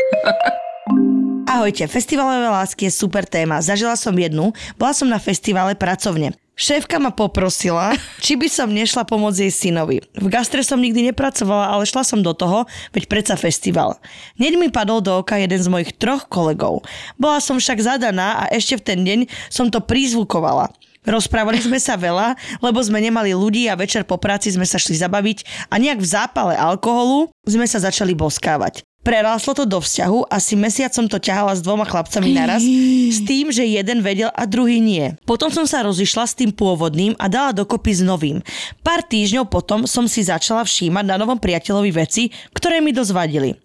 Ahojte, 1.53 1.85
festivalové 1.85 2.49
lásky 2.49 2.89
je 2.89 2.97
super 2.97 3.29
téma. 3.29 3.61
Zažila 3.61 3.93
som 3.93 4.17
jednu, 4.17 4.57
bola 4.81 4.97
som 4.97 5.05
na 5.05 5.21
festivale 5.21 5.77
pracovne. 5.77 6.33
Šéfka 6.53 7.01
ma 7.01 7.09
poprosila, 7.09 7.97
či 8.21 8.37
by 8.37 8.49
som 8.49 8.69
nešla 8.69 9.09
pomôcť 9.09 9.49
jej 9.49 9.53
synovi. 9.53 10.05
V 10.17 10.29
gastre 10.29 10.61
som 10.61 10.77
nikdy 10.77 11.13
nepracovala, 11.13 11.73
ale 11.73 11.89
šla 11.89 12.05
som 12.05 12.21
do 12.21 12.37
toho, 12.37 12.69
veď 12.93 13.09
predsa 13.09 13.41
festival. 13.41 13.97
Hneď 14.37 14.61
mi 14.61 14.69
padol 14.69 15.01
do 15.01 15.25
oka 15.25 15.41
jeden 15.41 15.61
z 15.61 15.69
mojich 15.73 15.97
troch 15.97 16.29
kolegov. 16.29 16.85
Bola 17.17 17.41
som 17.41 17.57
však 17.57 17.81
zadaná 17.81 18.45
a 18.45 18.53
ešte 18.53 18.77
v 18.77 18.85
ten 18.85 19.01
deň 19.01 19.21
som 19.49 19.73
to 19.73 19.81
prizvukovala. 19.81 20.69
Rozprávali 21.03 21.59
sme 21.59 21.83
sa 21.83 21.99
veľa, 21.99 22.39
lebo 22.63 22.79
sme 22.79 23.03
nemali 23.03 23.35
ľudí 23.35 23.67
a 23.67 23.75
večer 23.75 24.07
po 24.07 24.23
práci 24.23 24.55
sme 24.55 24.63
sa 24.63 24.79
šli 24.79 24.95
zabaviť 24.95 25.67
a 25.67 25.75
nejak 25.83 25.99
v 25.99 26.07
zápale 26.07 26.55
alkoholu 26.55 27.27
sme 27.43 27.67
sa 27.67 27.83
začali 27.83 28.15
boskávať. 28.15 28.87
Preráslo 29.03 29.51
to 29.59 29.67
do 29.67 29.83
vzťahu, 29.83 30.31
asi 30.31 30.55
mesiac 30.55 30.95
som 30.95 31.11
to 31.11 31.19
ťahala 31.19 31.59
s 31.59 31.65
dvoma 31.67 31.83
chlapcami 31.83 32.39
naraz, 32.39 32.63
s 33.11 33.19
tým, 33.27 33.51
že 33.51 33.67
jeden 33.67 33.99
vedel 33.99 34.31
a 34.31 34.47
druhý 34.47 34.79
nie. 34.79 35.19
Potom 35.27 35.51
som 35.51 35.67
sa 35.67 35.83
rozišla 35.83 36.23
s 36.23 36.39
tým 36.39 36.55
pôvodným 36.55 37.19
a 37.19 37.27
dala 37.27 37.51
dokopy 37.51 37.99
s 37.99 38.03
novým. 38.07 38.39
Pár 38.87 39.03
týždňov 39.03 39.51
potom 39.51 39.91
som 39.91 40.07
si 40.07 40.23
začala 40.23 40.63
všímať 40.63 41.03
na 41.03 41.19
novom 41.19 41.35
priateľovi 41.35 41.91
veci, 41.91 42.31
ktoré 42.55 42.79
mi 42.79 42.95
dosť 42.95 43.11
vadili. 43.11 43.59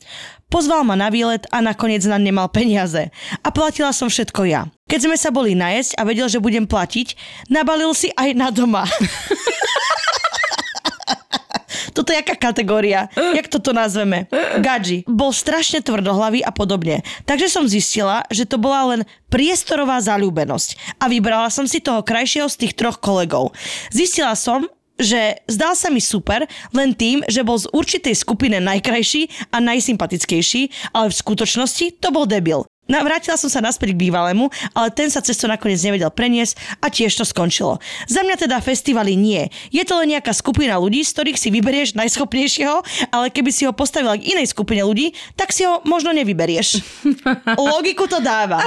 Pozval 0.48 0.88
ma 0.88 0.96
na 0.96 1.12
výlet 1.12 1.44
a 1.52 1.60
nakoniec 1.60 2.08
na 2.08 2.16
nemal 2.16 2.48
peniaze. 2.48 3.12
A 3.44 3.48
platila 3.52 3.92
som 3.92 4.08
všetko 4.08 4.48
ja. 4.48 4.72
Keď 4.88 5.00
sme 5.04 5.18
sa 5.20 5.28
boli 5.28 5.52
najesť 5.60 6.00
a 6.00 6.08
vedel, 6.08 6.32
že 6.32 6.40
budem 6.40 6.64
platiť, 6.64 7.20
nabalil 7.52 7.92
si 7.92 8.08
aj 8.16 8.30
na 8.32 8.48
doma. 8.48 8.88
Toto 11.98 12.14
je 12.14 12.22
aká 12.22 12.38
kategória? 12.38 13.10
Jak 13.18 13.50
toto 13.50 13.74
nazveme? 13.74 14.30
Gadži. 14.62 15.02
Bol 15.10 15.34
strašne 15.34 15.82
tvrdohlavý 15.82 16.46
a 16.46 16.54
podobne. 16.54 17.02
Takže 17.26 17.50
som 17.50 17.66
zistila, 17.66 18.22
že 18.30 18.46
to 18.46 18.62
bola 18.62 18.94
len 18.94 19.02
priestorová 19.34 19.98
zalúbenosť. 19.98 21.02
A 21.02 21.10
vybrala 21.10 21.50
som 21.50 21.66
si 21.66 21.82
toho 21.82 22.06
krajšieho 22.06 22.46
z 22.54 22.70
tých 22.70 22.78
troch 22.78 23.02
kolegov. 23.02 23.50
Zistila 23.90 24.38
som, 24.38 24.70
že 24.98 25.42
zdal 25.46 25.74
sa 25.78 25.90
mi 25.94 26.02
super 26.02 26.46
len 26.74 26.94
tým, 26.94 27.22
že 27.30 27.46
bol 27.46 27.58
z 27.58 27.70
určitej 27.72 28.18
skupiny 28.18 28.58
najkrajší 28.62 29.54
a 29.54 29.58
najsympatickejší, 29.62 30.94
ale 30.94 31.10
v 31.10 31.20
skutočnosti 31.20 32.02
to 32.02 32.10
bol 32.14 32.26
debil. 32.26 32.66
No, 32.88 33.04
vrátila 33.04 33.36
som 33.36 33.52
sa 33.52 33.60
naspäť 33.60 33.92
k 33.92 34.08
bývalému, 34.08 34.48
ale 34.72 34.88
ten 34.96 35.12
sa 35.12 35.20
cesto 35.20 35.44
nakoniec 35.44 35.84
nevedel 35.84 36.08
preniesť 36.08 36.80
a 36.80 36.88
tiež 36.88 37.20
to 37.20 37.28
skončilo. 37.28 37.84
Za 38.08 38.24
mňa 38.24 38.48
teda 38.48 38.64
festivaly 38.64 39.20
nie. 39.20 39.52
Je 39.76 39.84
to 39.84 40.00
len 40.00 40.16
nejaká 40.16 40.32
skupina 40.32 40.80
ľudí, 40.80 41.04
z 41.04 41.12
ktorých 41.12 41.38
si 41.38 41.52
vyberieš 41.52 42.00
najschopnejšieho, 42.00 42.78
ale 43.12 43.28
keby 43.28 43.52
si 43.52 43.68
ho 43.68 43.76
postavila 43.76 44.16
k 44.16 44.32
inej 44.32 44.56
skupine 44.56 44.88
ľudí, 44.88 45.12
tak 45.36 45.52
si 45.52 45.68
ho 45.68 45.84
možno 45.84 46.16
nevyberieš. 46.16 46.80
Logiku 47.76 48.08
to 48.08 48.24
dáva. 48.24 48.64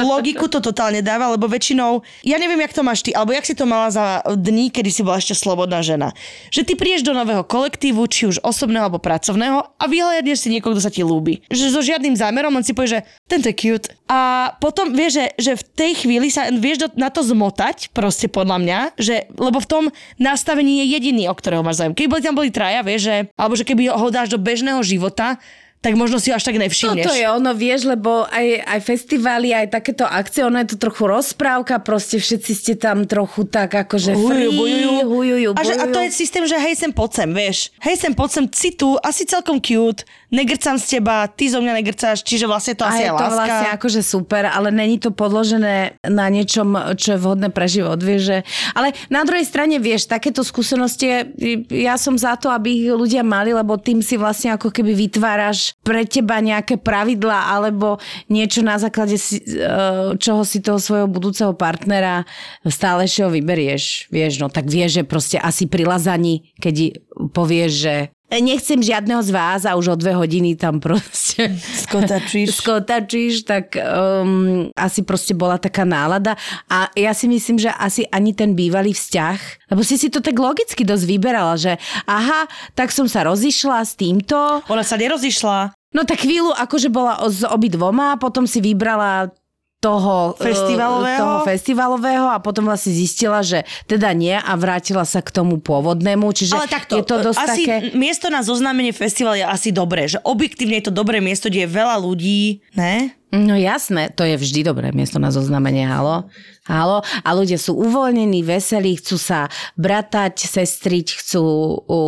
Logiku 0.00 0.48
to 0.48 0.64
totálne 0.64 1.04
dáva, 1.04 1.28
lebo 1.36 1.44
väčšinou, 1.44 2.00
ja 2.24 2.40
neviem, 2.40 2.64
jak 2.64 2.72
to 2.72 2.80
máš 2.80 3.04
ty, 3.04 3.12
alebo 3.12 3.36
jak 3.36 3.44
si 3.44 3.52
to 3.52 3.68
mala 3.68 3.92
za 3.92 4.24
dní, 4.32 4.72
kedy 4.72 4.88
si 4.88 5.04
bola 5.04 5.20
ešte 5.20 5.36
slobodná 5.36 5.84
žena. 5.84 6.16
Že 6.48 6.72
ty 6.72 6.72
prídeš 6.72 7.04
do 7.04 7.12
nového 7.12 7.44
kolektívu, 7.44 8.00
či 8.08 8.32
už 8.32 8.40
osobného 8.40 8.88
alebo 8.88 8.96
pracovného 8.96 9.76
a 9.76 9.84
vyhľadneš 9.84 10.40
si 10.40 10.48
niekoho, 10.48 10.72
kto 10.72 10.88
sa 10.88 10.92
ti 10.92 11.04
ľúbi. 11.04 11.44
Že 11.52 11.66
so 11.68 11.80
žiadnym 11.84 12.16
zámerom 12.16 12.56
len 12.56 12.64
si 12.64 12.72
povieš, 12.72 12.96
že 12.96 13.00
tento 13.30 13.46
je 13.46 13.54
cute. 13.54 13.86
A 14.10 14.52
potom 14.58 14.90
vieš, 14.90 15.22
že, 15.22 15.26
že 15.38 15.52
v 15.54 15.64
tej 15.78 15.92
chvíli 16.02 16.28
sa 16.34 16.50
vieš 16.50 16.82
do, 16.82 16.88
na 16.98 17.14
to 17.14 17.22
zmotať, 17.22 17.94
proste 17.94 18.26
podľa 18.26 18.58
mňa, 18.58 18.78
že, 18.98 19.30
lebo 19.38 19.62
v 19.62 19.70
tom 19.70 19.84
nastavení 20.18 20.82
je 20.82 20.98
jediný, 20.98 21.30
o 21.30 21.34
ktorého 21.38 21.62
máš 21.62 21.78
záujem. 21.78 21.94
Keby 21.94 22.22
tam 22.22 22.34
boli 22.34 22.50
traja, 22.50 22.82
vieš, 22.82 23.06
že, 23.06 23.16
alebo 23.38 23.54
že 23.54 23.62
keby 23.62 23.94
ho 23.94 24.08
dáš 24.10 24.34
do 24.34 24.38
bežného 24.42 24.82
života, 24.82 25.38
tak 25.80 25.96
možno 25.96 26.20
si 26.20 26.28
ho 26.28 26.36
až 26.36 26.44
tak 26.44 26.60
nevšimneš. 26.60 27.08
Toto 27.08 27.16
je 27.16 27.24
ono, 27.24 27.56
vieš, 27.56 27.88
lebo 27.88 28.28
aj, 28.28 28.68
aj 28.68 28.80
festivály, 28.84 29.56
aj 29.56 29.72
takéto 29.72 30.04
akcie, 30.04 30.44
ono 30.44 30.60
je 30.60 30.76
to 30.76 30.76
trochu 30.76 31.08
rozprávka, 31.08 31.80
proste 31.80 32.20
všetci 32.20 32.52
ste 32.52 32.72
tam 32.76 33.08
trochu 33.08 33.48
tak 33.48 33.72
akože 33.72 34.12
free, 34.12 34.52
bujujú. 34.52 34.92
hujujú, 35.08 35.48
A, 35.56 35.64
že, 35.64 35.74
a 35.80 35.88
to 35.88 36.04
je 36.04 36.12
systém, 36.12 36.44
že 36.44 36.60
hej 36.60 36.76
sem 36.76 36.92
poď 36.92 37.24
sem, 37.24 37.30
vieš. 37.32 37.58
Hej 37.80 37.96
sem 37.96 38.12
poď 38.12 38.28
sem, 38.28 38.44
si 38.52 38.76
tu, 38.76 39.00
asi 39.00 39.24
celkom 39.24 39.56
cute, 39.56 40.04
negrcam 40.28 40.76
z 40.76 41.00
teba, 41.00 41.24
ty 41.32 41.48
zo 41.48 41.64
mňa 41.64 41.72
negrcáš, 41.80 42.28
čiže 42.28 42.44
vlastne 42.44 42.76
to 42.76 42.84
A 42.84 42.92
asi 42.92 43.02
je 43.02 43.08
je 43.08 43.16
to 43.16 43.24
láska. 43.24 43.36
vlastne 43.40 43.68
akože 43.72 44.00
super, 44.04 44.42
ale 44.52 44.68
není 44.68 45.00
to 45.00 45.16
podložené 45.16 45.96
na 46.04 46.26
niečom, 46.28 46.76
čo 47.00 47.16
je 47.16 47.18
vhodné 47.18 47.48
pre 47.48 47.64
život, 47.64 47.96
vieš, 48.04 48.22
že... 48.28 48.38
Ale 48.76 48.92
na 49.08 49.24
druhej 49.24 49.48
strane, 49.48 49.80
vieš, 49.80 50.12
takéto 50.12 50.44
skúsenosti, 50.44 51.24
ja 51.72 51.96
som 51.96 52.20
za 52.20 52.36
to, 52.36 52.52
aby 52.52 52.84
ich 52.84 52.92
ľudia 52.92 53.24
mali, 53.24 53.56
lebo 53.56 53.80
tým 53.80 54.04
si 54.04 54.20
vlastne 54.20 54.52
ako 54.54 54.68
keby 54.68 54.92
vytváraš 54.92 55.69
pre 55.80 56.04
teba 56.04 56.38
nejaké 56.38 56.76
pravidlá 56.76 57.52
alebo 57.54 57.98
niečo 58.28 58.60
na 58.60 58.76
základe 58.76 59.16
si, 59.16 59.40
eh, 59.40 60.14
čoho 60.16 60.42
si 60.44 60.62
toho 60.62 60.78
svojho 60.78 61.08
budúceho 61.08 61.52
partnera 61.56 62.24
stálejšieho 62.62 63.32
vyberieš, 63.32 64.12
vieš, 64.12 64.42
no 64.42 64.48
tak 64.52 64.68
vieš, 64.68 65.00
že 65.00 65.08
proste 65.08 65.36
asi 65.40 65.66
pri 65.66 65.88
lazaní, 65.88 66.52
keď 66.60 67.00
povieš, 67.32 67.72
že 67.72 67.94
nechcem 68.38 68.78
žiadneho 68.78 69.18
z 69.26 69.30
vás 69.34 69.66
a 69.66 69.74
už 69.74 69.94
o 69.94 69.96
dve 69.98 70.14
hodiny 70.14 70.54
tam 70.54 70.78
proste 70.78 71.50
Skotačíš. 71.82 72.54
skotačíš, 72.62 73.34
tak 73.42 73.74
um, 73.74 74.70
asi 74.78 75.02
proste 75.02 75.34
bola 75.34 75.58
taká 75.58 75.82
nálada 75.82 76.38
a 76.70 76.86
ja 76.94 77.10
si 77.10 77.26
myslím, 77.26 77.58
že 77.58 77.74
asi 77.74 78.06
ani 78.06 78.30
ten 78.30 78.54
bývalý 78.54 78.94
vzťah, 78.94 79.72
lebo 79.74 79.82
si 79.82 79.98
si 79.98 80.06
to 80.06 80.22
tak 80.22 80.38
logicky 80.38 80.86
dosť 80.86 81.04
vyberala, 81.08 81.58
že 81.58 81.74
aha, 82.06 82.46
tak 82.78 82.94
som 82.94 83.10
sa 83.10 83.26
rozišla 83.26 83.82
s 83.82 83.98
týmto, 83.98 84.62
Ona 84.70 84.86
sa 84.86 84.94
nerozišla. 84.94 85.74
no 85.96 86.06
tak 86.06 86.22
chvíľu 86.22 86.54
akože 86.54 86.86
bola 86.92 87.18
s 87.26 87.42
obidvoma, 87.42 88.14
potom 88.20 88.46
si 88.46 88.62
vybrala 88.62 89.34
toho 89.80 90.36
eh, 90.36 90.52
Festivalového? 90.52 91.18
toho 91.20 91.36
festivalového 91.48 92.26
a 92.28 92.38
potom 92.38 92.68
vlastne 92.68 92.92
zistila, 92.92 93.40
že 93.40 93.64
teda 93.88 94.12
nie 94.12 94.36
a 94.36 94.52
vrátila 94.54 95.08
sa 95.08 95.24
k 95.24 95.32
tomu 95.32 95.56
pôvodnému, 95.58 96.28
čiže 96.36 96.54
Ale 96.54 96.68
takto, 96.68 97.00
je 97.00 97.04
to 97.08 97.16
dosť 97.32 97.40
asi 97.40 97.62
také... 97.64 97.96
miesto 97.96 98.28
na 98.28 98.44
zoznámenie 98.44 98.92
festival 98.92 99.34
je 99.40 99.44
asi 99.48 99.72
dobré, 99.72 100.04
že 100.06 100.20
objektívne 100.20 100.78
je 100.84 100.92
to 100.92 100.94
dobré 100.94 101.24
miesto, 101.24 101.48
kde 101.48 101.64
je 101.64 101.70
veľa 101.72 101.96
ľudí, 101.96 102.60
ne? 102.76 103.16
No 103.30 103.54
jasné, 103.54 104.10
to 104.10 104.26
je 104.26 104.34
vždy 104.34 104.66
dobré 104.66 104.90
miesto 104.90 105.22
na 105.22 105.30
zoznamenie, 105.30 105.86
halo. 105.86 106.26
Halo. 106.66 107.06
A 107.22 107.30
ľudia 107.30 107.62
sú 107.62 107.78
uvoľnení, 107.78 108.42
veselí, 108.42 108.98
chcú 108.98 109.22
sa 109.22 109.46
bratať, 109.78 110.34
sestriť, 110.50 111.14
chcú, 111.14 111.42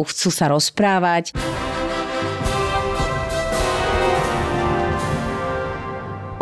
chcú 0.02 0.28
sa 0.34 0.50
rozprávať. 0.50 1.30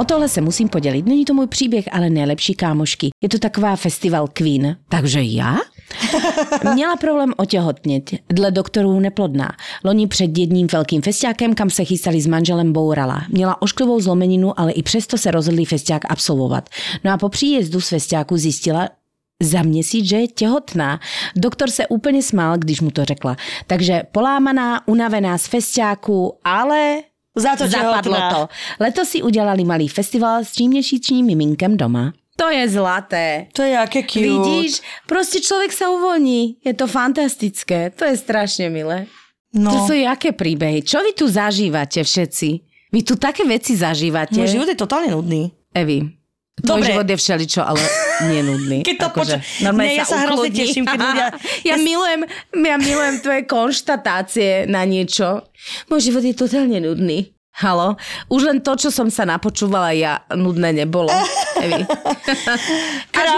O 0.01 0.05
tohle 0.05 0.29
se 0.29 0.41
musím 0.41 0.69
podělit. 0.69 1.07
Není 1.07 1.25
to 1.25 1.35
můj 1.35 1.47
příběh, 1.47 1.85
ale 1.93 2.11
nejlepší 2.11 2.55
kámošky. 2.55 3.11
Je 3.23 3.29
to 3.29 3.39
taková 3.39 3.77
festival 3.77 4.29
Queen. 4.33 4.77
Takže 4.89 5.23
já 5.23 5.59
Měla 6.75 6.97
problém 6.97 7.33
otěhotnět, 7.37 8.11
dle 8.29 8.51
doktorů 8.51 9.01
neplodná. 9.01 9.53
Loni 9.85 10.07
před 10.07 10.39
jedním 10.39 10.67
velkým 10.73 11.03
festiákem, 11.03 11.55
kam 11.55 11.71
se 11.71 11.85
chystali 11.85 12.21
s 12.21 12.27
manželem, 12.27 12.73
bourala. 12.73 13.23
Měla 13.29 13.63
ošklivou 13.63 14.01
zlomeninu, 14.01 14.61
ale 14.61 14.73
i 14.73 14.83
přesto 14.83 15.19
se 15.19 15.31
rozhodli 15.31 15.65
festiák 15.65 16.03
absolvovat. 16.09 16.69
No 17.05 17.13
a 17.13 17.19
po 17.19 17.29
příjezdu 17.29 17.81
z 17.81 17.89
festiáku 17.89 18.37
zjistila, 18.37 18.89
za 19.43 19.63
měsíc, 19.63 20.05
že 20.09 20.17
je 20.17 20.29
těhotná. 20.29 21.01
Doktor 21.37 21.71
se 21.71 21.87
úplně 21.87 22.23
smál, 22.23 22.59
když 22.59 22.81
mu 22.81 22.91
to 22.91 23.05
řekla. 23.05 23.37
Takže 23.67 24.03
polámaná, 24.13 24.89
unavená 24.89 25.39
z 25.39 25.47
festiáku, 25.47 26.35
ale 26.45 27.01
Za 27.37 27.57
to 27.57 27.69
zapadlo 27.69 28.17
to. 28.31 28.49
Letos 28.81 29.09
si 29.09 29.23
udělali 29.23 29.65
malý 29.65 29.89
festival 29.89 30.45
s 30.45 30.51
tříměsíčním 30.51 31.27
miminkem 31.27 31.77
doma. 31.77 32.13
To 32.37 32.51
je 32.51 32.69
zlaté. 32.69 33.47
To 33.53 33.63
je 33.63 33.79
aké 33.79 34.03
cute. 34.03 34.21
Vidíš, 34.21 34.81
prostě 35.07 35.41
člověk 35.41 35.73
se 35.73 35.89
uvolní. 35.89 36.57
Je 36.65 36.75
to 36.75 36.87
fantastické. 36.87 37.91
To 37.91 38.05
je 38.05 38.17
strašně 38.17 38.71
milé. 38.71 39.07
No. 39.55 39.71
To 39.75 39.91
sú 39.91 39.99
jaké 39.99 40.31
príbehy? 40.31 40.87
Čo 40.87 41.03
vy 41.03 41.11
tu 41.11 41.27
zažívate 41.27 42.07
všetci? 42.07 42.49
Vy 42.95 43.01
tu 43.03 43.19
také 43.19 43.43
veci 43.43 43.75
zažívate. 43.75 44.39
Môj 44.39 44.47
život 44.47 44.71
je 44.71 44.79
totálne 44.79 45.11
nudný. 45.11 45.51
Evi, 45.75 46.07
tvoj 46.63 46.81
Dobre. 46.81 46.89
život 46.93 47.07
je 47.09 47.17
všeličo, 47.17 47.61
ale 47.61 47.83
nie 48.31 48.41
nudný. 48.45 48.79
Keď 48.89 48.97
to 48.97 49.07
Akože, 49.11 49.37
normálne 49.65 49.91
Nie, 49.93 50.01
ja 50.01 50.07
sa 50.07 50.19
hrozne 50.25 50.51
teším, 50.53 50.85
keď 50.87 50.99
ľudia- 51.01 51.31
ja, 51.71 51.77
milujem, 51.81 52.21
ja 52.55 52.77
milujem 52.79 53.17
tvoje 53.21 53.43
konštatácie 53.49 54.71
na 54.71 54.87
niečo. 54.87 55.45
Môj 55.91 56.13
život 56.13 56.23
je 56.25 56.35
totálne 56.37 56.79
nudný. 56.79 57.35
Halo? 57.61 57.99
Už 58.33 58.47
len 58.47 58.59
to, 58.65 58.73
čo 58.79 58.89
som 58.89 59.11
sa 59.13 59.29
napočúvala 59.29 59.93
ja, 59.93 60.25
nudné 60.33 60.73
nebolo. 60.73 61.11
Evi. 61.65 61.85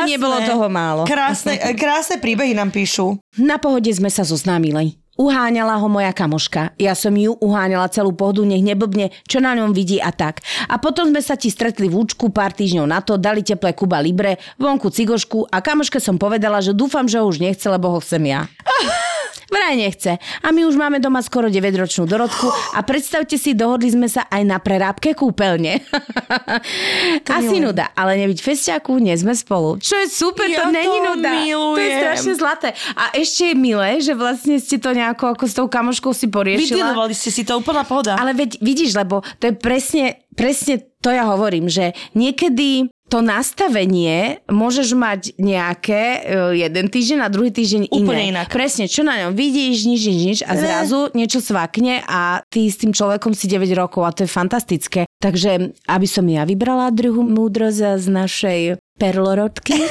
Mi 0.06 0.14
nebolo 0.14 0.38
toho 0.46 0.70
málo. 0.70 1.02
Krásne, 1.08 1.58
krásne 1.74 2.22
príbehy 2.22 2.54
nám 2.54 2.70
píšu. 2.70 3.18
Na 3.40 3.58
pohode 3.58 3.90
sme 3.90 4.12
sa 4.12 4.22
zoznámili. 4.22 5.01
Uháňala 5.12 5.76
ho 5.76 5.92
moja 5.92 6.08
kamoška. 6.16 6.72
Ja 6.80 6.96
som 6.96 7.12
ju 7.12 7.36
uháňala 7.36 7.92
celú 7.92 8.16
pohodu, 8.16 8.48
nech 8.48 8.64
neblbne, 8.64 9.12
čo 9.28 9.44
na 9.44 9.52
ňom 9.52 9.76
vidí 9.76 10.00
a 10.00 10.08
tak. 10.08 10.40
A 10.72 10.80
potom 10.80 11.12
sme 11.12 11.20
sa 11.20 11.36
ti 11.36 11.52
stretli 11.52 11.92
v 11.92 12.00
účku 12.00 12.32
pár 12.32 12.56
týždňov 12.56 12.86
na 12.88 13.04
to, 13.04 13.20
dali 13.20 13.44
teplé 13.44 13.76
Kuba 13.76 14.00
Libre, 14.00 14.40
vonku 14.56 14.88
cigošku 14.88 15.52
a 15.52 15.60
kamoške 15.60 16.00
som 16.00 16.16
povedala, 16.16 16.64
že 16.64 16.72
dúfam, 16.72 17.04
že 17.04 17.20
ho 17.20 17.28
už 17.28 17.44
nechce, 17.44 17.68
lebo 17.68 17.92
ho 17.92 18.00
chcem 18.00 18.24
ja. 18.24 18.48
Vraj 19.52 19.76
nechce. 19.76 20.16
A 20.16 20.48
my 20.48 20.64
už 20.64 20.74
máme 20.74 20.96
doma 20.96 21.20
skoro 21.20 21.46
9-ročnú 21.46 22.08
Dorotku 22.08 22.48
a 22.72 22.80
predstavte 22.80 23.36
si, 23.36 23.52
dohodli 23.52 23.92
sme 23.92 24.08
sa 24.08 24.24
aj 24.26 24.42
na 24.42 24.56
prerábke 24.56 25.12
kúpeľne. 25.12 25.84
Asi 27.28 27.52
milujem. 27.52 27.62
nuda, 27.62 27.92
ale 27.92 28.16
nebyť 28.18 28.38
festiaku, 28.40 28.96
nie 28.96 29.12
sme 29.12 29.32
spolu. 29.32 29.76
Čo 29.76 29.96
je 29.98 30.08
super, 30.08 30.48
Ja 30.48 30.64
to 30.64 30.72
není 30.72 30.88
to 30.88 31.04
nuda. 31.12 31.28
To 31.28 31.36
je 31.36 31.44
milujem. 31.46 31.98
strašne 32.00 32.32
zlaté. 32.34 32.68
A 32.94 33.12
ešte 33.12 33.52
je 33.52 33.54
milé, 33.54 34.00
že 34.00 34.12
vlastne 34.12 34.56
ste 34.56 34.80
to 34.80 34.90
nejako 34.90 35.36
ako 35.36 35.44
s 35.44 35.54
tou 35.54 35.66
kamoškou 35.68 36.12
si 36.12 36.26
poriešila. 36.26 36.88
Vydelovali 36.88 37.12
ste 37.12 37.28
si 37.28 37.44
to, 37.44 37.60
úplná 37.60 37.84
pohoda. 37.84 38.16
Ale 38.16 38.32
veď 38.32 38.56
vidíš, 38.58 38.96
lebo 38.96 39.20
to 39.36 39.48
je 39.48 39.54
presne, 39.54 40.04
presne 40.32 40.80
to 41.02 41.10
ja 41.10 41.26
hovorím, 41.26 41.66
že 41.66 41.92
niekedy 42.14 42.88
to 43.12 43.20
nastavenie 43.20 44.40
môžeš 44.48 44.96
mať 44.96 45.36
nejaké 45.36 46.24
e, 46.24 46.64
jeden 46.64 46.88
týždeň 46.88 47.20
a 47.20 47.28
druhý 47.28 47.52
týždeň 47.52 47.92
iné. 47.92 48.08
Úplne 48.08 48.24
inak. 48.32 48.48
Presne, 48.48 48.88
čo 48.88 49.04
na 49.04 49.20
ňom 49.20 49.36
vidíš, 49.36 49.84
nič, 49.84 50.00
nič, 50.08 50.20
nič 50.24 50.38
a 50.48 50.56
zrazu 50.56 51.12
niečo 51.12 51.44
svakne 51.44 52.00
a 52.08 52.40
ty 52.48 52.72
s 52.72 52.80
tým 52.80 52.96
človekom 52.96 53.36
si 53.36 53.52
9 53.52 53.68
rokov 53.76 54.08
a 54.08 54.16
to 54.16 54.24
je 54.24 54.32
fantastické. 54.32 55.04
Takže, 55.20 55.76
aby 55.92 56.06
som 56.08 56.24
ja 56.24 56.48
vybrala 56.48 56.88
druhú 56.88 57.20
múdrosť 57.20 58.00
z 58.00 58.08
našej 58.08 58.60
perlorodky, 58.96 59.76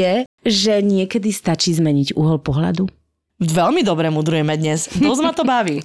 je, 0.00 0.24
že 0.48 0.74
niekedy 0.80 1.28
stačí 1.28 1.76
zmeniť 1.76 2.16
uhol 2.16 2.40
pohľadu. 2.40 2.88
Veľmi 3.42 3.82
dobre 3.82 4.06
mudrujeme 4.06 4.54
dnes. 4.54 4.86
Dosť 4.88 5.20
ma 5.20 5.34
to 5.34 5.42
baví. 5.42 5.82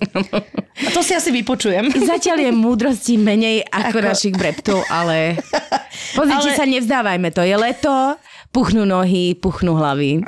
A 0.78 0.90
to 0.94 1.02
si 1.02 1.12
asi 1.12 1.34
vypočujem. 1.34 1.90
Zatiaľ 1.90 2.46
je 2.46 2.52
múdrosti 2.54 3.18
menej 3.18 3.66
ako, 3.66 3.98
Ako- 3.98 4.06
našich 4.06 4.34
breptov, 4.34 4.86
ale 4.88 5.42
pozrite 6.18 6.54
Ale- 6.54 6.56
sa, 6.56 6.66
nevzdávajme 6.66 7.34
to. 7.34 7.42
Je 7.42 7.58
leto, 7.58 7.90
puchnú 8.50 8.86
nohy, 8.86 9.34
puchnú 9.34 9.74
hlavy. 9.74 10.22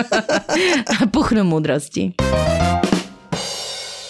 A 0.96 1.04
puchnú 1.06 1.44
múdrosti. 1.44 2.16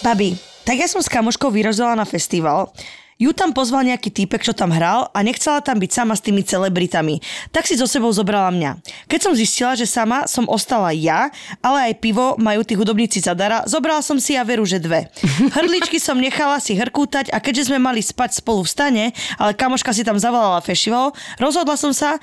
Babi, 0.01 0.39
tak 0.63 0.79
ja 0.79 0.87
som 0.87 1.03
s 1.03 1.11
kamoškou 1.11 1.51
vyrazila 1.51 1.93
na 1.93 2.07
festival. 2.07 2.71
Ju 3.17 3.33
tam 3.33 3.57
pozval 3.57 3.89
nejaký 3.89 4.13
týpek, 4.13 4.45
čo 4.45 4.53
tam 4.53 4.69
hral 4.69 5.09
a 5.09 5.25
nechcela 5.25 5.65
tam 5.65 5.81
byť 5.81 5.89
sama 5.89 6.13
s 6.13 6.21
tými 6.21 6.45
celebritami. 6.45 7.25
Tak 7.49 7.65
si 7.65 7.73
so 7.73 7.89
sebou 7.89 8.13
zobrala 8.13 8.53
mňa. 8.53 8.77
Keď 9.09 9.21
som 9.25 9.33
zistila, 9.33 9.73
že 9.73 9.89
sama 9.89 10.29
som 10.29 10.45
ostala 10.45 10.93
ja, 10.93 11.33
ale 11.65 11.89
aj 11.89 12.05
pivo 12.05 12.37
majú 12.37 12.61
tí 12.61 12.77
hudobníci 12.77 13.25
zadara, 13.25 13.65
zobrala 13.65 14.05
som 14.05 14.21
si 14.21 14.37
a 14.37 14.45
veru, 14.45 14.69
že 14.69 14.85
dve. 14.85 15.09
Hrdličky 15.57 15.97
som 15.97 16.21
nechala 16.21 16.61
si 16.61 16.77
hrkútať 16.77 17.33
a 17.33 17.41
keďže 17.41 17.73
sme 17.73 17.81
mali 17.81 18.05
spať 18.05 18.45
spolu 18.45 18.61
v 18.61 18.69
stane, 18.69 19.05
ale 19.41 19.57
kamoška 19.57 19.97
si 19.97 20.05
tam 20.05 20.21
zavolala 20.21 20.61
festival, 20.61 21.17
rozhodla 21.41 21.81
som 21.81 21.97
sa, 21.97 22.21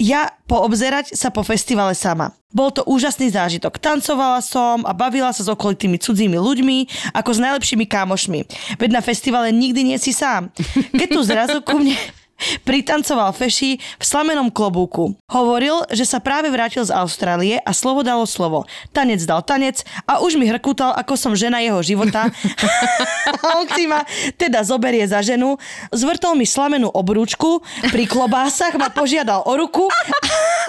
ja 0.00 0.34
poobzerať 0.50 1.14
sa 1.14 1.30
po 1.30 1.44
festivale 1.46 1.94
sama. 1.94 2.34
Bol 2.52 2.68
to 2.68 2.84
úžasný 2.84 3.32
zážitok. 3.32 3.80
Tancovala 3.80 4.44
som 4.44 4.84
a 4.84 4.92
bavila 4.92 5.32
sa 5.32 5.40
s 5.40 5.48
okolitými 5.48 5.96
cudzími 5.96 6.36
ľuďmi 6.36 6.76
ako 7.16 7.30
s 7.32 7.38
najlepšími 7.40 7.84
kámošmi. 7.88 8.40
Veď 8.76 8.90
na 8.92 9.00
festivale 9.00 9.48
nikdy 9.54 9.94
nie 9.94 9.98
si 9.98 10.12
sám. 10.12 10.52
Keď 10.92 11.08
tu 11.08 11.20
zrazu 11.24 11.58
ku 11.64 11.80
mne 11.80 11.96
pritancoval 12.66 13.30
Feši 13.34 13.78
v 13.78 14.04
slamenom 14.04 14.52
klobúku. 14.52 15.14
Hovoril, 15.30 15.84
že 15.92 16.06
sa 16.06 16.22
práve 16.22 16.48
vrátil 16.50 16.82
z 16.86 16.94
Austrálie 16.94 17.58
a 17.62 17.70
slovo 17.74 18.02
dalo 18.02 18.26
slovo. 18.28 18.64
Tanec 18.90 19.22
dal 19.24 19.42
tanec 19.46 19.82
a 20.06 20.22
už 20.22 20.36
mi 20.36 20.46
hrkutal, 20.48 20.94
ako 20.94 21.14
som 21.18 21.32
žena 21.36 21.62
jeho 21.62 21.80
života. 21.84 22.28
a 23.42 23.46
on 23.58 23.66
si 23.70 23.86
ma 23.86 24.02
teda 24.36 24.62
zoberie 24.66 25.04
za 25.06 25.20
ženu. 25.20 25.58
Zvrtol 25.92 26.34
mi 26.38 26.46
slamenú 26.48 26.90
obrúčku, 26.92 27.60
pri 27.88 28.04
klobásach 28.06 28.74
ma 28.78 28.90
požiadal 28.92 29.44
o 29.46 29.52
ruku 29.56 29.88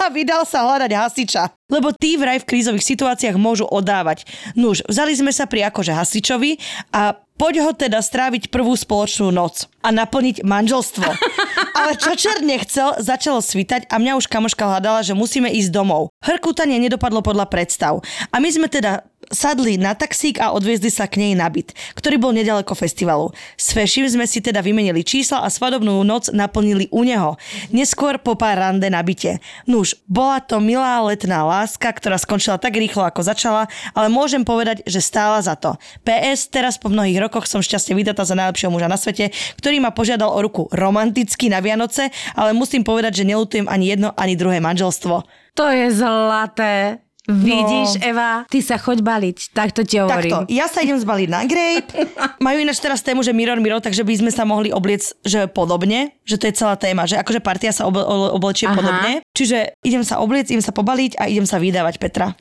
a 0.04 0.06
vydal 0.12 0.44
sa 0.44 0.64
hľadať 0.66 0.90
hasiča. 0.92 1.63
Lebo 1.74 1.90
tí 1.90 2.14
vraj 2.14 2.38
v 2.38 2.46
krízových 2.46 2.86
situáciách 2.86 3.34
môžu 3.34 3.66
odávať. 3.66 4.22
Nuž, 4.54 4.86
vzali 4.86 5.18
sme 5.18 5.34
sa 5.34 5.50
pri 5.50 5.66
akože 5.66 5.90
hasičovi 5.90 6.62
a 6.94 7.18
poď 7.34 7.66
ho 7.66 7.72
teda 7.74 7.98
stráviť 7.98 8.54
prvú 8.54 8.78
spoločnú 8.78 9.34
noc 9.34 9.66
a 9.82 9.90
naplniť 9.90 10.46
manželstvo. 10.46 11.08
Ale 11.78 11.98
čo 11.98 12.14
čert 12.14 12.46
nechcel, 12.46 12.94
začalo 13.02 13.42
svítať 13.42 13.90
a 13.90 13.98
mňa 13.98 14.22
už 14.22 14.30
kamoška 14.30 14.62
hľadala, 14.62 15.02
že 15.02 15.18
musíme 15.18 15.50
ísť 15.50 15.74
domov. 15.74 16.14
Hrkutanie 16.22 16.78
nedopadlo 16.78 17.26
podľa 17.26 17.50
predstav. 17.50 17.98
A 18.30 18.38
my 18.38 18.48
sme 18.54 18.70
teda 18.70 19.02
sadli 19.34 19.76
na 19.76 19.92
taxík 19.92 20.38
a 20.38 20.54
odviezli 20.54 20.88
sa 20.88 21.10
k 21.10 21.20
nej 21.20 21.32
na 21.34 21.50
byt, 21.50 21.74
ktorý 21.98 22.16
bol 22.16 22.32
nedaleko 22.32 22.72
festivalu. 22.72 23.34
S 23.58 23.74
Fešim 23.74 24.06
sme 24.06 24.24
si 24.24 24.38
teda 24.38 24.62
vymenili 24.62 25.02
čísla 25.02 25.42
a 25.42 25.50
svadobnú 25.50 26.00
noc 26.06 26.30
naplnili 26.30 26.88
u 26.94 27.02
neho. 27.02 27.36
Neskôr 27.74 28.22
po 28.22 28.38
pár 28.38 28.62
rande 28.62 28.86
na 28.88 29.02
byte. 29.02 29.42
Nuž, 29.66 29.98
bola 30.06 30.38
to 30.40 30.62
milá 30.62 31.02
letná 31.02 31.42
láska, 31.44 31.90
ktorá 31.90 32.16
skončila 32.16 32.56
tak 32.56 32.78
rýchlo, 32.78 33.04
ako 33.04 33.26
začala, 33.26 33.66
ale 33.92 34.08
môžem 34.08 34.46
povedať, 34.46 34.86
že 34.86 35.02
stála 35.02 35.42
za 35.42 35.58
to. 35.58 35.76
PS, 36.06 36.48
teraz 36.48 36.78
po 36.78 36.88
mnohých 36.88 37.18
rokoch 37.18 37.50
som 37.50 37.58
šťastne 37.60 37.98
vydatá 37.98 38.22
za 38.22 38.38
najlepšieho 38.38 38.72
muža 38.72 38.88
na 38.88 38.96
svete, 38.96 39.34
ktorý 39.58 39.82
ma 39.82 39.90
požiadal 39.90 40.30
o 40.30 40.40
ruku 40.40 40.70
romanticky 40.70 41.50
na 41.50 41.58
Vianoce, 41.58 42.14
ale 42.38 42.54
musím 42.54 42.86
povedať, 42.86 43.20
že 43.20 43.28
nelutujem 43.28 43.66
ani 43.66 43.90
jedno, 43.90 44.14
ani 44.14 44.38
druhé 44.38 44.62
manželstvo. 44.62 45.26
To 45.54 45.66
je 45.70 45.86
zlaté. 45.90 47.03
Vidíš, 47.24 48.04
Eva, 48.04 48.44
ty 48.52 48.60
sa 48.60 48.76
choď 48.76 49.00
baliť, 49.00 49.56
tak 49.56 49.72
to 49.72 49.80
ti 49.80 49.96
hovorím. 49.96 50.44
Takto, 50.44 50.52
ja 50.52 50.68
sa 50.68 50.84
idem 50.84 51.00
zbaliť 51.00 51.28
na 51.32 51.48
Grape. 51.48 52.04
Majú 52.44 52.56
ináč 52.60 52.84
teraz 52.84 53.00
tému, 53.00 53.24
že 53.24 53.32
Mirror 53.32 53.64
Mirror, 53.64 53.80
takže 53.80 54.04
by 54.04 54.12
sme 54.20 54.28
sa 54.28 54.44
mohli 54.44 54.68
obliec, 54.68 55.08
že 55.24 55.48
podobne, 55.48 56.12
že 56.28 56.36
to 56.36 56.52
je 56.52 56.54
celá 56.60 56.76
téma, 56.76 57.08
že 57.08 57.16
akože 57.16 57.40
partia 57.40 57.72
sa 57.72 57.88
oble- 57.88 58.04
oblečie 58.28 58.68
Aha. 58.68 58.76
podobne. 58.76 59.12
Čiže 59.32 59.72
idem 59.80 60.04
sa 60.04 60.20
obliec, 60.20 60.52
idem 60.52 60.60
sa 60.60 60.76
pobaliť 60.76 61.16
a 61.16 61.24
idem 61.24 61.48
sa 61.48 61.56
vydávať 61.56 61.96
Petra. 61.96 62.36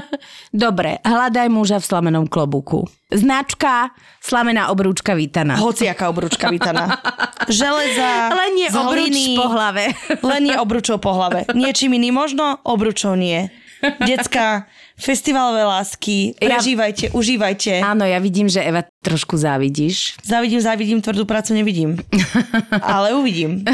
Dobre, 0.64 1.04
hľadaj 1.04 1.52
muža 1.52 1.76
v 1.76 1.92
slamenom 1.92 2.24
klobúku. 2.24 2.88
Značka, 3.12 3.92
slamená 4.24 4.72
obrúčka 4.72 5.12
vítaná. 5.12 5.60
Hociaká 5.60 6.08
obručka 6.08 6.48
vítaná. 6.48 6.96
Železa, 7.52 8.32
Len 8.32 8.56
z 8.64 8.76
obruč 8.80 9.16
po 9.36 9.46
hlave. 9.52 9.92
Len 10.24 10.40
nie 10.40 10.56
obručou 10.56 10.96
po 10.96 11.12
hlave. 11.12 11.44
Niečím 11.52 12.00
iným 12.00 12.16
možno, 12.16 12.64
obručou 12.64 13.12
nie. 13.12 13.52
Decka, 13.82 14.66
festivalové 14.94 15.66
lásky, 15.66 16.38
Ja- 16.38 16.54
prežívajte, 16.54 17.10
užívajte. 17.10 17.82
Áno, 17.82 18.06
ja 18.06 18.22
vidím, 18.22 18.46
že 18.46 18.62
Eva 18.62 18.86
trošku 19.02 19.34
závidíš. 19.34 20.14
Závidím, 20.22 20.62
závidím, 20.62 20.98
tvrdú 21.02 21.26
prácu 21.26 21.58
nevidím. 21.58 21.98
Ale 22.94 23.18
uvidím. 23.18 23.66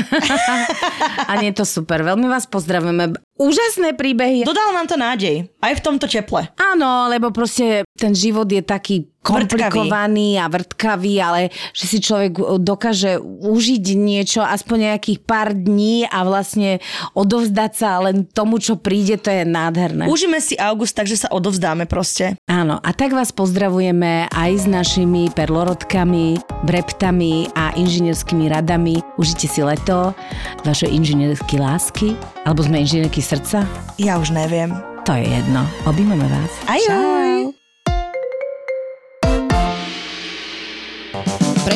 A 1.28 1.36
nie 1.36 1.52
je 1.52 1.60
to 1.60 1.66
super. 1.68 2.00
Veľmi 2.00 2.24
vás 2.24 2.48
pozdravujeme. 2.48 3.12
Úžasné 3.36 3.94
príbehy. 3.94 4.42
Dodal 4.42 4.72
nám 4.72 4.88
to 4.88 4.96
nádej. 4.96 5.46
Aj 5.60 5.76
v 5.76 5.84
tomto 5.84 6.08
teple. 6.08 6.48
Áno, 6.56 7.06
lebo 7.06 7.28
proste 7.30 7.84
ten 7.94 8.16
život 8.16 8.48
je 8.48 8.64
taký 8.64 9.06
komplikovaný 9.22 10.40
a 10.40 10.48
vrtkavý, 10.48 11.14
ale 11.20 11.40
že 11.76 11.84
si 11.84 11.98
človek 12.00 12.62
dokáže 12.62 13.20
užiť 13.20 13.84
niečo 13.98 14.40
aspoň 14.40 14.94
nejakých 14.94 15.18
pár 15.26 15.52
dní 15.52 16.08
a 16.08 16.24
vlastne 16.24 16.80
odovzdať 17.12 17.72
sa 17.76 18.00
len 18.00 18.24
tomu, 18.24 18.56
čo 18.62 18.80
príde, 18.80 19.20
to 19.20 19.28
je 19.28 19.44
nádherné. 19.44 20.08
Užíme 20.08 20.40
si 20.40 20.56
august, 20.56 20.96
takže 20.96 21.26
sa 21.26 21.28
odovzdáme 21.34 21.84
proste. 21.84 22.40
Áno, 22.48 22.80
a 22.80 22.90
tak 22.96 23.12
vás 23.12 23.34
pozdravujeme 23.34 24.32
aj 24.32 24.50
s 24.54 24.64
našimi 24.64 25.28
perlorodkami, 25.34 26.40
breptami 26.64 27.52
a 27.52 27.76
inžinierskými 27.76 28.48
radami. 28.48 29.04
Užite 29.20 29.44
si 29.50 29.60
leto, 29.60 30.16
vaše 30.64 30.88
inžinierské 30.88 31.60
lásky, 31.60 32.16
alebo 32.48 32.64
sme 32.64 32.80
inžinierky 32.80 33.20
srdca? 33.20 33.68
Ja 34.00 34.16
už 34.16 34.32
neviem. 34.32 34.72
To 35.04 35.12
je 35.16 35.24
jedno. 35.24 35.64
Objímame 35.88 36.24
vás. 36.28 36.52
Ajoj. 36.68 37.27